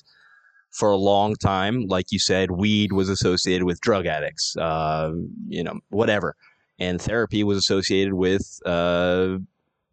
for 0.77 0.91
a 0.91 0.97
long 0.97 1.35
time, 1.37 1.87
like 1.87 2.13
you 2.13 2.19
said, 2.19 2.51
weed 2.51 2.93
was 2.93 3.09
associated 3.09 3.65
with 3.65 3.81
drug 3.81 4.05
addicts, 4.05 4.55
uh, 4.59 5.11
you 5.49 5.65
know, 5.65 5.81
whatever, 5.89 6.37
and 6.79 7.01
therapy 7.01 7.43
was 7.43 7.57
associated 7.57 8.13
with 8.13 8.61
uh, 8.67 9.39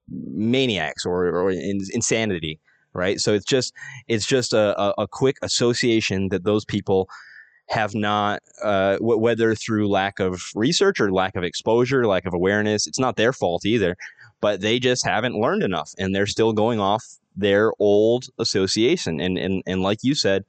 maniacs 0.09 1.05
or, 1.05 1.27
or 1.27 1.51
in, 1.51 1.79
insanity, 1.93 2.59
right? 2.91 3.21
So 3.21 3.33
it's 3.33 3.45
just 3.45 3.73
it's 4.09 4.25
just 4.25 4.51
a, 4.51 4.77
a, 4.79 5.03
a 5.03 5.07
quick 5.07 5.37
association 5.41 6.27
that 6.29 6.43
those 6.43 6.65
people 6.65 7.07
have 7.69 7.95
not, 7.95 8.41
uh, 8.61 8.97
w- 8.97 9.17
whether 9.17 9.55
through 9.55 9.87
lack 9.87 10.19
of 10.19 10.41
research 10.53 10.99
or 10.99 11.13
lack 11.13 11.37
of 11.37 11.45
exposure, 11.45 12.05
lack 12.05 12.25
of 12.25 12.33
awareness, 12.33 12.87
it's 12.87 12.99
not 12.99 13.15
their 13.15 13.31
fault 13.31 13.65
either, 13.65 13.95
but 14.41 14.59
they 14.59 14.79
just 14.79 15.05
haven't 15.05 15.39
learned 15.39 15.63
enough, 15.63 15.91
and 15.97 16.13
they're 16.13 16.27
still 16.27 16.51
going 16.51 16.81
off 16.81 17.05
their 17.37 17.71
old 17.79 18.25
association, 18.37 19.21
and 19.21 19.37
and 19.37 19.63
and 19.65 19.81
like 19.81 19.99
you 20.03 20.13
said 20.13 20.43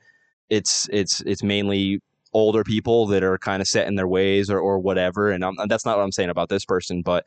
it's 0.50 0.88
it's 0.92 1.20
it's 1.22 1.42
mainly 1.42 2.00
older 2.32 2.64
people 2.64 3.06
that 3.06 3.22
are 3.22 3.38
kind 3.38 3.62
of 3.62 3.68
set 3.68 3.86
in 3.86 3.94
their 3.94 4.08
ways 4.08 4.50
or, 4.50 4.58
or 4.58 4.78
whatever 4.78 5.30
and 5.30 5.44
I'm, 5.44 5.54
that's 5.68 5.86
not 5.86 5.96
what 5.96 6.02
i'm 6.02 6.12
saying 6.12 6.30
about 6.30 6.48
this 6.48 6.64
person 6.64 7.02
but 7.02 7.24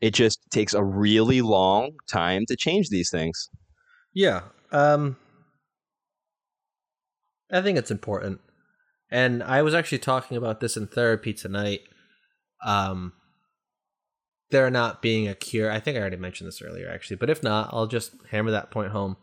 it 0.00 0.14
just 0.14 0.40
takes 0.50 0.74
a 0.74 0.82
really 0.82 1.42
long 1.42 1.92
time 2.10 2.44
to 2.48 2.56
change 2.56 2.88
these 2.88 3.10
things 3.10 3.50
Yeah. 4.14 4.42
Um 4.72 5.16
I 7.52 7.60
think 7.60 7.78
it's 7.78 7.92
important. 7.92 8.40
And 9.10 9.42
I 9.42 9.62
was 9.62 9.74
actually 9.74 9.98
talking 9.98 10.36
about 10.36 10.60
this 10.60 10.76
in 10.76 10.86
therapy 10.88 11.32
tonight. 11.32 11.80
Um 12.64 13.12
there 14.50 14.70
not 14.70 15.02
being 15.02 15.28
a 15.28 15.34
cure. 15.34 15.70
I 15.70 15.80
think 15.80 15.96
I 15.96 16.00
already 16.00 16.16
mentioned 16.16 16.48
this 16.48 16.62
earlier 16.62 16.88
actually, 16.88 17.16
but 17.16 17.30
if 17.30 17.42
not, 17.42 17.70
I'll 17.72 17.86
just 17.86 18.12
hammer 18.30 18.50
that 18.52 18.70
point 18.70 18.92
home. 18.92 19.16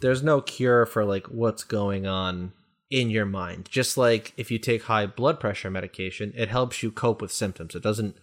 There's 0.00 0.22
no 0.22 0.40
cure 0.40 0.86
for 0.86 1.04
like 1.04 1.26
what's 1.26 1.64
going 1.64 2.06
on 2.06 2.52
in 2.90 3.10
your 3.10 3.26
mind. 3.26 3.68
Just 3.70 3.96
like 3.96 4.32
if 4.36 4.50
you 4.50 4.58
take 4.58 4.84
high 4.84 5.06
blood 5.06 5.40
pressure 5.40 5.70
medication, 5.70 6.32
it 6.36 6.48
helps 6.48 6.82
you 6.82 6.90
cope 6.90 7.20
with 7.20 7.32
symptoms. 7.32 7.74
It 7.74 7.82
doesn't 7.82 8.16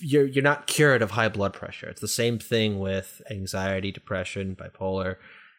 you're 0.00 0.26
you're 0.26 0.44
not 0.44 0.66
cured 0.66 1.02
of 1.02 1.12
high 1.12 1.28
blood 1.28 1.52
pressure. 1.52 1.88
It's 1.88 2.00
the 2.00 2.08
same 2.08 2.38
thing 2.38 2.78
with 2.78 3.22
anxiety, 3.30 3.90
depression, 3.90 4.56
bipolar. 4.56 5.16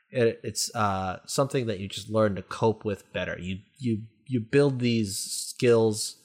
It, 0.09 0.39
it's 0.43 0.73
uh, 0.75 1.19
something 1.25 1.65
that 1.67 1.79
you 1.79 1.87
just 1.87 2.09
learn 2.09 2.35
to 2.35 2.41
cope 2.41 2.85
with 2.85 3.11
better. 3.13 3.37
You 3.39 3.59
you 3.77 4.03
you 4.27 4.39
build 4.39 4.79
these 4.79 5.17
skills, 5.17 6.17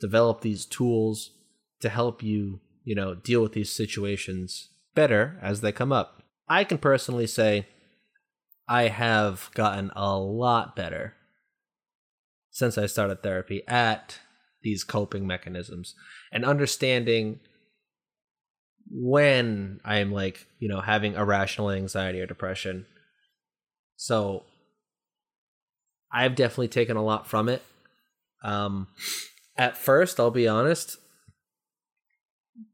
develop 0.00 0.40
these 0.40 0.64
tools 0.64 1.32
to 1.80 1.88
help 1.88 2.22
you 2.22 2.60
you 2.84 2.94
know 2.94 3.14
deal 3.14 3.42
with 3.42 3.52
these 3.52 3.70
situations 3.70 4.70
better 4.94 5.38
as 5.42 5.60
they 5.60 5.72
come 5.72 5.92
up. 5.92 6.22
I 6.48 6.64
can 6.64 6.78
personally 6.78 7.26
say 7.26 7.66
I 8.68 8.88
have 8.88 9.50
gotten 9.54 9.90
a 9.96 10.16
lot 10.18 10.76
better 10.76 11.14
since 12.50 12.76
I 12.76 12.86
started 12.86 13.22
therapy 13.22 13.62
at 13.68 14.18
these 14.62 14.84
coping 14.84 15.26
mechanisms 15.26 15.94
and 16.32 16.44
understanding 16.44 17.40
when 18.90 19.80
I'm 19.84 20.12
like, 20.12 20.46
you 20.58 20.68
know, 20.68 20.80
having 20.80 21.14
irrational 21.14 21.70
anxiety 21.70 22.20
or 22.20 22.26
depression. 22.26 22.86
So 23.96 24.44
I've 26.12 26.34
definitely 26.34 26.68
taken 26.68 26.96
a 26.96 27.04
lot 27.04 27.26
from 27.26 27.48
it. 27.48 27.62
Um 28.42 28.88
at 29.56 29.76
first, 29.76 30.18
I'll 30.18 30.30
be 30.30 30.48
honest, 30.48 30.96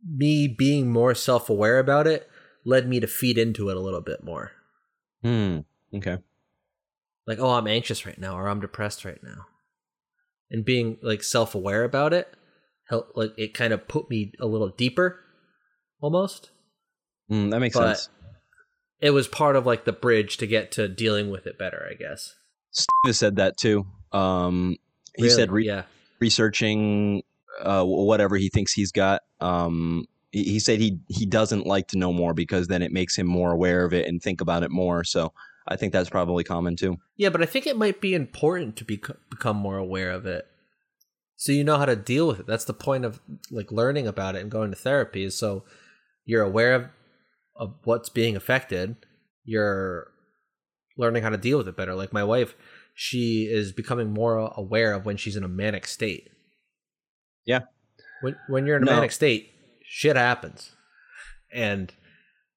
me 0.09 0.47
being 0.47 0.91
more 0.91 1.15
self-aware 1.15 1.79
about 1.79 2.07
it 2.07 2.29
led 2.65 2.89
me 2.89 3.01
to 3.01 3.07
feed 3.07 3.39
into 3.39 3.69
it 3.69 3.77
a 3.77 3.81
little 3.81 4.01
bit 4.01 4.23
more. 4.23 4.53
Hmm. 5.23 5.61
Okay. 5.93 6.19
Like, 7.27 7.41
oh, 7.41 7.51
I'm 7.51 7.67
anxious 7.67 8.07
right 8.07 8.19
now 8.19 8.37
or 8.39 8.49
I'm 8.49 8.61
depressed 8.61 9.05
right 9.05 9.23
now. 9.23 9.47
And 10.51 10.65
being 10.65 10.99
like 11.03 11.23
self-aware 11.25 11.83
about 11.85 12.13
it 12.13 12.29
help 12.89 13.09
like 13.17 13.33
it 13.37 13.53
kind 13.53 13.73
of 13.73 13.89
put 13.89 14.09
me 14.09 14.33
a 14.41 14.47
little 14.47 14.69
deeper 14.69 15.19
almost. 16.01 16.51
Mm, 17.31 17.51
that 17.51 17.61
makes 17.61 17.77
But- 17.77 17.97
sense. 17.97 18.09
It 19.01 19.11
was 19.11 19.29
part 19.29 19.57
of 19.57 19.67
like 19.67 19.85
the 19.85 19.93
bridge 19.93 20.39
to 20.39 20.47
get 20.47 20.73
to 20.73 20.89
dealing 20.89 21.31
with 21.31 21.47
it 21.47 21.59
better, 21.59 21.87
I 21.91 21.95
guess. 21.95 22.35
Steve 22.71 23.15
said 23.17 23.37
that 23.37 23.57
too. 23.59 23.87
Um, 24.13 24.77
he 25.17 25.25
Really? 25.25 25.35
said 25.35 25.51
re- 25.53 25.67
yeah. 25.67 25.83
researching 26.21 27.23
uh, 27.61 27.85
whatever 27.85 28.37
he 28.37 28.49
thinks 28.49 28.73
he's 28.73 28.93
got. 28.93 29.23
Um, 29.41 30.07
he, 30.31 30.45
he 30.45 30.59
said 30.61 30.81
he 30.81 30.99
he 31.09 31.27
doesn't 31.27 31.67
like 31.67 31.89
to 31.89 31.99
know 31.99 32.13
more 32.13 32.33
because 32.35 32.69
then 32.69 32.81
it 32.83 32.91
makes 32.93 33.17
him 33.17 33.27
more 33.27 33.53
aware 33.53 33.85
of 33.85 33.93
it 33.93 34.07
and 34.09 34.23
think 34.23 34.41
about 34.41 34.63
it 34.63 34.71
more. 34.71 35.05
So 35.05 35.33
I 35.69 35.77
think 35.77 35.93
that's 35.93 36.11
probably 36.11 36.45
common 36.45 36.77
too. 36.77 36.99
Yeah, 37.17 37.31
but 37.31 37.43
I 37.43 37.47
think 37.47 37.67
it 37.67 37.77
might 37.77 38.01
be 38.01 38.15
important 38.15 38.77
to 38.77 38.85
bec- 38.85 39.17
become 39.31 39.57
more 39.57 39.79
aware 39.79 40.11
of 40.11 40.25
it. 40.27 40.47
So 41.37 41.53
you 41.53 41.65
know 41.65 41.77
how 41.77 41.87
to 41.87 41.97
deal 41.97 42.27
with 42.29 42.41
it. 42.41 42.47
That's 42.47 42.65
the 42.65 42.73
point 42.73 43.05
of 43.05 43.21
like 43.51 43.71
learning 43.73 44.07
about 44.07 44.37
it 44.37 44.43
and 44.43 44.51
going 44.51 44.71
to 44.71 44.77
therapy 44.77 45.25
is 45.25 45.37
so 45.39 45.65
you're 46.25 46.43
aware 46.45 46.75
of 46.75 46.87
of 47.57 47.75
what's 47.85 48.09
being 48.09 48.37
affected. 48.37 48.97
You're 49.45 50.09
learning 50.99 51.23
how 51.23 51.31
to 51.31 51.37
deal 51.37 51.59
with 51.59 51.69
it 51.69 51.77
better. 51.77 51.95
Like 51.95 52.13
my 52.13 52.25
wife, 52.25 52.55
she 52.95 53.49
is 53.51 53.73
becoming 53.73 54.13
more 54.13 54.39
aware 54.57 54.93
of 54.95 55.05
when 55.05 55.17
she's 55.17 55.37
in 55.37 55.45
a 55.45 55.49
manic 55.49 55.87
state. 55.87 56.29
Yeah. 57.45 57.61
When 58.23 58.37
when 58.49 58.67
you're 58.67 58.77
in 58.77 58.83
a 58.83 58.87
No. 58.87 58.93
manic 58.93 59.13
state, 59.13 59.51
shit 59.85 60.17
happens. 60.17 60.73
And 61.53 61.93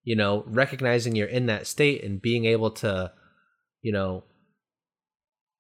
you 0.04 0.16
know, 0.16 0.44
recognizing 0.48 1.16
you're 1.16 1.28
in 1.28 1.46
that 1.48 1.68
state 1.68 2.04
and 2.04 2.22
being 2.22 2.46
able 2.46 2.72
to, 2.72 3.12
you 3.82 3.92
know, 3.92 4.24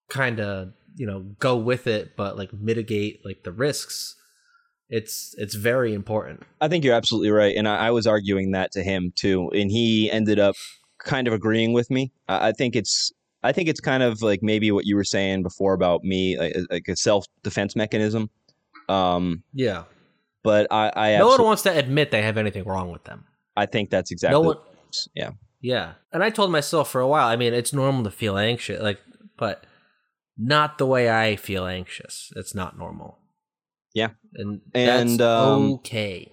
kind 0.09 0.39
of, 0.39 0.73
you 0.95 1.05
know, 1.05 1.19
go 1.39 1.55
with 1.55 1.87
it 1.87 2.15
but 2.17 2.37
like 2.37 2.51
mitigate 2.53 3.21
like 3.25 3.43
the 3.43 3.51
risks. 3.51 4.15
It's 4.89 5.35
it's 5.37 5.53
very 5.53 5.93
important. 5.93 6.41
I 6.61 6.67
think 6.67 6.83
you're 6.83 6.95
absolutely 6.95 7.29
right, 7.29 7.55
and 7.55 7.67
I, 7.67 7.87
I 7.87 7.91
was 7.91 8.07
arguing 8.07 8.51
that 8.51 8.71
to 8.71 8.81
him 8.81 9.13
too, 9.15 9.49
and 9.53 9.69
he 9.69 10.09
ended 10.09 10.39
up 10.39 10.55
kind 10.97 11.27
of 11.27 11.33
agreeing 11.33 11.73
with 11.73 11.91
me. 11.91 12.11
I, 12.27 12.47
I 12.47 12.51
think 12.53 12.75
it's 12.75 13.11
I 13.43 13.51
think 13.51 13.69
it's 13.69 13.79
kind 13.79 14.01
of 14.01 14.23
like 14.23 14.41
maybe 14.41 14.71
what 14.71 14.85
you 14.85 14.95
were 14.95 15.03
saying 15.03 15.43
before 15.43 15.73
about 15.73 16.03
me, 16.03 16.39
like, 16.39 16.55
like 16.71 16.87
a 16.87 16.95
self 16.95 17.25
defense 17.43 17.75
mechanism. 17.75 18.31
Um, 18.89 19.43
Yeah. 19.53 19.83
but 20.43 20.65
I 20.71 20.91
I, 20.95 21.17
no 21.19 21.27
one 21.27 21.43
wants 21.43 21.61
to 21.63 21.77
admit 21.77 22.09
they 22.09 22.23
have 22.23 22.37
anything 22.37 22.63
wrong 22.63 22.91
with 22.91 23.03
them. 23.03 23.25
I 23.60 23.66
think 23.66 23.89
that's 23.89 24.12
exactly 24.12 24.34
No 24.34 24.39
one 24.41 24.55
what 24.57 24.66
it 24.74 24.80
is. 24.91 25.10
yeah. 25.14 25.32
Yeah. 25.62 25.93
And 26.14 26.24
I 26.24 26.30
told 26.30 26.51
myself 26.51 26.89
for 26.89 27.01
a 27.01 27.07
while, 27.07 27.28
I 27.28 27.36
mean, 27.36 27.53
it's 27.53 27.74
normal 27.74 28.03
to 28.05 28.12
feel 28.12 28.38
anxious, 28.38 28.82
like 28.82 28.99
but 29.38 29.66
not 30.38 30.78
the 30.78 30.86
way 30.86 31.10
I 31.10 31.36
feel 31.36 31.66
anxious. 31.66 32.32
It's 32.36 32.55
not 32.55 32.78
normal. 32.78 33.18
Yeah. 33.93 34.10
And 34.36 34.62
And, 34.74 35.22
um, 35.22 35.74
okay. 35.74 36.32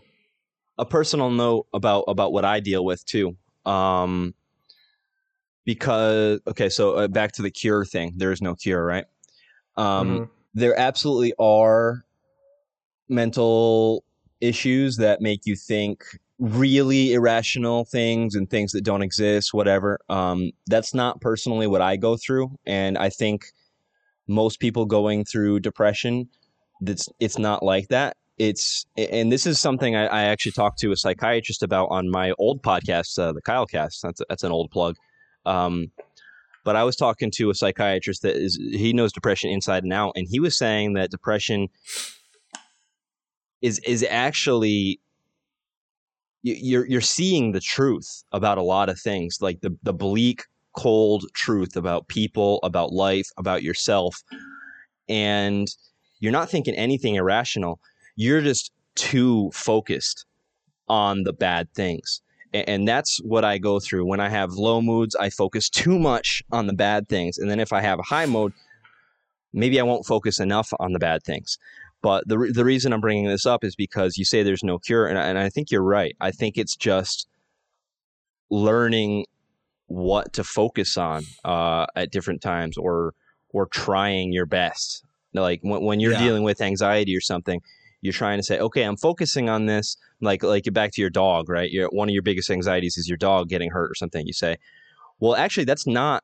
a 0.79 0.85
personal 0.85 1.31
note 1.31 1.67
about 1.73 2.05
about 2.07 2.33
what 2.33 2.45
I 2.45 2.61
deal 2.61 2.85
with 2.85 3.05
too. 3.07 3.37
Um, 3.65 4.35
because 5.65 6.41
okay, 6.47 6.69
so 6.69 6.95
uh, 6.95 7.09
back 7.09 7.33
to 7.33 7.43
the 7.43 7.51
cure 7.51 7.85
thing. 7.85 8.13
There 8.17 8.31
is 8.31 8.41
no 8.41 8.55
cure, 8.55 8.85
right? 8.85 9.07
Um, 9.77 10.19
Mhm. 10.21 10.31
there 10.55 10.79
absolutely 10.79 11.35
are 11.39 12.05
mental 13.09 14.05
issues 14.41 14.97
that 14.99 15.21
make 15.21 15.47
you 15.47 15.57
think 15.57 16.05
really 16.39 17.15
irrational 17.15 17.85
things 17.85 18.35
and 18.35 18.51
things 18.51 18.73
that 18.73 18.85
don't 18.85 19.03
exist 19.03 19.55
whatever 19.55 19.99
um, 20.11 20.51
that's 20.67 20.93
not 20.93 21.21
personally 21.21 21.67
what 21.67 21.81
i 21.81 21.97
go 21.97 22.17
through. 22.17 22.51
And 22.67 22.99
i 22.99 23.09
think 23.09 23.47
most 24.29 24.61
people 24.61 24.85
going 24.87 25.25
through 25.25 25.61
depression 25.61 26.29
that's 26.81 27.09
it's 27.21 27.39
not 27.39 27.63
like 27.63 27.89
that. 27.89 28.17
It's 28.39 28.85
and 28.97 29.33
this 29.33 29.47
is 29.47 29.59
something 29.59 29.97
I, 29.97 30.07
I 30.07 30.23
actually 30.25 30.53
talked 30.53 30.79
to 30.81 30.93
a 30.93 30.97
psychiatrist 30.97 31.63
about 31.63 31.87
on 31.87 32.11
my 32.11 32.33
old 32.39 32.63
podcast 32.63 33.19
uh, 33.19 33.33
the 33.33 33.41
kyle 33.41 33.67
cast 33.67 34.03
that's, 34.03 34.21
that's 34.29 34.43
an 34.43 34.53
old 34.53 34.71
plug. 34.71 34.97
Um, 35.47 35.91
but 36.65 36.77
I 36.77 36.85
was 36.85 36.97
talking 36.97 37.31
to 37.37 37.51
a 37.51 37.55
psychiatrist 37.55 38.23
that 38.23 38.37
is 38.37 38.57
he 38.57 38.93
knows 38.93 39.13
depression 39.13 39.51
inside 39.51 39.85
and 39.85 39.93
out, 39.93 40.13
and 40.17 40.27
he 40.29 40.41
was 40.41 40.59
saying 40.59 40.95
that 40.95 41.11
depression 41.11 41.69
is 43.63 43.79
is 43.87 44.05
actually 44.09 45.01
you're 46.55 46.87
you're 46.87 47.01
seeing 47.01 47.53
the 47.53 47.61
truth 47.61 48.25
about 48.33 48.59
a 48.59 48.63
lot 48.63 48.89
of 48.89 48.99
things, 49.01 49.39
like 49.41 49.61
the 49.61 49.77
the 49.83 49.93
bleak, 49.93 50.45
cold 50.77 51.25
truth 51.35 51.77
about 51.77 52.09
people, 52.09 52.61
about 52.63 52.93
life, 52.93 53.29
about 53.37 53.63
yourself, 53.63 54.23
and 55.09 55.69
you're 56.21 56.33
not 56.33 56.51
thinking 56.51 56.75
anything 56.75 57.17
irrational. 57.17 57.81
You're 58.17 58.41
just 58.41 58.73
too 58.95 59.51
focused 59.53 60.25
on 60.89 61.25
the 61.25 61.33
bad 61.33 61.73
things. 61.75 62.23
And 62.55 62.89
that's 62.89 63.19
what 63.19 63.45
I 63.45 63.59
go 63.59 63.81
through. 63.81 64.07
When 64.07 64.21
I 64.21 64.31
have 64.31 64.53
low 64.53 64.81
moods, 64.81 65.15
I 65.17 65.29
focus 65.29 65.69
too 65.69 65.99
much 65.99 66.43
on 66.53 66.67
the 66.67 66.73
bad 66.73 67.09
things. 67.09 67.37
And 67.37 67.51
then 67.51 67.61
if 67.61 67.73
I 67.73 67.83
have 67.83 67.99
a 67.99 68.05
high 68.05 68.25
mode, 68.25 68.55
maybe 69.53 69.79
I 69.79 69.83
won't 69.83 70.07
focus 70.07 70.41
enough 70.41 70.73
on 70.79 70.93
the 70.93 70.99
bad 70.99 71.23
things. 71.23 71.59
But 72.07 72.29
the, 72.29 72.39
re- 72.39 72.53
the 72.53 72.65
reason 72.65 72.93
I'm 72.93 73.01
bringing 73.01 73.27
this 73.27 73.47
up 73.47 73.65
is 73.65 73.75
because 73.75 74.17
you 74.17 74.25
say 74.25 74.45
there's 74.45 74.63
no 74.63 74.79
cure. 74.79 75.09
And 75.09 75.19
I, 75.19 75.27
and 75.27 75.37
I 75.37 75.49
think 75.49 75.73
you're 75.73 75.83
right. 75.83 76.15
I 76.21 76.31
think 76.31 76.57
it's 76.57 76.77
just 76.77 77.27
learning 78.49 79.27
what 79.89 80.33
to 80.35 80.45
focus 80.45 80.97
on 80.97 81.25
uh, 81.45 81.87
at 81.97 82.13
different 82.13 82.43
times 82.43 82.77
or 82.79 83.13
or 83.49 83.67
trying 83.67 84.33
your 84.33 84.47
best. 84.47 85.05
Like 85.35 85.59
when, 85.63 85.83
when 85.83 85.99
you're 85.99 86.13
Yeah. 86.13 86.19
dealing 86.19 86.45
with 86.45 86.61
anxiety 86.61 87.17
or 87.17 87.21
something, 87.21 87.61
you're 88.03 88.13
trying 88.13 88.39
to 88.39 88.45
say, 88.45 88.61
okay, 88.61 88.83
I'm 88.83 88.97
focusing 88.97 89.49
on 89.49 89.67
this. 89.67 89.97
Like 90.21 90.45
like 90.45 90.63
back 90.73 90.93
to 90.93 91.01
your 91.01 91.11
dog, 91.11 91.49
right? 91.49 91.73
Your 91.73 91.89
one 91.89 92.09
of 92.09 92.13
your 92.13 92.23
biggest 92.23 92.51
anxieties 92.51 92.97
is 92.97 93.09
your 93.09 93.19
dog 93.19 93.49
getting 93.49 93.71
hurt 93.73 93.91
or 93.91 93.97
something. 93.97 94.25
You 94.29 94.33
say, 94.33 94.59
well, 95.19 95.35
actually, 95.35 95.65
that's 95.65 95.89
not 95.89 96.23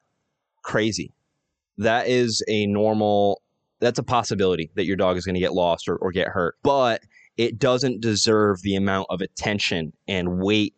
crazy. 0.63 1.13
That 1.77 2.07
is 2.07 2.41
a 2.47 2.67
normal. 2.67 3.42
That's 3.83 3.99
a 3.99 4.03
possibility 4.03 4.71
that 4.77 4.87
your 4.87 4.97
dog 4.97 5.19
is 5.19 5.27
going 5.27 5.35
to 5.35 5.41
get 5.41 5.53
lost 5.53 5.89
or, 5.89 5.97
or 5.97 6.11
get 6.13 6.29
hurt, 6.29 6.55
but 6.63 7.03
it 7.37 7.59
doesn't 7.59 8.01
deserve 8.01 8.63
the 8.63 8.77
amount 8.77 9.09
of 9.11 9.21
attention 9.21 9.93
and 10.09 10.39
weight 10.39 10.75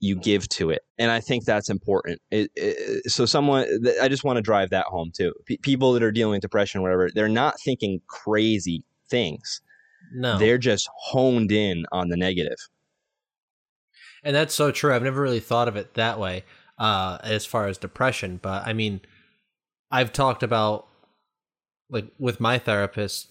you 0.00 0.14
give 0.14 0.46
to 0.50 0.68
it 0.68 0.82
and 0.98 1.10
i 1.10 1.18
think 1.18 1.46
that's 1.46 1.70
important 1.70 2.20
it, 2.30 2.50
it- 2.54 3.10
so 3.10 3.24
someone 3.24 3.66
i 4.02 4.06
just 4.08 4.24
want 4.24 4.36
to 4.36 4.42
drive 4.42 4.68
that 4.68 4.84
home 4.86 5.10
too 5.10 5.32
P- 5.46 5.56
people 5.56 5.94
that 5.94 6.02
are 6.02 6.12
dealing 6.12 6.32
with 6.32 6.42
depression 6.42 6.82
whatever 6.82 7.08
they're 7.14 7.30
not 7.30 7.54
thinking 7.64 7.98
crazy 8.06 8.84
things 9.08 9.62
No. 10.12 10.36
they're 10.38 10.58
just 10.58 10.86
honed 10.98 11.50
in 11.50 11.86
on 11.92 12.10
the 12.10 12.16
negative 12.16 12.58
And 14.22 14.36
that's 14.36 14.54
so 14.54 14.70
true. 14.70 14.94
I've 14.94 15.02
never 15.02 15.22
really 15.22 15.40
thought 15.40 15.66
of 15.68 15.76
it 15.76 15.94
that 15.94 16.18
way 16.18 16.44
uh, 16.78 17.18
as 17.22 17.46
far 17.46 17.66
as 17.68 17.78
depression. 17.78 18.38
But 18.42 18.66
I 18.66 18.72
mean, 18.72 19.00
I've 19.90 20.12
talked 20.12 20.42
about 20.42 20.88
like 21.90 22.06
with 22.18 22.40
my 22.40 22.58
therapist 22.58 23.28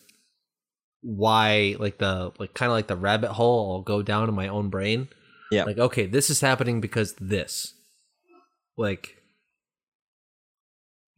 why 1.02 1.76
like 1.80 2.00
the 2.00 2.32
like 2.40 2.54
kind 2.54 2.72
of 2.72 2.76
like 2.76 2.88
the 2.88 2.96
rabbit 2.96 3.32
hole 3.32 3.74
I'll 3.74 3.82
go 3.82 4.02
down 4.02 4.28
in 4.28 4.36
my 4.36 4.48
own 4.48 4.70
brain. 4.70 5.10
Yeah. 5.52 5.66
Like 5.66 5.78
okay, 5.78 6.06
this 6.06 6.30
is 6.30 6.42
happening 6.42 6.82
because 6.82 7.14
this. 7.20 7.74
Like 8.78 9.18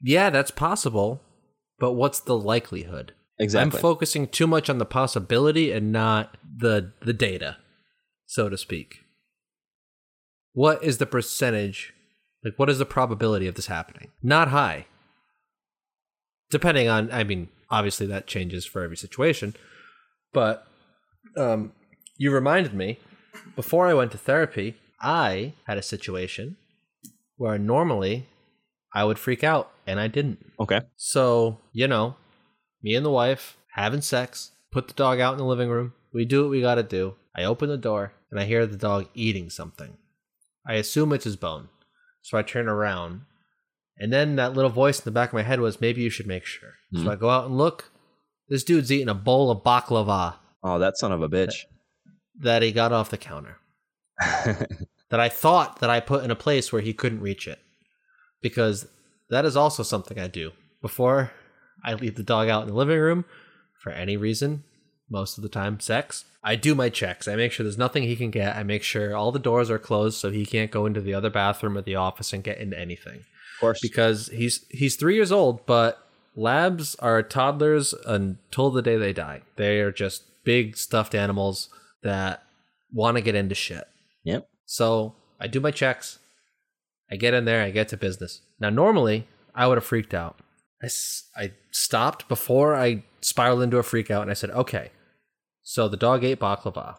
yeah, 0.02 0.30
that's 0.30 0.52
possible, 0.52 1.22
but 1.80 1.94
what's 1.94 2.20
the 2.20 2.38
likelihood? 2.38 3.14
exactly 3.40 3.78
I'm 3.78 3.82
focusing 3.82 4.28
too 4.28 4.48
much 4.48 4.70
on 4.70 4.78
the 4.78 4.86
possibility 4.86 5.72
and 5.72 5.92
not 5.92 6.38
the 6.44 6.92
the 7.02 7.14
data. 7.14 7.58
so 8.26 8.50
to 8.50 8.58
speak, 8.58 9.00
what 10.54 10.84
is 10.84 10.98
the 10.98 11.06
percentage? 11.06 11.94
Like, 12.44 12.58
what 12.58 12.70
is 12.70 12.80
the 12.80 12.86
probability 12.86 13.48
of 13.48 13.56
this 13.56 13.68
happening? 13.68 14.12
Not 14.22 14.50
high. 14.50 14.86
Depending 16.50 16.88
on, 16.88 17.12
I 17.12 17.24
mean, 17.24 17.50
obviously 17.70 18.08
that 18.08 18.28
changes 18.28 18.66
for 18.66 18.82
every 18.82 18.98
situation, 18.98 19.56
but 20.34 20.66
um, 21.36 21.74
you 22.18 22.32
reminded 22.32 22.74
me 22.74 23.00
before 23.56 23.88
I 23.88 23.94
went 23.94 24.12
to 24.12 24.18
therapy, 24.18 24.76
I 25.02 25.54
had 25.66 25.78
a 25.78 25.84
situation 25.84 26.58
where 27.38 27.58
normally 27.58 28.28
I 28.94 29.04
would 29.04 29.20
freak 29.20 29.44
out 29.44 29.72
and 29.86 30.00
I 30.00 30.08
didn't. 30.08 30.44
Okay. 30.60 30.82
So, 30.96 31.60
you 31.74 31.88
know, 31.88 32.16
me 32.82 32.96
and 32.96 33.06
the 33.06 33.12
wife 33.12 33.58
having 33.74 34.02
sex, 34.02 34.52
put 34.72 34.88
the 34.88 34.94
dog 34.94 35.20
out 35.20 35.34
in 35.34 35.38
the 35.38 35.46
living 35.46 35.70
room. 35.70 35.94
We 36.14 36.26
do 36.26 36.44
what 36.44 36.52
we 36.52 36.62
got 36.62 36.76
to 36.76 36.84
do. 36.84 37.16
I 37.36 37.44
open 37.44 37.70
the 37.70 37.78
door 37.78 38.14
and 38.32 38.40
I 38.40 38.46
hear 38.46 38.66
the 38.66 38.78
dog 38.78 39.08
eating 39.14 39.50
something. 39.50 39.98
I 40.68 40.76
assume 40.76 41.14
it's 41.14 41.26
his 41.26 41.36
bone. 41.36 41.70
So 42.24 42.38
I 42.38 42.42
turn 42.42 42.68
around. 42.68 43.22
And 44.00 44.14
then 44.14 44.36
that 44.36 44.54
little 44.54 44.70
voice 44.70 45.00
in 45.00 45.06
the 45.06 45.12
back 45.12 45.30
of 45.30 45.34
my 45.34 45.42
head 45.42 45.60
was, 45.60 45.82
maybe 45.82 46.02
you 46.02 46.10
should 46.10 46.28
make 46.28 46.46
sure. 46.46 46.74
So 46.94 47.02
hmm. 47.02 47.10
I 47.10 47.16
go 47.16 47.30
out 47.30 47.46
and 47.46 47.58
look. 47.58 47.92
This 48.50 48.64
dude's 48.64 48.92
eating 48.92 49.10
a 49.10 49.14
bowl 49.14 49.52
of 49.52 49.64
baklava 49.64 50.36
Oh, 50.64 50.80
that 50.80 50.98
son 50.98 51.12
of 51.12 51.22
a 51.22 51.30
bitch. 51.30 51.66
that 52.40 52.62
he 52.62 52.72
got 52.72 52.92
off 52.92 53.10
the 53.10 53.18
counter. 53.18 53.58
that 54.20 55.20
I 55.20 55.30
thought 55.30 55.80
that 55.80 55.90
I 55.90 56.00
put 56.00 56.24
in 56.24 56.32
a 56.32 56.36
place 56.36 56.72
where 56.72 56.82
he 56.82 56.94
couldn't 56.94 57.22
reach 57.22 57.48
it. 57.48 57.60
Because 58.42 58.88
that 59.30 59.46
is 59.46 59.56
also 59.56 59.84
something 59.84 60.20
I 60.20 60.28
do. 60.28 60.52
Before 60.82 61.32
I 61.84 61.94
leave 61.94 62.16
the 62.16 62.24
dog 62.24 62.50
out 62.50 62.64
in 62.64 62.68
the 62.68 62.76
living 62.76 63.00
room 63.00 63.26
for 63.82 63.92
any 63.92 64.18
reason, 64.18 64.64
most 65.10 65.38
of 65.38 65.42
the 65.44 65.50
time 65.50 65.80
sex, 65.80 66.26
I 66.44 66.56
do 66.56 66.76
my 66.76 66.90
checks. 66.90 67.28
I 67.28 67.36
make 67.36 67.52
sure 67.52 67.64
there's 67.64 67.78
nothing 67.78 68.04
he 68.04 68.16
can 68.16 68.32
get. 68.32 68.56
I 68.56 68.64
make 68.64 68.84
sure 68.84 69.16
all 69.16 69.32
the 69.32 69.40
doors 69.40 69.70
are 69.70 69.80
closed 69.80 70.18
so 70.20 70.30
he 70.32 70.46
can't 70.46 70.72
go 70.72 70.86
into 70.86 71.02
the 71.02 71.14
other 71.14 71.30
bathroom 71.30 71.78
or 71.78 71.82
the 71.82 71.96
office 71.96 72.34
and 72.34 72.44
get 72.44 72.58
into 72.58 72.78
anything. 72.80 73.18
of 73.20 73.60
course. 73.60 73.80
Because 73.82 74.28
he's 74.28 74.66
he's 74.70 74.96
3 74.96 75.16
years 75.16 75.32
old, 75.32 75.66
but 75.66 76.06
labs 76.36 76.96
are 76.96 77.22
toddlers 77.24 77.94
until 78.06 78.70
the 78.70 78.82
day 78.82 78.98
they 78.98 79.14
die. 79.14 79.42
They 79.56 79.80
are 79.82 79.92
just 79.92 80.24
big 80.44 80.78
stuffed 80.78 81.16
animals 81.16 81.70
that 82.04 82.44
want 82.94 83.18
to 83.18 83.22
get 83.22 83.36
into 83.36 83.56
shit. 83.56 83.86
Yep. 84.24 84.48
So 84.66 85.16
I 85.40 85.48
do 85.48 85.60
my 85.60 85.72
checks. 85.72 86.20
I 87.12 87.16
get 87.16 87.34
in 87.34 87.46
there. 87.46 87.64
I 87.64 87.72
get 87.72 87.88
to 87.90 87.98
business. 87.98 88.42
Now, 88.60 88.70
normally, 88.70 89.28
I 89.56 89.68
would 89.68 89.78
have 89.78 89.86
freaked 89.86 90.14
out. 90.14 90.38
I, 90.82 90.86
s- 90.88 91.30
I 91.36 91.54
stopped 91.72 92.28
before 92.28 92.76
I 92.76 93.04
spiraled 93.22 93.62
into 93.64 93.78
a 93.78 93.84
freak 93.84 94.12
out 94.12 94.22
and 94.22 94.32
I 94.32 94.34
said, 94.36 94.52
okay, 94.52 94.92
so 95.70 95.90
the 95.90 95.98
dog 95.98 96.24
ate 96.24 96.40
baklava. 96.40 96.96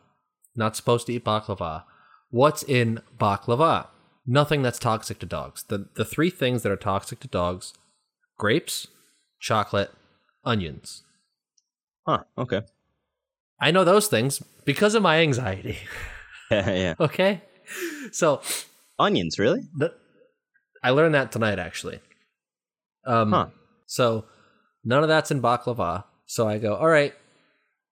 Not 0.55 0.77
supposed 0.77 1.07
to 1.07 1.15
eat 1.15 1.25
baklava. 1.25 1.85
What's 2.29 2.63
in 2.63 3.01
baklava? 3.19 3.87
Nothing 4.27 4.61
that's 4.61 4.79
toxic 4.79 5.19
to 5.21 5.27
dogs. 5.27 5.63
The, 5.63 5.89
the 5.95 6.05
three 6.05 6.29
things 6.29 6.63
that 6.63 6.71
are 6.71 6.77
toxic 6.77 7.19
to 7.21 7.29
dogs 7.29 7.73
grapes, 8.37 8.87
chocolate, 9.41 9.91
onions. 10.45 11.03
Huh. 12.07 12.25
Okay. 12.37 12.61
I 13.59 13.71
know 13.71 13.85
those 13.85 14.07
things 14.07 14.43
because 14.67 14.95
of 14.95 15.03
my 15.03 15.21
anxiety. 15.21 15.79
yeah. 16.51 16.93
okay? 17.01 17.41
So 18.13 18.43
Onions, 18.99 19.39
really? 19.39 19.63
the, 19.75 19.95
I 20.85 20.91
learned 20.91 21.15
that 21.15 21.33
tonight 21.33 21.59
actually. 21.59 22.01
Um, 23.07 23.33
Huh. 23.33 23.47
So 23.87 24.27
none 24.85 25.03
of 25.03 25.09
that's 25.09 25.31
in 25.31 25.41
baklava. 25.41 26.05
So 26.27 26.47
I 26.47 26.59
go, 26.59 26.75
all 26.75 26.89
right. 26.89 27.15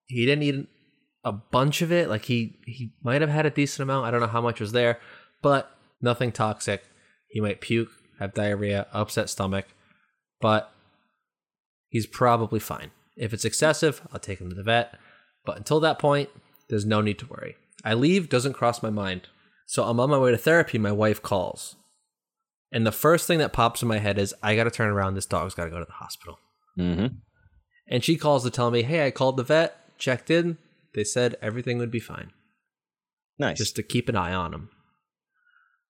He 0.06 0.26
didn't 0.26 0.42
eat 0.42 0.68
a 1.24 1.32
bunch 1.32 1.82
of 1.82 1.92
it. 1.92 2.08
Like 2.08 2.24
he 2.24 2.58
he 2.66 2.92
might 3.02 3.20
have 3.20 3.30
had 3.30 3.46
a 3.46 3.50
decent 3.50 3.82
amount. 3.82 4.06
I 4.06 4.10
don't 4.10 4.20
know 4.20 4.26
how 4.26 4.40
much 4.40 4.60
was 4.60 4.72
there, 4.72 5.00
but 5.42 5.70
nothing 6.00 6.32
toxic. 6.32 6.84
He 7.28 7.40
might 7.40 7.60
puke, 7.60 7.90
have 8.18 8.34
diarrhea, 8.34 8.86
upset 8.92 9.28
stomach, 9.28 9.66
but 10.40 10.72
he's 11.88 12.06
probably 12.06 12.60
fine. 12.60 12.90
If 13.16 13.32
it's 13.32 13.44
excessive, 13.44 14.02
I'll 14.12 14.20
take 14.20 14.40
him 14.40 14.50
to 14.50 14.54
the 14.54 14.62
vet. 14.62 14.98
But 15.44 15.56
until 15.56 15.80
that 15.80 15.98
point, 15.98 16.30
there's 16.68 16.86
no 16.86 17.00
need 17.00 17.18
to 17.20 17.26
worry. 17.26 17.56
I 17.84 17.94
leave, 17.94 18.28
doesn't 18.28 18.54
cross 18.54 18.82
my 18.82 18.90
mind. 18.90 19.28
So 19.66 19.84
I'm 19.84 20.00
on 20.00 20.10
my 20.10 20.18
way 20.18 20.30
to 20.30 20.36
therapy. 20.36 20.78
My 20.78 20.92
wife 20.92 21.22
calls. 21.22 21.76
And 22.72 22.86
the 22.86 22.92
first 22.92 23.26
thing 23.26 23.38
that 23.38 23.52
pops 23.52 23.82
in 23.82 23.88
my 23.88 23.98
head 23.98 24.18
is, 24.18 24.34
I 24.42 24.56
got 24.56 24.64
to 24.64 24.70
turn 24.70 24.90
around. 24.90 25.14
This 25.14 25.26
dog's 25.26 25.54
got 25.54 25.64
to 25.64 25.70
go 25.70 25.78
to 25.78 25.84
the 25.84 25.92
hospital. 25.92 26.38
Mm-hmm. 26.78 27.06
And 27.88 28.04
she 28.04 28.16
calls 28.16 28.42
to 28.44 28.50
tell 28.50 28.70
me, 28.70 28.82
hey, 28.82 29.06
I 29.06 29.10
called 29.10 29.36
the 29.36 29.44
vet, 29.44 29.76
checked 29.98 30.30
in. 30.30 30.58
They 30.94 31.04
said 31.04 31.36
everything 31.42 31.78
would 31.78 31.90
be 31.90 32.00
fine, 32.00 32.32
Nice. 33.38 33.58
just 33.58 33.76
to 33.76 33.82
keep 33.82 34.08
an 34.08 34.16
eye 34.16 34.32
on 34.32 34.50
them. 34.52 34.70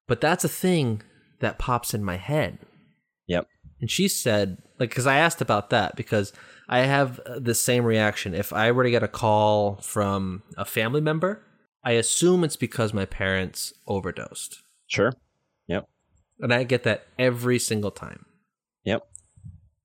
But 0.09 0.21
that's 0.21 0.45
a 0.45 0.49
thing 0.49 1.03
that 1.41 1.59
pops 1.59 1.95
in 1.95 2.03
my 2.05 2.17
head. 2.17 2.59
Yep. 3.27 3.47
And 3.81 3.91
she 3.91 4.09
said, 4.09 4.59
like, 4.79 4.91
because 4.91 5.07
I 5.07 5.19
asked 5.19 5.41
about 5.41 5.71
that 5.71 5.97
because 5.97 6.33
I 6.69 6.81
have 6.81 7.21
uh, 7.21 7.39
the 7.39 7.55
same 7.55 7.85
reaction. 7.85 8.35
If 8.35 8.53
I 8.53 8.73
were 8.73 8.85
to 8.85 8.91
get 8.91 9.03
a 9.03 9.09
call 9.09 9.77
from 9.77 10.43
a 10.57 10.65
family 10.65 11.01
member, 11.01 11.43
I 11.85 11.93
assume 11.93 12.43
it's 12.43 12.57
because 12.57 12.93
my 12.95 13.05
parents 13.05 13.73
overdosed. 13.87 14.63
Sure. 14.87 15.13
Yep. 15.69 15.89
And 16.41 16.53
I 16.53 16.65
get 16.65 16.83
that 16.85 17.07
every 17.19 17.59
single 17.59 17.91
time. 17.91 18.25
Yep. 18.85 19.03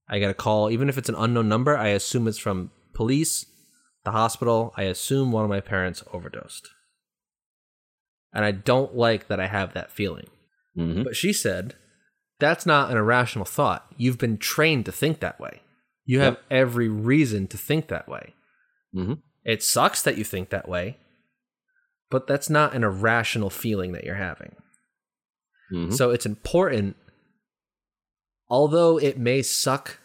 I 0.09 0.19
get 0.19 0.29
a 0.29 0.33
call, 0.35 0.69
even 0.69 0.89
if 0.89 0.97
it's 0.97 1.09
an 1.09 1.15
unknown 1.15 1.47
number, 1.47 1.77
I 1.77 1.89
assume 1.89 2.27
it's 2.27 2.37
from 2.37 2.71
police, 2.93 3.45
the 4.03 4.11
hospital. 4.11 4.73
I 4.77 4.83
assume 4.83 5.31
one 5.31 5.43
of 5.43 5.49
my 5.49 5.61
parents 5.61 6.03
overdosed. 6.13 6.69
And 8.33 8.45
I 8.45 8.51
don't 8.51 8.95
like 8.95 9.27
that 9.27 9.39
I 9.39 9.47
have 9.47 9.73
that 9.73 9.91
feeling. 9.91 10.27
Mm-hmm. 10.77 11.03
But 11.03 11.15
she 11.15 11.33
said, 11.33 11.75
that's 12.39 12.65
not 12.65 12.89
an 12.89 12.97
irrational 12.97 13.45
thought. 13.45 13.85
You've 13.97 14.17
been 14.17 14.37
trained 14.37 14.85
to 14.85 14.91
think 14.91 15.19
that 15.19 15.39
way. 15.39 15.61
You 16.05 16.19
have 16.21 16.37
every 16.49 16.89
reason 16.89 17.47
to 17.47 17.57
think 17.57 17.87
that 17.87 18.09
way. 18.09 18.33
Mhm. 18.93 19.21
It 19.43 19.63
sucks 19.63 20.01
that 20.01 20.17
you 20.17 20.23
think 20.23 20.49
that 20.49 20.67
way, 20.67 20.97
but 22.09 22.27
that's 22.27 22.49
not 22.49 22.73
an 22.73 22.83
irrational 22.83 23.49
feeling 23.49 23.91
that 23.93 24.03
you're 24.03 24.15
having. 24.15 24.55
Mhm. 25.71 25.93
So 25.93 26.09
it's 26.09 26.25
important, 26.25 26.97
although 28.49 28.97
it 28.97 29.17
may 29.17 29.41
suck 29.41 29.99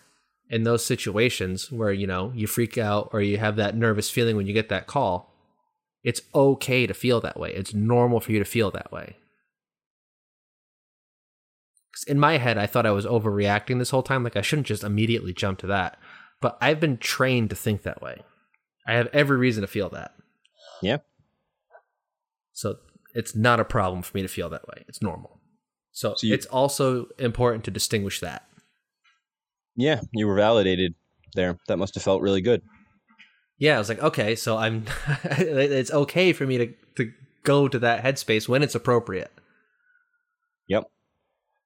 in 0.48 0.62
those 0.62 0.84
situations 0.84 1.70
where, 1.72 1.92
you 1.92 2.06
know, 2.06 2.32
you 2.34 2.46
freak 2.46 2.78
out 2.78 3.10
or 3.12 3.20
you 3.20 3.38
have 3.38 3.56
that 3.56 3.76
nervous 3.76 4.10
feeling 4.10 4.36
when 4.36 4.46
you 4.46 4.52
get 4.52 4.68
that 4.68 4.86
call. 4.86 5.32
It's 6.04 6.20
okay 6.34 6.86
to 6.86 6.94
feel 6.94 7.20
that 7.22 7.38
way. 7.38 7.52
It's 7.52 7.74
normal 7.74 8.20
for 8.20 8.32
you 8.32 8.38
to 8.38 8.44
feel 8.44 8.70
that 8.70 8.92
way 8.92 9.16
In 12.06 12.18
my 12.20 12.36
head, 12.38 12.58
I 12.58 12.66
thought 12.66 12.86
I 12.86 12.90
was 12.90 13.06
overreacting 13.06 13.78
this 13.78 13.90
whole 13.90 14.02
time. 14.02 14.22
Like, 14.22 14.36
I 14.36 14.42
shouldn't 14.42 14.66
just 14.66 14.84
immediately 14.84 15.32
jump 15.32 15.58
to 15.60 15.66
that. 15.68 15.98
But 16.40 16.58
I've 16.60 16.78
been 16.80 16.98
trained 16.98 17.50
to 17.50 17.56
think 17.56 17.82
that 17.82 18.02
way. 18.02 18.22
I 18.86 18.94
have 18.94 19.08
every 19.12 19.36
reason 19.38 19.62
to 19.62 19.66
feel 19.66 19.88
that. 19.90 20.14
Yeah. 20.82 20.98
So 22.52 22.76
it's 23.14 23.34
not 23.34 23.60
a 23.60 23.64
problem 23.64 24.02
for 24.02 24.16
me 24.16 24.22
to 24.22 24.28
feel 24.28 24.50
that 24.50 24.68
way. 24.68 24.84
It's 24.88 25.00
normal. 25.02 25.40
So, 25.92 26.14
So 26.16 26.26
you- 26.26 26.34
it's 26.34 26.46
also 26.46 27.06
important 27.18 27.64
to 27.64 27.70
distinguish 27.70 28.20
that. 28.20 28.46
Yeah, 29.76 30.00
you 30.12 30.26
were 30.26 30.34
validated 30.34 30.94
there. 31.34 31.58
That 31.68 31.76
must 31.76 31.94
have 31.94 32.02
felt 32.02 32.22
really 32.22 32.40
good. 32.40 32.62
Yeah, 33.58 33.76
I 33.76 33.78
was 33.78 33.88
like, 33.88 34.02
okay, 34.02 34.34
so 34.36 34.56
I'm. 34.56 34.84
it's 35.24 35.92
okay 35.92 36.32
for 36.32 36.46
me 36.46 36.58
to 36.58 36.74
to 36.96 37.12
go 37.42 37.68
to 37.68 37.78
that 37.78 38.02
headspace 38.02 38.48
when 38.48 38.62
it's 38.62 38.74
appropriate. 38.74 39.30
Yep. 40.68 40.84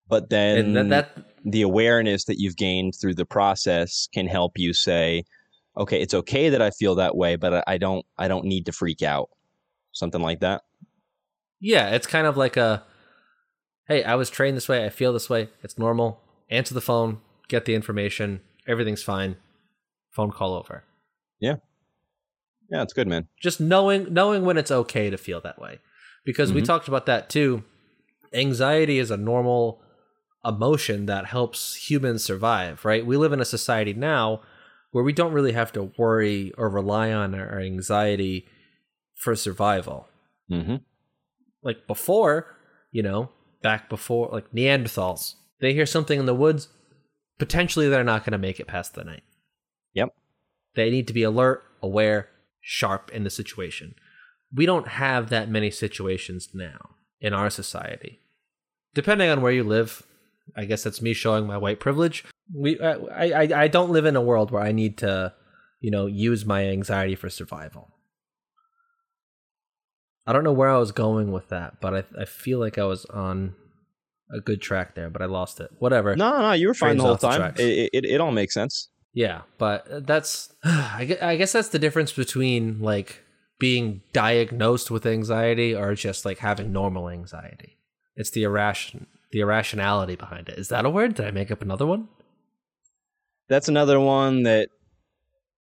But 0.09 0.29
then 0.29 0.77
And 0.77 0.93
that, 0.93 1.15
that 1.15 1.25
the 1.45 1.63
awareness 1.63 2.25
that 2.25 2.41
you've 2.41 2.57
gained 2.57 2.95
through 3.01 3.15
the 3.15 3.25
process 3.25 4.09
can 4.13 4.27
help 4.27 4.59
you 4.59 4.75
say, 4.75 5.25
okay, 5.77 6.01
it's 6.01 6.15
okay 6.15 6.49
that 6.51 6.61
I 6.61 6.71
feel 6.71 6.97
that 6.97 7.17
way, 7.17 7.37
but 7.37 7.65
I 7.67 7.79
don't 7.79 8.05
I 8.19 8.29
don't 8.29 8.45
need 8.45 8.67
to 8.67 8.73
freak 8.73 9.03
out. 9.03 9.31
Something 9.93 10.21
like 10.21 10.41
that. 10.41 10.63
yeah, 11.61 11.91
it's 11.91 12.07
kind 12.07 12.27
of 12.27 12.37
like 12.37 12.57
a. 12.57 12.85
Hey, 13.89 14.05
I 14.05 14.15
was 14.15 14.31
trained 14.31 14.57
this 14.57 14.69
way. 14.69 14.85
I 14.85 14.89
feel 14.89 15.13
this 15.13 15.29
way. 15.29 15.49
It's 15.63 15.77
normal. 15.79 16.21
Answer 16.49 16.75
the 16.75 16.81
phone. 16.81 17.21
Get 17.51 17.65
the 17.65 17.75
information. 17.75 18.41
Everything's 18.67 19.03
fine. 19.03 19.37
Phone 20.11 20.31
call 20.31 20.55
over. 20.55 20.85
Yeah, 21.41 21.57
Yeah, 22.71 22.83
it's 22.83 22.93
good, 22.93 23.09
man. 23.09 23.27
just 23.43 23.61
knowing 23.61 24.13
knowing 24.15 24.45
when 24.45 24.57
it's 24.57 24.71
okay 24.71 25.11
to 25.11 25.17
feel 25.19 25.41
that 25.41 25.59
way 25.61 25.81
because 26.25 26.53
we 26.53 26.61
Mhm. 26.63 26.67
talked 26.67 26.87
about 26.89 27.07
that 27.07 27.29
too 27.29 27.65
anxiety 28.33 28.99
is 28.99 29.11
a 29.11 29.17
normal 29.17 29.83
emotion 30.45 31.07
that 31.07 31.27
helps 31.27 31.91
humans 31.91 32.23
survive 32.23 32.85
right 32.85 33.05
we 33.05 33.17
live 33.17 33.33
in 33.33 33.41
a 33.41 33.45
society 33.45 33.93
now 33.95 34.41
where 34.93 35.03
we 35.03 35.13
don't 35.13 35.33
really 35.33 35.53
have 35.53 35.73
to 35.73 35.91
worry 35.99 36.53
or 36.57 36.69
rely 36.69 37.13
on 37.13 37.35
our 37.35 37.59
anxiety 37.61 38.47
for 39.17 39.35
survival 39.35 40.07
Mm-hmm. 40.51 40.77
like 41.63 41.87
before 41.89 42.57
you 42.93 43.03
know 43.03 43.31
back 43.63 43.89
before 43.89 44.29
like 44.33 44.51
neanderthals 44.53 45.35
they 45.61 45.73
hear 45.75 45.87
something 45.87 46.21
in 46.21 46.27
the 46.27 46.35
woods 46.35 46.69
potentially 47.41 47.89
they're 47.89 48.05
not 48.05 48.25
going 48.25 48.33
to 48.33 48.39
make 48.39 48.61
it 48.61 48.69
past 48.69 48.95
the 48.95 49.03
night 49.03 49.25
Yep. 49.95 50.11
they 50.77 50.91
need 50.91 51.09
to 51.09 51.13
be 51.13 51.25
alert 51.25 51.65
aware 51.83 52.29
sharp 52.61 53.11
in 53.13 53.25
the 53.25 53.31
situation 53.31 53.95
we 54.55 54.67
don't 54.67 54.89
have 54.89 55.31
that 55.31 55.49
many 55.49 55.71
situations 55.71 56.49
now 56.55 56.91
in 57.21 57.33
our 57.33 57.51
society. 57.51 58.21
Depending 58.95 59.31
on 59.31 59.43
where 59.43 59.53
you 59.53 59.63
live, 59.63 60.03
I 60.57 60.65
guess 60.65 60.83
that's 60.83 61.03
me 61.03 61.13
showing 61.13 61.47
my 61.47 61.57
white 61.57 61.79
privilege. 61.79 62.25
We, 62.53 62.79
uh, 62.79 62.99
I, 63.15 63.33
I, 63.33 63.63
I 63.63 63.69
don't 63.69 63.91
live 63.91 64.05
in 64.05 64.17
a 64.17 64.21
world 64.21 64.51
where 64.51 64.63
I 64.63 64.73
need 64.73 64.99
to, 64.99 65.33
you 65.81 65.91
know, 65.91 66.07
use 66.07 66.45
my 66.45 66.67
anxiety 66.67 67.15
for 67.15 67.31
survival. 67.31 67.95
I 70.27 70.33
don't 70.33 70.45
know 70.45 70.53
where 70.53 70.69
I 70.69 70.79
was 70.79 70.93
going 70.93 71.31
with 71.31 71.49
that, 71.49 71.81
but 71.81 71.95
I, 71.95 72.05
I 72.21 72.25
feel 72.25 72.59
like 72.59 72.79
I 72.79 72.85
was 72.85 73.05
on 73.07 73.55
a 74.33 74.41
good 74.41 74.61
track 74.61 74.95
there, 74.95 75.11
but 75.11 75.23
I 75.23 75.27
lost 75.27 75.61
it. 75.61 75.71
Whatever. 75.79 76.17
No, 76.17 76.41
no, 76.41 76.53
you 76.53 76.69
were 76.69 76.75
fine 76.75 76.97
Trains 76.97 76.99
the 76.99 77.03
whole 77.05 77.15
off 77.15 77.21
the 77.21 77.29
time. 77.29 77.55
It, 77.57 77.91
it, 77.93 78.05
it 78.05 78.21
all 78.21 78.33
makes 78.33 78.55
sense. 78.55 78.89
Yeah, 79.13 79.43
but 79.59 80.07
that's 80.07 80.53
I 80.65 81.19
I 81.21 81.37
guess 81.37 81.53
that's 81.53 81.69
the 81.69 81.79
difference 81.79 82.13
between 82.13 82.81
like 82.81 83.23
being 83.59 84.03
diagnosed 84.13 84.91
with 84.91 85.05
anxiety 85.05 85.75
or 85.75 85.95
just 85.95 86.25
like 86.25 86.39
having 86.39 86.73
normal 86.73 87.09
anxiety. 87.09 87.77
It's 88.17 88.31
the 88.31 88.45
irration 88.45 89.07
the 89.33 89.41
irrationality 89.41 90.17
behind 90.17 90.49
it. 90.49 90.59
Is 90.59 90.69
that 90.69 90.85
a 90.85 90.91
word? 90.91 91.15
Did 91.15 91.27
I 91.27 91.31
make 91.31 91.51
up 91.51 91.63
another 91.63 91.87
one? 91.87 92.09
That's 93.49 93.69
another 93.69 94.01
one 94.01 94.45
that 94.45 94.69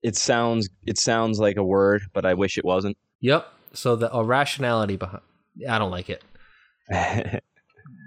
it 0.02 0.16
sounds 0.16 0.68
it 0.86 0.98
sounds 0.98 1.38
like 1.38 1.56
a 1.56 1.64
word, 1.64 2.02
but 2.12 2.24
I 2.24 2.34
wish 2.34 2.56
it 2.58 2.64
wasn't. 2.64 2.96
Yep. 3.20 3.46
So 3.72 3.96
the 3.96 4.10
irrationality 4.12 4.96
behind 4.96 5.22
I 5.68 5.78
don't 5.78 5.90
like 5.90 6.08
it. 6.08 6.22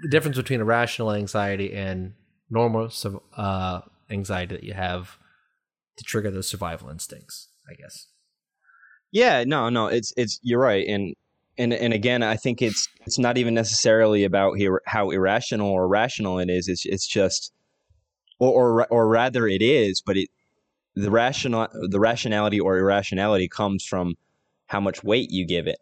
The 0.04 0.10
difference 0.10 0.36
between 0.36 0.60
irrational 0.60 1.12
anxiety 1.12 1.72
and 1.72 2.12
normal 2.50 2.92
uh, 3.38 3.80
anxiety 4.10 4.54
that 4.54 4.62
you 4.62 4.74
have 4.74 5.16
to 5.96 6.04
trigger 6.04 6.30
those 6.30 6.46
survival 6.46 6.90
instincts, 6.90 7.48
I 7.66 7.72
guess. 7.72 8.08
Yeah, 9.12 9.44
no, 9.44 9.70
no, 9.70 9.86
it's 9.86 10.12
it's 10.18 10.38
you're 10.42 10.60
right, 10.60 10.86
and 10.86 11.14
and 11.56 11.72
and 11.72 11.94
again, 11.94 12.22
I 12.22 12.36
think 12.36 12.60
it's 12.60 12.86
it's 13.06 13.18
not 13.18 13.38
even 13.38 13.54
necessarily 13.54 14.24
about 14.24 14.58
here 14.58 14.82
how 14.84 15.08
irrational 15.08 15.70
or 15.70 15.88
rational 15.88 16.38
it 16.38 16.50
is. 16.50 16.68
It's 16.68 16.84
it's 16.84 17.06
just, 17.06 17.50
or 18.38 18.82
or 18.82 18.86
or 18.88 19.08
rather, 19.08 19.48
it 19.48 19.62
is, 19.62 20.02
but 20.04 20.18
it 20.18 20.28
the 20.94 21.10
rational 21.10 21.66
the 21.88 21.98
rationality 21.98 22.60
or 22.60 22.76
irrationality 22.76 23.48
comes 23.48 23.86
from 23.86 24.16
how 24.66 24.80
much 24.80 25.02
weight 25.02 25.30
you 25.30 25.46
give 25.46 25.66
it. 25.66 25.78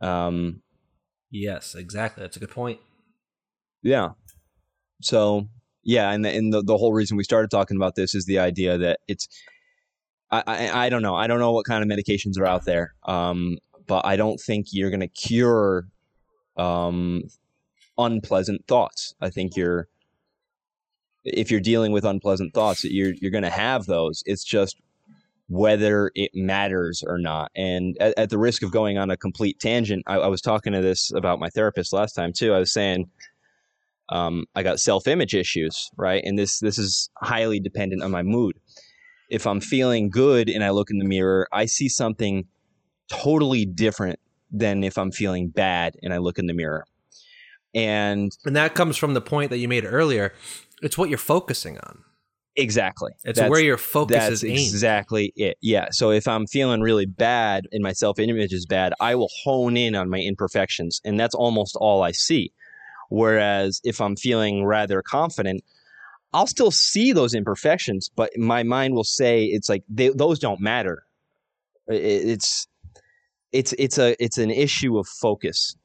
Um, 0.00 0.62
Yes, 1.30 1.76
exactly. 1.76 2.22
That's 2.22 2.36
a 2.36 2.40
good 2.40 2.50
point. 2.50 2.80
Yeah. 3.82 4.10
So 5.02 5.48
yeah, 5.84 6.10
and 6.10 6.24
the, 6.24 6.30
and 6.30 6.52
the 6.52 6.62
the 6.62 6.76
whole 6.76 6.92
reason 6.92 7.16
we 7.16 7.24
started 7.24 7.50
talking 7.50 7.76
about 7.76 7.94
this 7.94 8.14
is 8.14 8.26
the 8.26 8.38
idea 8.38 8.78
that 8.78 9.00
it's. 9.08 9.28
I, 10.30 10.42
I 10.46 10.86
I 10.86 10.88
don't 10.88 11.02
know. 11.02 11.14
I 11.14 11.28
don't 11.28 11.38
know 11.38 11.52
what 11.52 11.66
kind 11.66 11.82
of 11.82 11.98
medications 11.98 12.38
are 12.38 12.46
out 12.46 12.64
there. 12.64 12.94
Um, 13.04 13.58
but 13.86 14.04
I 14.04 14.16
don't 14.16 14.40
think 14.40 14.66
you're 14.72 14.90
going 14.90 15.00
to 15.00 15.08
cure 15.08 15.86
um, 16.56 17.22
unpleasant 17.98 18.66
thoughts. 18.66 19.14
I 19.20 19.30
think 19.30 19.56
you're 19.56 19.88
if 21.24 21.50
you're 21.50 21.60
dealing 21.60 21.92
with 21.92 22.04
unpleasant 22.04 22.54
thoughts, 22.54 22.84
you're 22.84 23.12
you're 23.20 23.30
going 23.30 23.44
to 23.44 23.50
have 23.50 23.86
those. 23.86 24.22
It's 24.26 24.44
just 24.44 24.76
whether 25.48 26.10
it 26.14 26.32
matters 26.34 27.04
or 27.06 27.18
not. 27.18 27.52
And 27.54 27.96
at, 28.00 28.14
at 28.18 28.30
the 28.30 28.38
risk 28.38 28.62
of 28.62 28.72
going 28.72 28.98
on 28.98 29.10
a 29.10 29.16
complete 29.16 29.60
tangent, 29.60 30.02
I, 30.06 30.16
I 30.16 30.26
was 30.26 30.40
talking 30.40 30.72
to 30.72 30.80
this 30.80 31.12
about 31.12 31.38
my 31.38 31.48
therapist 31.48 31.92
last 31.92 32.14
time 32.14 32.32
too. 32.32 32.52
I 32.52 32.58
was 32.58 32.72
saying 32.72 33.08
um, 34.10 34.44
I 34.54 34.62
got 34.62 34.78
self-image 34.80 35.34
issues, 35.34 35.90
right? 35.96 36.22
And 36.24 36.38
this 36.38 36.60
this 36.60 36.78
is 36.78 37.10
highly 37.22 37.60
dependent 37.60 38.02
on 38.02 38.10
my 38.10 38.22
mood. 38.22 38.56
If 39.30 39.46
I'm 39.46 39.60
feeling 39.60 40.08
good 40.10 40.48
and 40.48 40.62
I 40.62 40.70
look 40.70 40.90
in 40.90 40.98
the 40.98 41.04
mirror, 41.04 41.48
I 41.52 41.66
see 41.66 41.88
something 41.88 42.44
totally 43.10 43.64
different 43.66 44.18
than 44.50 44.84
if 44.84 44.96
I'm 44.96 45.10
feeling 45.10 45.48
bad 45.48 45.94
and 46.02 46.12
I 46.14 46.18
look 46.18 46.38
in 46.38 46.46
the 46.46 46.54
mirror. 46.54 46.84
And 47.74 48.32
And 48.44 48.56
that 48.56 48.74
comes 48.74 48.96
from 48.96 49.14
the 49.14 49.20
point 49.20 49.50
that 49.50 49.58
you 49.58 49.68
made 49.68 49.84
earlier. 49.84 50.32
It's 50.82 50.96
what 50.96 51.08
you're 51.08 51.18
focusing 51.18 51.78
on. 51.78 52.04
exactly, 52.58 53.12
It's 53.24 53.38
That's- 53.38 53.50
where 53.50 53.60
your 53.60 53.76
focus 53.76 54.16
That's 54.16 54.30
is 54.32 54.44
aimed. 54.44 54.58
exactly 54.58 55.32
it. 55.36 55.58
Yeah. 55.60 55.88
So 55.90 56.10
if 56.10 56.26
I'm 56.26 56.46
feeling 56.46 56.80
really 56.80 57.04
bad 57.04 57.66
and 57.72 57.82
my 57.82 57.92
self 57.92 58.18
image 58.18 58.52
is 58.54 58.64
bad, 58.64 58.94
I 59.00 59.14
will 59.14 59.28
hone 59.44 59.76
in 59.76 59.94
on 59.94 60.08
my 60.08 60.18
imperfections, 60.20 61.00
and 61.04 61.20
that's 61.20 61.34
almost 61.34 61.76
all 61.78 62.02
I 62.02 62.12
see. 62.12 62.52
Whereas 63.08 63.80
if 63.84 64.00
I'm 64.00 64.16
feeling 64.16 64.64
rather 64.64 65.02
confident, 65.02 65.62
I'll 66.32 66.46
still 66.46 66.70
see 66.70 67.12
those 67.12 67.34
imperfections, 67.34 68.10
but 68.14 68.36
my 68.36 68.62
mind 68.62 68.94
will 68.94 69.04
say 69.04 69.44
it's 69.44 69.68
like 69.68 69.84
they, 69.88 70.08
those 70.08 70.38
don't 70.38 70.60
matter. 70.60 71.04
It's 71.88 72.66
it's 73.52 73.72
it's 73.78 73.98
a 73.98 74.22
it's 74.22 74.38
an 74.38 74.50
issue 74.50 74.98
of 74.98 75.06
focus. 75.06 75.76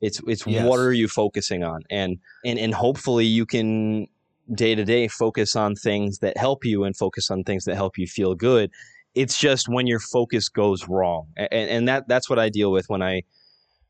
It's 0.00 0.20
it's 0.26 0.46
Yes. 0.46 0.66
what 0.66 0.78
are 0.78 0.92
you 0.92 1.08
focusing 1.08 1.62
on, 1.62 1.82
and 1.90 2.18
and 2.44 2.58
and 2.58 2.74
hopefully 2.74 3.24
you 3.24 3.46
can 3.46 4.08
day 4.52 4.74
to 4.74 4.84
day 4.84 5.08
focus 5.08 5.56
on 5.56 5.74
things 5.74 6.18
that 6.18 6.36
help 6.36 6.64
you 6.64 6.84
and 6.84 6.94
focus 6.96 7.30
on 7.30 7.44
things 7.44 7.64
that 7.64 7.76
help 7.76 7.96
you 7.96 8.06
feel 8.06 8.34
good. 8.34 8.70
It's 9.14 9.38
just 9.38 9.68
when 9.68 9.86
your 9.86 10.00
focus 10.00 10.48
goes 10.48 10.88
wrong, 10.88 11.28
and, 11.36 11.70
and 11.70 11.88
that 11.88 12.08
that's 12.08 12.28
what 12.28 12.38
I 12.38 12.48
deal 12.48 12.72
with 12.72 12.90
when 12.90 13.00
I 13.00 13.22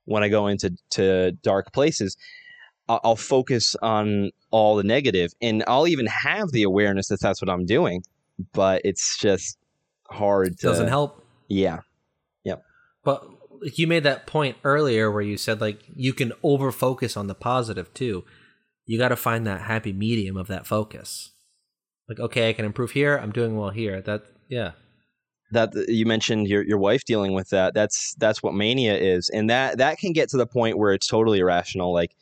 when 0.05 0.23
I 0.23 0.29
go 0.29 0.47
into 0.47 0.77
to 0.91 1.33
dark 1.43 1.73
places. 1.73 2.17
I'll, 2.89 3.17
focus 3.17 3.75
on 3.81 4.31
all 4.51 4.77
the 4.77 4.83
negative, 4.83 5.33
and 5.41 5.65
I'll 5.67 5.87
even 5.87 6.07
have 6.07 6.53
the 6.53 6.63
awareness 6.63 7.09
that 7.09 7.21
that's 7.21 7.41
what 7.41 7.49
I'm 7.49 7.65
doing, 7.65 8.03
but 8.53 8.83
it's 8.85 9.19
just 9.19 9.57
hard 10.11 10.59
to 10.59 10.67
Doesn't 10.67 10.89
help. 10.89 11.25
Yeah, 11.49 11.81
Yep. 12.45 12.63
But 13.05 13.25
you 13.77 13.87
made 13.87 14.03
that 14.03 14.27
point 14.27 14.57
earlier 14.65 15.11
where 15.11 15.23
you 15.23 15.37
said 15.37 15.61
like 15.61 15.81
you 15.95 16.13
can 16.13 16.33
over 16.43 16.71
focus 16.71 17.17
on 17.17 17.27
the 17.27 17.35
positive 17.35 17.93
too. 17.95 18.25
You 18.87 18.99
got 18.99 19.09
to 19.09 19.17
find 19.17 19.47
that 19.47 19.63
happy 19.63 19.93
medium 19.93 20.37
of 20.37 20.47
that 20.49 20.67
focus. 20.67 21.33
Like 22.09 22.21
okay, 22.21 22.51
I 22.51 22.53
can 22.53 22.65
improve 22.65 22.91
here. 22.91 23.17
I'm 23.17 23.33
doing 23.33 23.57
well 23.57 23.71
here. 23.71 24.03
That 24.03 24.25
yeah. 24.49 24.73
that 25.53 25.75
uh, 25.75 25.81
you 25.89 26.05
mentioned 26.05 26.49
your 26.49 26.63
your 26.63 26.79
wife 26.79 27.05
dealing 27.05 27.33
with 27.33 27.49
that. 27.51 27.73
That's 27.73 28.15
that's 28.19 28.43
what 28.43 28.55
mania 28.55 28.97
is, 28.97 29.31
and 29.31 29.49
that 29.49 29.79
that 29.79 29.99
can 29.99 30.13
get 30.13 30.29
to 30.31 30.37
the 30.37 30.47
point 30.47 30.77
where 30.77 30.93
it's 30.93 31.07
totally 31.07 31.39
irrational. 31.39 31.95
Like, 31.95 32.15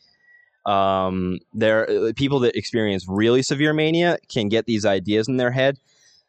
um, 0.67 1.39
there 1.53 1.89
uh, 1.89 2.13
people 2.15 2.41
that 2.41 2.57
experience 2.57 3.07
really 3.09 3.43
severe 3.43 3.73
mania 3.73 4.19
can 4.29 4.49
get 4.49 4.67
these 4.67 4.85
ideas 4.85 5.29
in 5.29 5.37
their 5.37 5.51
head 5.51 5.79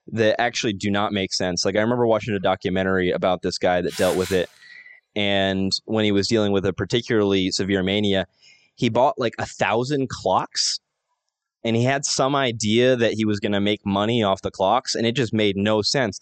that 0.07 0.39
actually 0.41 0.73
do 0.73 0.89
not 0.91 1.13
make 1.13 1.33
sense. 1.33 1.63
Like 1.65 1.75
I 1.75 1.81
remember 1.81 2.05
watching 2.07 2.33
a 2.33 2.39
documentary 2.39 3.11
about 3.11 3.41
this 3.41 3.57
guy 3.57 3.81
that 3.81 3.95
dealt 3.95 4.17
with 4.17 4.31
it, 4.31 4.49
and 5.15 5.71
when 5.85 6.05
he 6.05 6.11
was 6.11 6.27
dealing 6.27 6.51
with 6.51 6.65
a 6.65 6.73
particularly 6.73 7.51
severe 7.51 7.83
mania, 7.83 8.27
he 8.75 8.89
bought 8.89 9.19
like 9.19 9.35
a 9.39 9.45
thousand 9.45 10.09
clocks. 10.09 10.79
And 11.65 11.77
he 11.77 11.85
had 11.85 12.03
some 12.03 12.35
idea 12.35 12.97
that 12.97 13.13
he 13.13 13.23
was 13.23 13.39
going 13.39 13.53
to 13.53 13.61
make 13.61 13.85
money 13.85 14.21
off 14.21 14.41
the 14.41 14.51
clocks, 14.51 14.95
and 14.95 15.07
it 15.07 15.15
just 15.15 15.33
made 15.33 15.55
no 15.55 15.81
sense 15.81 16.19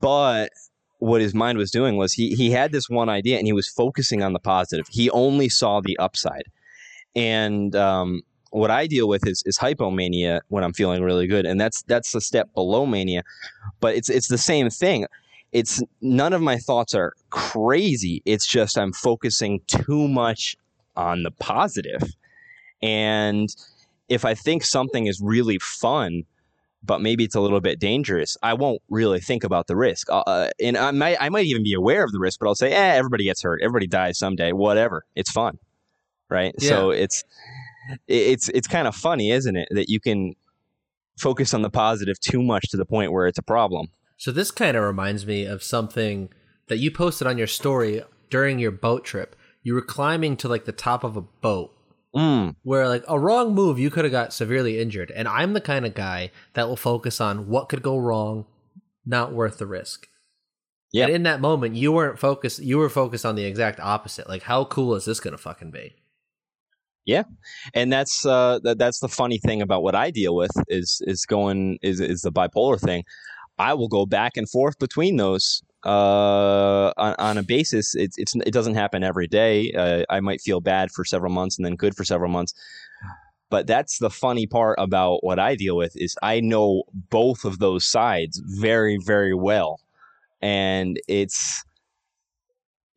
but 0.00 0.50
what 0.98 1.20
his 1.20 1.34
mind 1.34 1.58
was 1.58 1.70
doing 1.70 1.96
was 1.96 2.12
he 2.12 2.34
he 2.34 2.50
had 2.50 2.72
this 2.72 2.88
one 2.88 3.08
idea 3.08 3.38
and 3.38 3.46
he 3.46 3.52
was 3.52 3.68
focusing 3.68 4.22
on 4.22 4.32
the 4.32 4.38
positive. 4.38 4.86
He 4.90 5.10
only 5.10 5.48
saw 5.48 5.80
the 5.80 5.96
upside. 5.98 6.44
And 7.18 7.74
um, 7.74 8.22
what 8.50 8.70
I 8.70 8.86
deal 8.86 9.08
with 9.08 9.26
is, 9.26 9.42
is 9.44 9.58
hypomania 9.58 10.40
when 10.48 10.62
I'm 10.62 10.72
feeling 10.72 11.02
really 11.02 11.26
good, 11.26 11.46
and 11.46 11.60
that's 11.60 11.82
that's 11.82 12.14
a 12.14 12.20
step 12.20 12.48
below 12.54 12.86
mania, 12.86 13.24
but 13.80 13.96
it's 13.96 14.08
it's 14.08 14.28
the 14.28 14.38
same 14.38 14.70
thing. 14.70 15.04
It's 15.50 15.82
none 16.00 16.32
of 16.32 16.42
my 16.42 16.58
thoughts 16.58 16.94
are 16.94 17.14
crazy. 17.30 18.22
It's 18.24 18.46
just 18.46 18.78
I'm 18.78 18.92
focusing 18.92 19.60
too 19.66 20.06
much 20.06 20.56
on 20.96 21.24
the 21.24 21.32
positive, 21.32 22.02
and 22.82 23.48
if 24.08 24.24
I 24.24 24.34
think 24.34 24.62
something 24.62 25.08
is 25.08 25.20
really 25.20 25.58
fun, 25.58 26.22
but 26.84 27.00
maybe 27.00 27.24
it's 27.24 27.34
a 27.34 27.40
little 27.40 27.60
bit 27.60 27.80
dangerous, 27.80 28.36
I 28.44 28.54
won't 28.54 28.80
really 28.90 29.18
think 29.18 29.42
about 29.42 29.66
the 29.66 29.74
risk. 29.74 30.06
Uh, 30.08 30.50
and 30.62 30.76
I 30.76 30.92
might, 30.92 31.16
I 31.20 31.28
might 31.30 31.46
even 31.46 31.64
be 31.64 31.74
aware 31.74 32.04
of 32.04 32.12
the 32.12 32.20
risk, 32.20 32.38
but 32.38 32.46
I'll 32.46 32.54
say, 32.54 32.72
eh, 32.72 32.94
everybody 32.94 33.24
gets 33.24 33.42
hurt. 33.42 33.60
Everybody 33.60 33.88
dies 33.88 34.18
someday. 34.18 34.52
Whatever. 34.52 35.04
It's 35.14 35.30
fun. 35.30 35.58
Right. 36.30 36.54
So 36.60 36.90
it's, 36.90 37.24
it's, 38.06 38.48
it's 38.50 38.68
kind 38.68 38.86
of 38.86 38.94
funny, 38.94 39.30
isn't 39.30 39.56
it? 39.56 39.68
That 39.70 39.88
you 39.88 39.98
can 40.00 40.34
focus 41.18 41.54
on 41.54 41.62
the 41.62 41.70
positive 41.70 42.20
too 42.20 42.42
much 42.42 42.68
to 42.70 42.76
the 42.76 42.84
point 42.84 43.12
where 43.12 43.26
it's 43.26 43.38
a 43.38 43.42
problem. 43.42 43.88
So 44.16 44.30
this 44.30 44.50
kind 44.50 44.76
of 44.76 44.84
reminds 44.84 45.26
me 45.26 45.44
of 45.46 45.62
something 45.62 46.28
that 46.68 46.78
you 46.78 46.90
posted 46.90 47.26
on 47.26 47.38
your 47.38 47.46
story 47.46 48.02
during 48.30 48.58
your 48.58 48.70
boat 48.70 49.04
trip. 49.04 49.36
You 49.62 49.74
were 49.74 49.82
climbing 49.82 50.36
to 50.38 50.48
like 50.48 50.64
the 50.64 50.72
top 50.72 51.02
of 51.04 51.16
a 51.16 51.22
boat 51.22 51.72
Mm, 52.14 52.56
where 52.62 52.88
like 52.88 53.04
a 53.06 53.18
wrong 53.18 53.54
move 53.54 53.78
you 53.78 53.90
could 53.90 54.04
have 54.04 54.12
got 54.12 54.32
severely 54.32 54.80
injured. 54.80 55.10
And 55.10 55.28
I'm 55.28 55.52
the 55.52 55.60
kind 55.60 55.84
of 55.84 55.94
guy 55.94 56.30
that 56.54 56.66
will 56.66 56.76
focus 56.76 57.20
on 57.20 57.48
what 57.48 57.68
could 57.68 57.82
go 57.82 57.98
wrong, 57.98 58.46
not 59.04 59.32
worth 59.32 59.58
the 59.58 59.66
risk. 59.66 60.08
Yeah. 60.90 61.04
And 61.04 61.14
in 61.14 61.22
that 61.24 61.40
moment, 61.40 61.74
you 61.74 61.92
weren't 61.92 62.18
focused. 62.18 62.60
You 62.60 62.78
were 62.78 62.88
focused 62.88 63.26
on 63.26 63.34
the 63.34 63.44
exact 63.44 63.78
opposite. 63.78 64.26
Like, 64.26 64.44
how 64.44 64.64
cool 64.64 64.94
is 64.94 65.04
this 65.04 65.20
gonna 65.20 65.36
fucking 65.36 65.70
be? 65.70 65.96
And 67.72 67.90
that's 67.90 68.26
uh, 68.26 68.60
that, 68.64 68.76
that's 68.78 69.00
the 69.00 69.08
funny 69.08 69.38
thing 69.38 69.62
about 69.62 69.82
what 69.82 69.94
I 69.94 70.10
deal 70.10 70.36
with 70.36 70.50
is 70.68 71.00
is 71.06 71.24
going 71.24 71.78
is 71.82 72.00
is 72.00 72.20
the 72.20 72.30
bipolar 72.30 72.78
thing. 72.78 73.04
I 73.58 73.74
will 73.74 73.88
go 73.88 74.04
back 74.06 74.36
and 74.36 74.48
forth 74.48 74.78
between 74.78 75.16
those 75.16 75.62
uh, 75.86 76.92
on, 76.98 77.14
on 77.18 77.38
a 77.38 77.42
basis. 77.42 77.94
It's, 77.94 78.16
it's 78.18 78.34
it 78.34 78.52
doesn't 78.52 78.74
happen 78.74 79.02
every 79.02 79.26
day. 79.26 79.72
Uh, 79.72 80.04
I 80.10 80.20
might 80.20 80.42
feel 80.42 80.60
bad 80.60 80.90
for 80.90 81.04
several 81.04 81.32
months 81.32 81.56
and 81.56 81.64
then 81.64 81.76
good 81.76 81.96
for 81.96 82.04
several 82.04 82.30
months. 82.30 82.52
But 83.50 83.66
that's 83.66 83.98
the 83.98 84.10
funny 84.10 84.46
part 84.46 84.78
about 84.78 85.24
what 85.24 85.38
I 85.38 85.54
deal 85.54 85.78
with 85.78 85.96
is 85.96 86.14
I 86.22 86.40
know 86.40 86.82
both 86.92 87.46
of 87.46 87.58
those 87.58 87.88
sides 87.88 88.38
very 88.60 88.98
very 89.02 89.34
well, 89.34 89.80
and 90.42 91.00
it's 91.08 91.64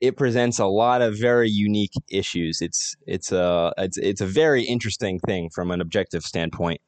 it 0.02 0.18
presents 0.18 0.58
a 0.58 0.66
lot 0.66 1.02
of 1.02 1.18
very 1.18 1.50
unique 1.50 1.94
issues. 2.10 2.60
It's 2.60 2.96
it's 3.06 3.32
a 3.32 3.72
it's 3.78 3.98
it's 3.98 4.20
a 4.20 4.26
very 4.26 4.64
interesting 4.64 5.20
thing 5.20 5.50
from 5.50 5.70
an 5.72 5.80
objective 5.80 6.24
standpoint. 6.24 6.82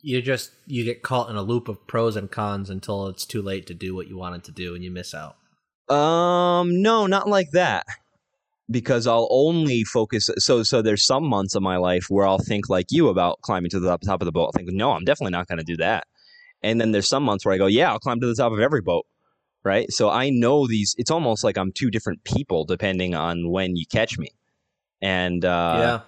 You 0.00 0.22
just 0.22 0.52
you 0.66 0.84
get 0.84 1.02
caught 1.02 1.28
in 1.28 1.36
a 1.36 1.42
loop 1.42 1.68
of 1.68 1.84
pros 1.88 2.14
and 2.16 2.30
cons 2.30 2.70
until 2.70 3.08
it's 3.08 3.26
too 3.26 3.42
late 3.42 3.66
to 3.66 3.74
do 3.74 3.94
what 3.94 4.06
you 4.06 4.16
wanted 4.16 4.44
to 4.44 4.52
do 4.52 4.74
and 4.74 4.84
you 4.84 4.90
miss 4.90 5.14
out. 5.14 5.36
Um, 5.92 6.80
no, 6.80 7.06
not 7.06 7.28
like 7.28 7.50
that. 7.50 7.84
Because 8.68 9.06
I'll 9.06 9.28
only 9.30 9.84
focus. 9.84 10.28
So, 10.38 10.64
so 10.64 10.82
there's 10.82 11.06
some 11.06 11.24
months 11.24 11.54
of 11.54 11.62
my 11.62 11.76
life 11.76 12.06
where 12.08 12.26
I'll 12.26 12.40
think 12.40 12.68
like 12.68 12.86
you 12.90 13.08
about 13.08 13.40
climbing 13.42 13.70
to 13.70 13.78
the 13.78 13.88
top, 13.88 14.00
top 14.00 14.20
of 14.20 14.26
the 14.26 14.32
boat. 14.32 14.46
I'll 14.46 14.52
think, 14.52 14.68
no, 14.72 14.90
I'm 14.90 15.04
definitely 15.04 15.30
not 15.30 15.46
going 15.46 15.58
to 15.58 15.64
do 15.64 15.76
that. 15.76 16.04
And 16.64 16.80
then 16.80 16.90
there's 16.90 17.08
some 17.08 17.22
months 17.22 17.44
where 17.44 17.54
I 17.54 17.58
go, 17.58 17.66
yeah, 17.66 17.92
I'll 17.92 18.00
climb 18.00 18.18
to 18.18 18.26
the 18.26 18.34
top 18.34 18.52
of 18.52 18.58
every 18.58 18.80
boat. 18.80 19.06
Right. 19.66 19.92
So 19.92 20.08
I 20.10 20.30
know 20.30 20.68
these. 20.68 20.94
It's 20.96 21.10
almost 21.10 21.42
like 21.42 21.58
I'm 21.58 21.72
two 21.72 21.90
different 21.90 22.22
people 22.22 22.64
depending 22.64 23.16
on 23.16 23.50
when 23.50 23.74
you 23.74 23.84
catch 23.84 24.16
me. 24.16 24.28
And 25.02 25.44
uh, 25.44 25.76
yeah. 25.76 26.00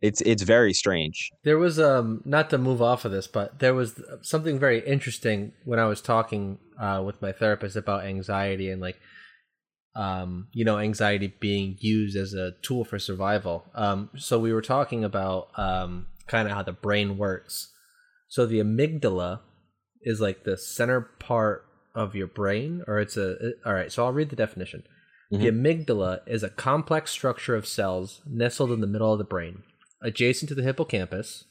it's 0.00 0.20
it's 0.22 0.42
very 0.42 0.72
strange. 0.72 1.30
There 1.44 1.58
was 1.58 1.78
um 1.78 2.22
not 2.24 2.50
to 2.50 2.58
move 2.58 2.82
off 2.82 3.04
of 3.04 3.12
this, 3.12 3.28
but 3.28 3.60
there 3.60 3.72
was 3.72 4.02
something 4.22 4.58
very 4.58 4.80
interesting 4.80 5.52
when 5.64 5.78
I 5.78 5.84
was 5.84 6.00
talking 6.00 6.58
uh, 6.76 7.00
with 7.06 7.22
my 7.22 7.30
therapist 7.30 7.76
about 7.76 8.04
anxiety 8.04 8.68
and 8.68 8.82
like 8.82 8.98
um 9.94 10.48
you 10.52 10.64
know 10.64 10.78
anxiety 10.80 11.32
being 11.38 11.76
used 11.78 12.16
as 12.16 12.34
a 12.34 12.54
tool 12.62 12.84
for 12.84 12.98
survival. 12.98 13.64
Um 13.76 14.10
so 14.16 14.40
we 14.40 14.52
were 14.52 14.60
talking 14.60 15.04
about 15.04 15.56
um 15.56 16.06
kind 16.26 16.48
of 16.48 16.54
how 16.54 16.64
the 16.64 16.72
brain 16.72 17.16
works. 17.16 17.72
So 18.26 18.44
the 18.44 18.58
amygdala 18.58 19.38
is 20.02 20.20
like 20.20 20.42
the 20.42 20.56
center 20.56 21.00
part 21.20 21.64
of 21.94 22.14
your 22.14 22.26
brain 22.26 22.82
or 22.86 22.98
it's 22.98 23.16
a 23.16 23.52
all 23.64 23.74
right, 23.74 23.92
so 23.92 24.04
I'll 24.04 24.12
read 24.12 24.30
the 24.30 24.36
definition. 24.36 24.84
The 25.30 25.50
amygdala 25.50 26.20
is 26.26 26.42
a 26.42 26.50
complex 26.50 27.10
structure 27.10 27.56
of 27.56 27.66
cells 27.66 28.20
nestled 28.26 28.70
in 28.70 28.82
the 28.82 28.86
middle 28.86 29.12
of 29.12 29.18
the 29.18 29.24
brain, 29.24 29.62
adjacent 30.02 30.50
to 30.50 30.54
the 30.54 30.62
hippocampus. 30.62 31.44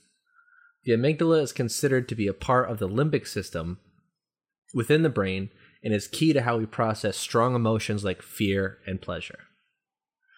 The 0.83 0.91
amygdala 0.91 1.41
is 1.41 1.51
considered 1.51 2.07
to 2.07 2.15
be 2.15 2.27
a 2.27 2.33
part 2.33 2.69
of 2.69 2.77
the 2.77 2.87
limbic 2.87 3.25
system 3.25 3.79
within 4.75 5.01
the 5.01 5.09
brain 5.09 5.49
and 5.83 5.95
is 5.95 6.07
key 6.07 6.31
to 6.31 6.43
how 6.43 6.57
we 6.57 6.67
process 6.67 7.17
strong 7.17 7.55
emotions 7.55 8.03
like 8.03 8.21
fear 8.21 8.77
and 8.85 9.01
pleasure. 9.01 9.39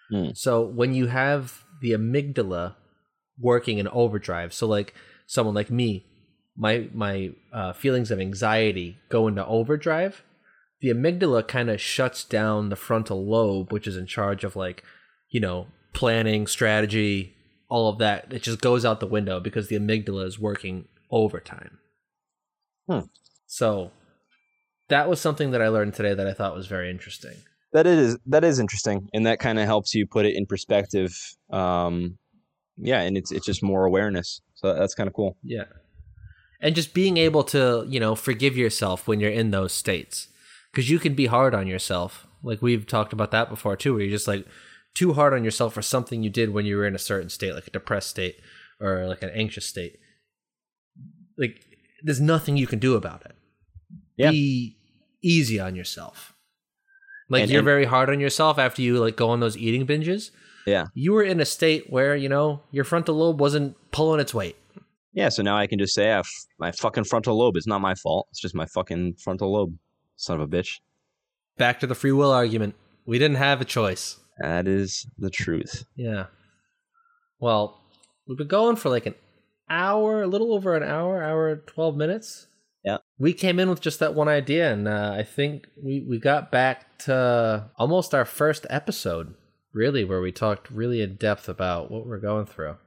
Hmm. 0.10 0.30
So 0.34 0.62
when 0.62 0.94
you 0.94 1.08
have 1.08 1.66
the 1.82 1.92
amygdala 1.92 2.76
working 3.38 3.78
in 3.78 3.90
overdrive, 3.90 4.54
so 4.54 4.68
like 4.68 4.94
someone 5.28 5.56
like 5.56 5.70
me, 5.70 6.06
my 6.56 6.90
my 6.94 7.32
uh, 7.52 7.74
feelings 7.74 8.12
of 8.12 8.20
anxiety 8.20 8.98
go 9.10 9.28
into 9.28 9.46
overdrive. 9.46 10.24
The 10.82 10.90
amygdala 10.90 11.48
kind 11.48 11.70
of 11.70 11.80
shuts 11.80 12.24
down 12.24 12.70
the 12.70 12.76
frontal 12.76 13.26
lobe, 13.26 13.72
which 13.72 13.88
is 13.88 13.96
in 13.96 14.06
charge 14.06 14.44
of 14.44 14.56
like, 14.56 14.84
you 15.30 15.40
know, 15.40 15.68
planning, 15.94 16.46
strategy, 16.46 17.36
all 17.70 17.90
of 17.90 18.00
that. 18.00 18.32
It 18.34 18.44
just 18.44 18.62
goes 18.62 18.84
out 18.84 19.00
the 19.00 19.08
window 19.08 19.40
because 19.40 19.70
the 19.70 19.78
amygdala 19.78 20.26
is 20.26 20.38
working 20.38 20.88
overtime. 21.10 21.80
Hmm. 22.90 23.06
So 23.48 23.92
that 24.90 25.10
was 25.10 25.22
something 25.22 25.52
that 25.52 25.62
I 25.62 25.70
learned 25.70 25.94
today 25.94 26.14
that 26.14 26.28
I 26.28 26.34
thought 26.34 26.56
was 26.56 26.68
very 26.68 26.90
interesting. 26.92 27.36
That 27.72 27.88
is 27.88 28.18
that 28.28 28.44
is 28.44 28.60
interesting, 28.60 29.10
and 29.14 29.26
that 29.26 29.40
kind 29.40 29.58
of 29.58 29.66
helps 29.66 29.96
you 29.96 30.06
put 30.06 30.26
it 30.26 30.36
in 30.36 30.46
perspective. 30.46 31.18
Um, 31.50 32.18
yeah, 32.78 33.02
and 33.02 33.18
it's 33.18 33.32
it's 33.32 33.46
just 33.46 33.64
more 33.64 33.86
awareness. 33.86 34.42
So 34.54 34.74
that's 34.76 34.94
kind 34.94 35.08
of 35.08 35.14
cool. 35.14 35.38
Yeah. 35.44 35.66
And 36.64 36.74
just 36.76 36.94
being 36.94 37.18
able 37.18 37.44
to, 37.46 37.86
you 37.88 38.00
know, 38.00 38.16
forgive 38.16 38.56
yourself 38.58 39.08
when 39.08 39.20
you're 39.20 39.30
in 39.30 39.52
those 39.52 39.74
states. 39.74 40.30
Because 40.72 40.90
you 40.90 40.98
can 40.98 41.14
be 41.14 41.28
hard 41.28 41.54
on 41.54 41.68
yourself. 41.68 42.26
Like 42.42 42.62
we've 42.62 42.88
talked 42.88 43.14
about 43.14 43.30
that 43.32 43.50
before 43.50 43.76
too, 43.76 43.94
where 43.94 44.02
you're 44.04 44.10
just 44.12 44.28
like 44.28 44.48
too 44.96 45.14
hard 45.14 45.34
on 45.34 45.44
yourself 45.44 45.74
for 45.74 45.82
something 45.82 46.24
you 46.24 46.30
did 46.30 46.52
when 46.54 46.66
you 46.66 46.78
were 46.78 46.88
in 46.88 46.96
a 46.96 47.00
certain 47.00 47.30
state, 47.30 47.54
like 47.54 47.68
a 47.68 47.72
depressed 47.72 48.10
state 48.10 48.38
or 48.80 49.08
like 49.08 49.22
an 49.22 49.30
anxious 49.36 49.66
state. 49.66 50.00
Like 51.38 51.62
there's 52.04 52.22
nothing 52.22 52.58
you 52.58 52.68
can 52.68 52.80
do 52.80 52.96
about 52.96 53.26
it. 53.26 53.36
Yeah. 54.18 54.32
Be 54.32 54.78
easy 55.22 55.60
on 55.60 55.76
yourself. 55.76 56.34
Like 57.30 57.44
And- 57.44 57.52
you're 57.52 57.60
and- 57.60 57.66
very 57.66 57.86
hard 57.86 58.10
on 58.10 58.20
yourself 58.20 58.58
after 58.58 58.82
you 58.82 59.00
like 59.00 59.16
go 59.16 59.30
on 59.30 59.40
those 59.42 59.58
eating 59.58 59.86
binges. 59.86 60.32
Yeah, 60.66 60.86
You 60.94 61.12
were 61.12 61.24
in 61.24 61.42
a 61.42 61.46
state 61.46 61.90
where, 61.90 62.16
you 62.16 62.30
know, 62.30 62.62
your 62.72 62.86
frontal 62.86 63.16
lobe 63.16 63.42
wasn't 63.42 63.76
pulling 63.92 64.22
its 64.22 64.34
weight. 64.34 64.56
Yeah. 65.14 65.30
So 65.30 65.44
now 65.44 65.58
I 65.58 65.68
can 65.68 65.80
just 65.80 65.94
say, 65.94 66.12
ah, 66.12 66.20
f- 66.20 66.46
my 66.60 66.72
fucking 66.72 67.06
frontal 67.06 67.38
lobe. 67.38 67.56
It's 67.56 67.68
not 67.68 67.82
my 67.82 67.96
fault. 67.96 68.28
It's 68.32 68.42
just 68.42 68.56
my 68.56 68.66
fucking 68.66 69.16
frontal 69.24 69.54
lobe. 69.54 69.76
Son 70.16 70.40
of 70.40 70.42
a 70.42 70.48
bitch. 70.48 70.80
Back 71.58 71.80
to 71.80 71.88
the 71.88 71.96
free 71.96 72.12
will 72.12 72.32
argument. 72.32 72.76
We 73.06 73.20
didn't 73.20 73.38
have 73.38 73.62
a 73.62 73.66
choice. 73.66 74.20
That 74.40 74.68
is 74.68 75.06
the 75.18 75.30
truth. 75.30 75.86
Yeah. 75.96 76.26
Well, 77.40 77.82
we've 78.28 78.38
been 78.38 78.48
going 78.48 78.76
for 78.76 78.90
like 78.90 79.06
an 79.06 79.16
hour, 79.70 80.24
a 80.24 80.28
little 80.28 80.54
over 80.54 80.76
an 80.76 80.84
hour, 80.84 81.22
hour 81.24 81.56
twelve 81.58 81.96
minutes. 81.96 82.48
Yeah. 82.84 82.98
We 83.18 83.34
came 83.34 83.60
in 83.60 83.70
with 83.70 83.82
just 83.82 84.00
that 84.00 84.14
one 84.14 84.28
idea, 84.28 84.72
and 84.72 84.88
uh, 84.88 85.14
I 85.18 85.24
think 85.24 85.68
we 85.82 86.06
we 86.08 86.20
got 86.20 86.52
back 86.52 86.98
to 87.00 87.70
almost 87.78 88.14
our 88.14 88.26
first 88.26 88.66
episode, 88.70 89.36
really, 89.74 90.04
where 90.04 90.22
we 90.22 90.32
talked 90.32 90.70
really 90.70 91.02
in 91.02 91.16
depth 91.16 91.48
about 91.48 91.92
what 91.92 92.06
we're 92.06 92.20
going 92.20 92.46
through. 92.46 92.78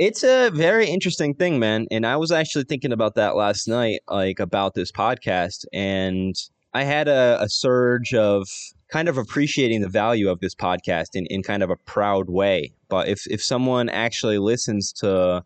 It's 0.00 0.24
a 0.24 0.48
very 0.48 0.88
interesting 0.88 1.34
thing, 1.34 1.58
man. 1.58 1.86
And 1.90 2.06
I 2.06 2.16
was 2.16 2.32
actually 2.32 2.64
thinking 2.64 2.90
about 2.90 3.16
that 3.16 3.36
last 3.36 3.68
night, 3.68 4.00
like 4.08 4.40
about 4.40 4.72
this 4.72 4.90
podcast. 4.90 5.66
And 5.74 6.34
I 6.72 6.84
had 6.84 7.06
a, 7.06 7.36
a 7.38 7.50
surge 7.50 8.14
of 8.14 8.48
kind 8.90 9.10
of 9.10 9.18
appreciating 9.18 9.82
the 9.82 9.90
value 9.90 10.30
of 10.30 10.40
this 10.40 10.54
podcast 10.54 11.08
in, 11.12 11.26
in 11.26 11.42
kind 11.42 11.62
of 11.62 11.68
a 11.68 11.76
proud 11.76 12.30
way. 12.30 12.72
But 12.88 13.08
if, 13.08 13.26
if 13.26 13.42
someone 13.42 13.90
actually 13.90 14.38
listens 14.38 14.90
to 15.00 15.44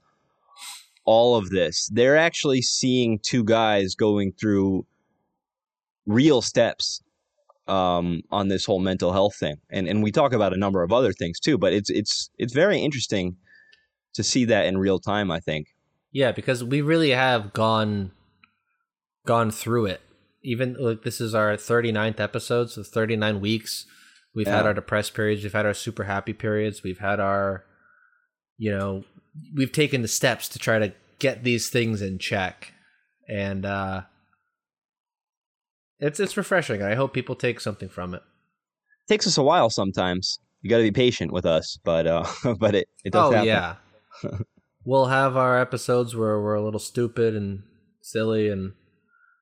all 1.05 1.34
of 1.34 1.50
this, 1.50 1.90
they're 1.92 2.16
actually 2.16 2.62
seeing 2.62 3.18
two 3.24 3.42
guys 3.42 3.96
going 3.96 4.34
through 4.40 4.86
real 6.07 6.40
steps 6.40 7.02
um, 7.66 8.22
on 8.30 8.46
this 8.46 8.64
whole 8.66 8.78
mental 8.78 9.12
health 9.12 9.34
thing. 9.34 9.57
And 9.70 9.88
and 9.88 10.00
we 10.00 10.12
talk 10.12 10.32
about 10.32 10.52
a 10.55 10.57
number 10.57 10.84
of 10.84 10.92
other 10.92 11.12
things 11.12 11.40
too, 11.40 11.59
but 11.59 11.72
it's 11.72 11.90
it's 11.90 12.30
it's 12.38 12.55
very 12.55 12.78
interesting 12.78 13.36
to 14.14 14.22
see 14.22 14.44
that 14.46 14.66
in 14.66 14.78
real 14.78 14.98
time, 14.98 15.30
I 15.30 15.40
think. 15.40 15.68
Yeah, 16.12 16.32
because 16.32 16.62
we 16.62 16.80
really 16.80 17.10
have 17.10 17.52
gone 17.52 18.12
gone 19.26 19.50
through 19.50 19.86
it. 19.86 20.00
Even 20.42 20.76
like 20.78 21.02
this 21.02 21.20
is 21.20 21.34
our 21.34 21.56
39th 21.56 22.20
episode, 22.20 22.70
so 22.70 22.82
39 22.82 23.40
weeks. 23.40 23.86
We've 24.34 24.46
had 24.48 24.66
our 24.66 24.74
depressed 24.74 25.14
periods, 25.14 25.42
we've 25.44 25.52
had 25.52 25.64
our 25.66 25.74
super 25.74 26.04
happy 26.04 26.32
periods, 26.32 26.82
we've 26.82 26.98
had 26.98 27.20
our 27.20 27.64
you 28.58 28.70
know, 28.70 29.04
we've 29.54 29.72
taken 29.72 30.02
the 30.02 30.08
steps 30.08 30.48
to 30.50 30.58
try 30.58 30.78
to 30.78 30.92
get 31.18 31.42
these 31.44 31.68
things 31.70 32.02
in 32.02 32.18
check. 32.18 32.72
And 33.28 33.64
uh 33.64 34.02
it's 36.00 36.20
it's 36.20 36.36
refreshing. 36.36 36.82
I 36.82 36.94
hope 36.94 37.12
people 37.14 37.34
take 37.34 37.60
something 37.60 37.88
from 37.88 38.14
it. 38.14 38.22
takes 39.08 39.26
us 39.26 39.38
a 39.38 39.42
while 39.42 39.70
sometimes. 39.70 40.38
You 40.60 40.70
got 40.70 40.78
to 40.78 40.82
be 40.82 40.90
patient 40.90 41.32
with 41.32 41.46
us, 41.46 41.78
but 41.84 42.06
uh, 42.06 42.24
but 42.58 42.74
it 42.74 42.88
it 43.04 43.12
does 43.12 43.30
oh 43.30 43.32
happen. 43.32 43.46
yeah. 43.48 43.76
We'll 44.84 45.06
have 45.06 45.36
our 45.36 45.60
episodes 45.60 46.14
where 46.14 46.40
we're 46.40 46.54
a 46.54 46.64
little 46.64 46.80
stupid 46.80 47.34
and 47.34 47.62
silly 48.02 48.48
and 48.48 48.72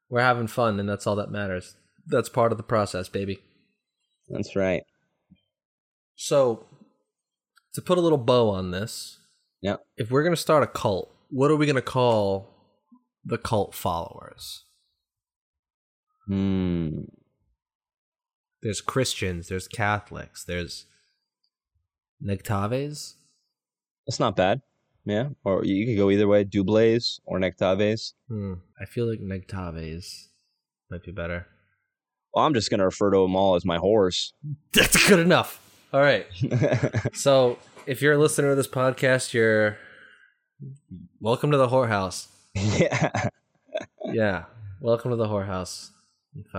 we're 0.08 0.20
having 0.20 0.46
fun 0.46 0.78
and 0.78 0.88
that's 0.88 1.06
all 1.06 1.16
that 1.16 1.30
matters. 1.30 1.76
That's 2.06 2.28
part 2.28 2.52
of 2.52 2.58
the 2.58 2.64
process, 2.64 3.08
baby. 3.08 3.38
That's 4.28 4.54
right. 4.56 4.82
So 6.16 6.66
to 7.74 7.82
put 7.82 7.98
a 7.98 8.00
little 8.02 8.18
bow 8.18 8.50
on 8.50 8.70
this, 8.70 9.18
Yep. 9.62 9.80
if 9.96 10.10
we're 10.10 10.24
gonna 10.24 10.36
start 10.36 10.62
a 10.62 10.66
cult, 10.66 11.14
what 11.30 11.50
are 11.50 11.56
we 11.56 11.66
gonna 11.66 11.82
call 11.82 12.48
the 13.24 13.38
cult 13.38 13.74
followers? 13.74 14.64
Hmm. 16.26 17.02
There's 18.62 18.80
Christians, 18.80 19.48
there's 19.48 19.66
Catholics, 19.68 20.44
there's 20.44 20.86
Nectaves. 22.24 23.14
That's 24.06 24.20
not 24.20 24.36
bad. 24.36 24.62
Yeah, 25.04 25.30
or 25.44 25.64
you 25.64 25.86
could 25.86 25.96
go 25.96 26.10
either 26.10 26.28
way: 26.28 26.44
Dublays 26.44 27.20
or 27.24 27.38
Nectaves. 27.38 28.12
Hmm. 28.28 28.54
I 28.80 28.84
feel 28.84 29.08
like 29.08 29.20
Nectaves 29.20 30.28
might 30.90 31.02
be 31.02 31.12
better. 31.12 31.46
Well, 32.34 32.46
I'm 32.46 32.54
just 32.54 32.70
gonna 32.70 32.84
refer 32.84 33.10
to 33.10 33.18
them 33.18 33.34
all 33.34 33.56
as 33.56 33.64
my 33.64 33.78
horse. 33.78 34.32
That's 34.72 35.08
good 35.08 35.18
enough. 35.18 35.60
All 35.92 36.00
right. 36.00 36.26
So, 37.14 37.58
if 37.86 38.00
you're 38.00 38.14
a 38.14 38.18
listener 38.18 38.50
to 38.50 38.54
this 38.54 38.68
podcast, 38.68 39.34
you're 39.34 39.76
welcome 41.20 41.50
to 41.50 41.56
the 41.58 41.68
whorehouse. 41.68 42.28
yeah. 42.54 43.28
Yeah, 44.04 44.44
welcome 44.80 45.10
to 45.10 45.16
the 45.16 45.26
whorehouse. 45.26 45.90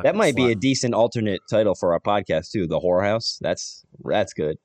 That 0.01 0.15
might 0.15 0.35
be 0.35 0.51
a 0.51 0.55
decent 0.55 0.93
alternate 0.95 1.41
title 1.49 1.75
for 1.75 1.93
our 1.93 1.99
podcast 1.99 2.51
too. 2.51 2.67
The 2.67 2.79
whorehouse. 2.79 3.37
That's 3.39 3.85
that's 4.03 4.33
good. 4.33 4.57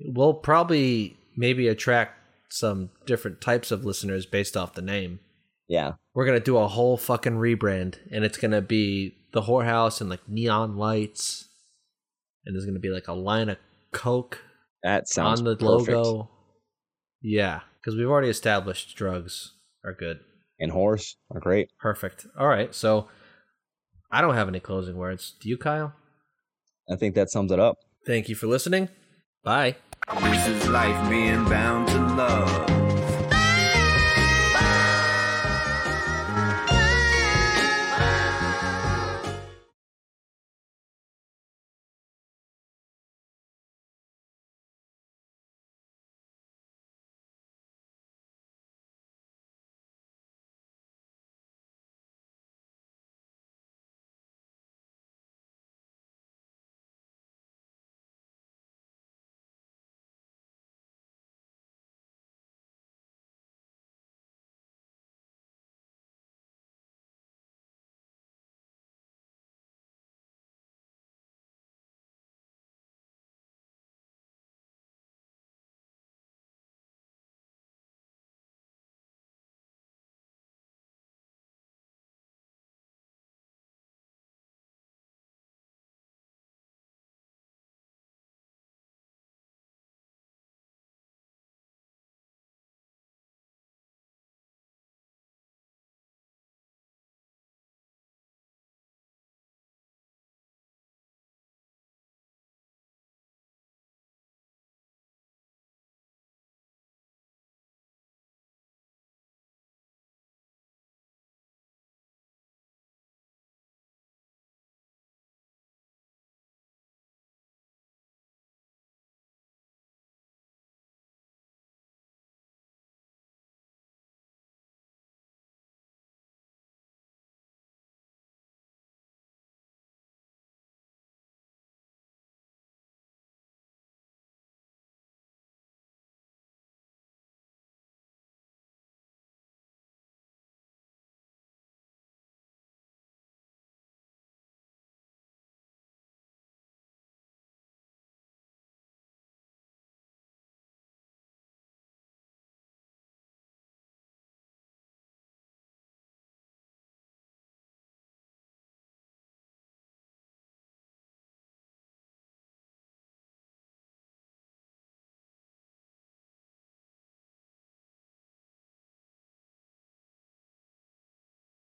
We'll 0.00 0.34
probably 0.34 1.17
maybe 1.38 1.68
attract 1.68 2.16
some 2.50 2.90
different 3.06 3.40
types 3.40 3.70
of 3.70 3.84
listeners 3.84 4.26
based 4.26 4.56
off 4.56 4.74
the 4.74 4.82
name. 4.82 5.20
Yeah. 5.68 5.92
We're 6.14 6.26
gonna 6.26 6.40
do 6.40 6.56
a 6.58 6.66
whole 6.66 6.96
fucking 6.96 7.34
rebrand, 7.34 7.96
and 8.10 8.24
it's 8.24 8.38
gonna 8.38 8.60
be 8.60 9.14
the 9.32 9.42
whorehouse 9.42 10.00
and 10.00 10.10
like 10.10 10.28
neon 10.28 10.76
lights, 10.76 11.46
and 12.44 12.54
there's 12.56 12.66
gonna 12.66 12.78
be 12.80 12.90
like 12.90 13.06
a 13.08 13.12
line 13.12 13.48
of 13.48 13.58
coke 13.92 14.42
That 14.82 15.08
sounds 15.08 15.40
on 15.40 15.44
the 15.44 15.56
perfect. 15.56 15.88
logo. 15.90 16.30
Yeah, 17.22 17.60
because 17.80 17.96
we've 17.96 18.08
already 18.08 18.30
established 18.30 18.96
drugs 18.96 19.52
are 19.84 19.94
good. 19.94 20.20
And 20.58 20.72
whores 20.72 21.14
are 21.30 21.40
great. 21.40 21.68
Perfect. 21.78 22.26
All 22.36 22.48
right, 22.48 22.74
so 22.74 23.08
I 24.10 24.20
don't 24.22 24.34
have 24.34 24.48
any 24.48 24.60
closing 24.60 24.96
words. 24.96 25.34
Do 25.40 25.48
you, 25.48 25.56
Kyle? 25.58 25.92
I 26.90 26.96
think 26.96 27.14
that 27.14 27.30
sums 27.30 27.52
it 27.52 27.60
up. 27.60 27.76
Thank 28.06 28.28
you 28.28 28.34
for 28.34 28.46
listening. 28.46 28.88
Bye. 29.44 29.76
This 30.16 30.46
is 30.46 30.68
life 30.68 31.10
being 31.10 31.44
bound 31.44 31.88
to 31.88 31.98
love. 31.98 32.87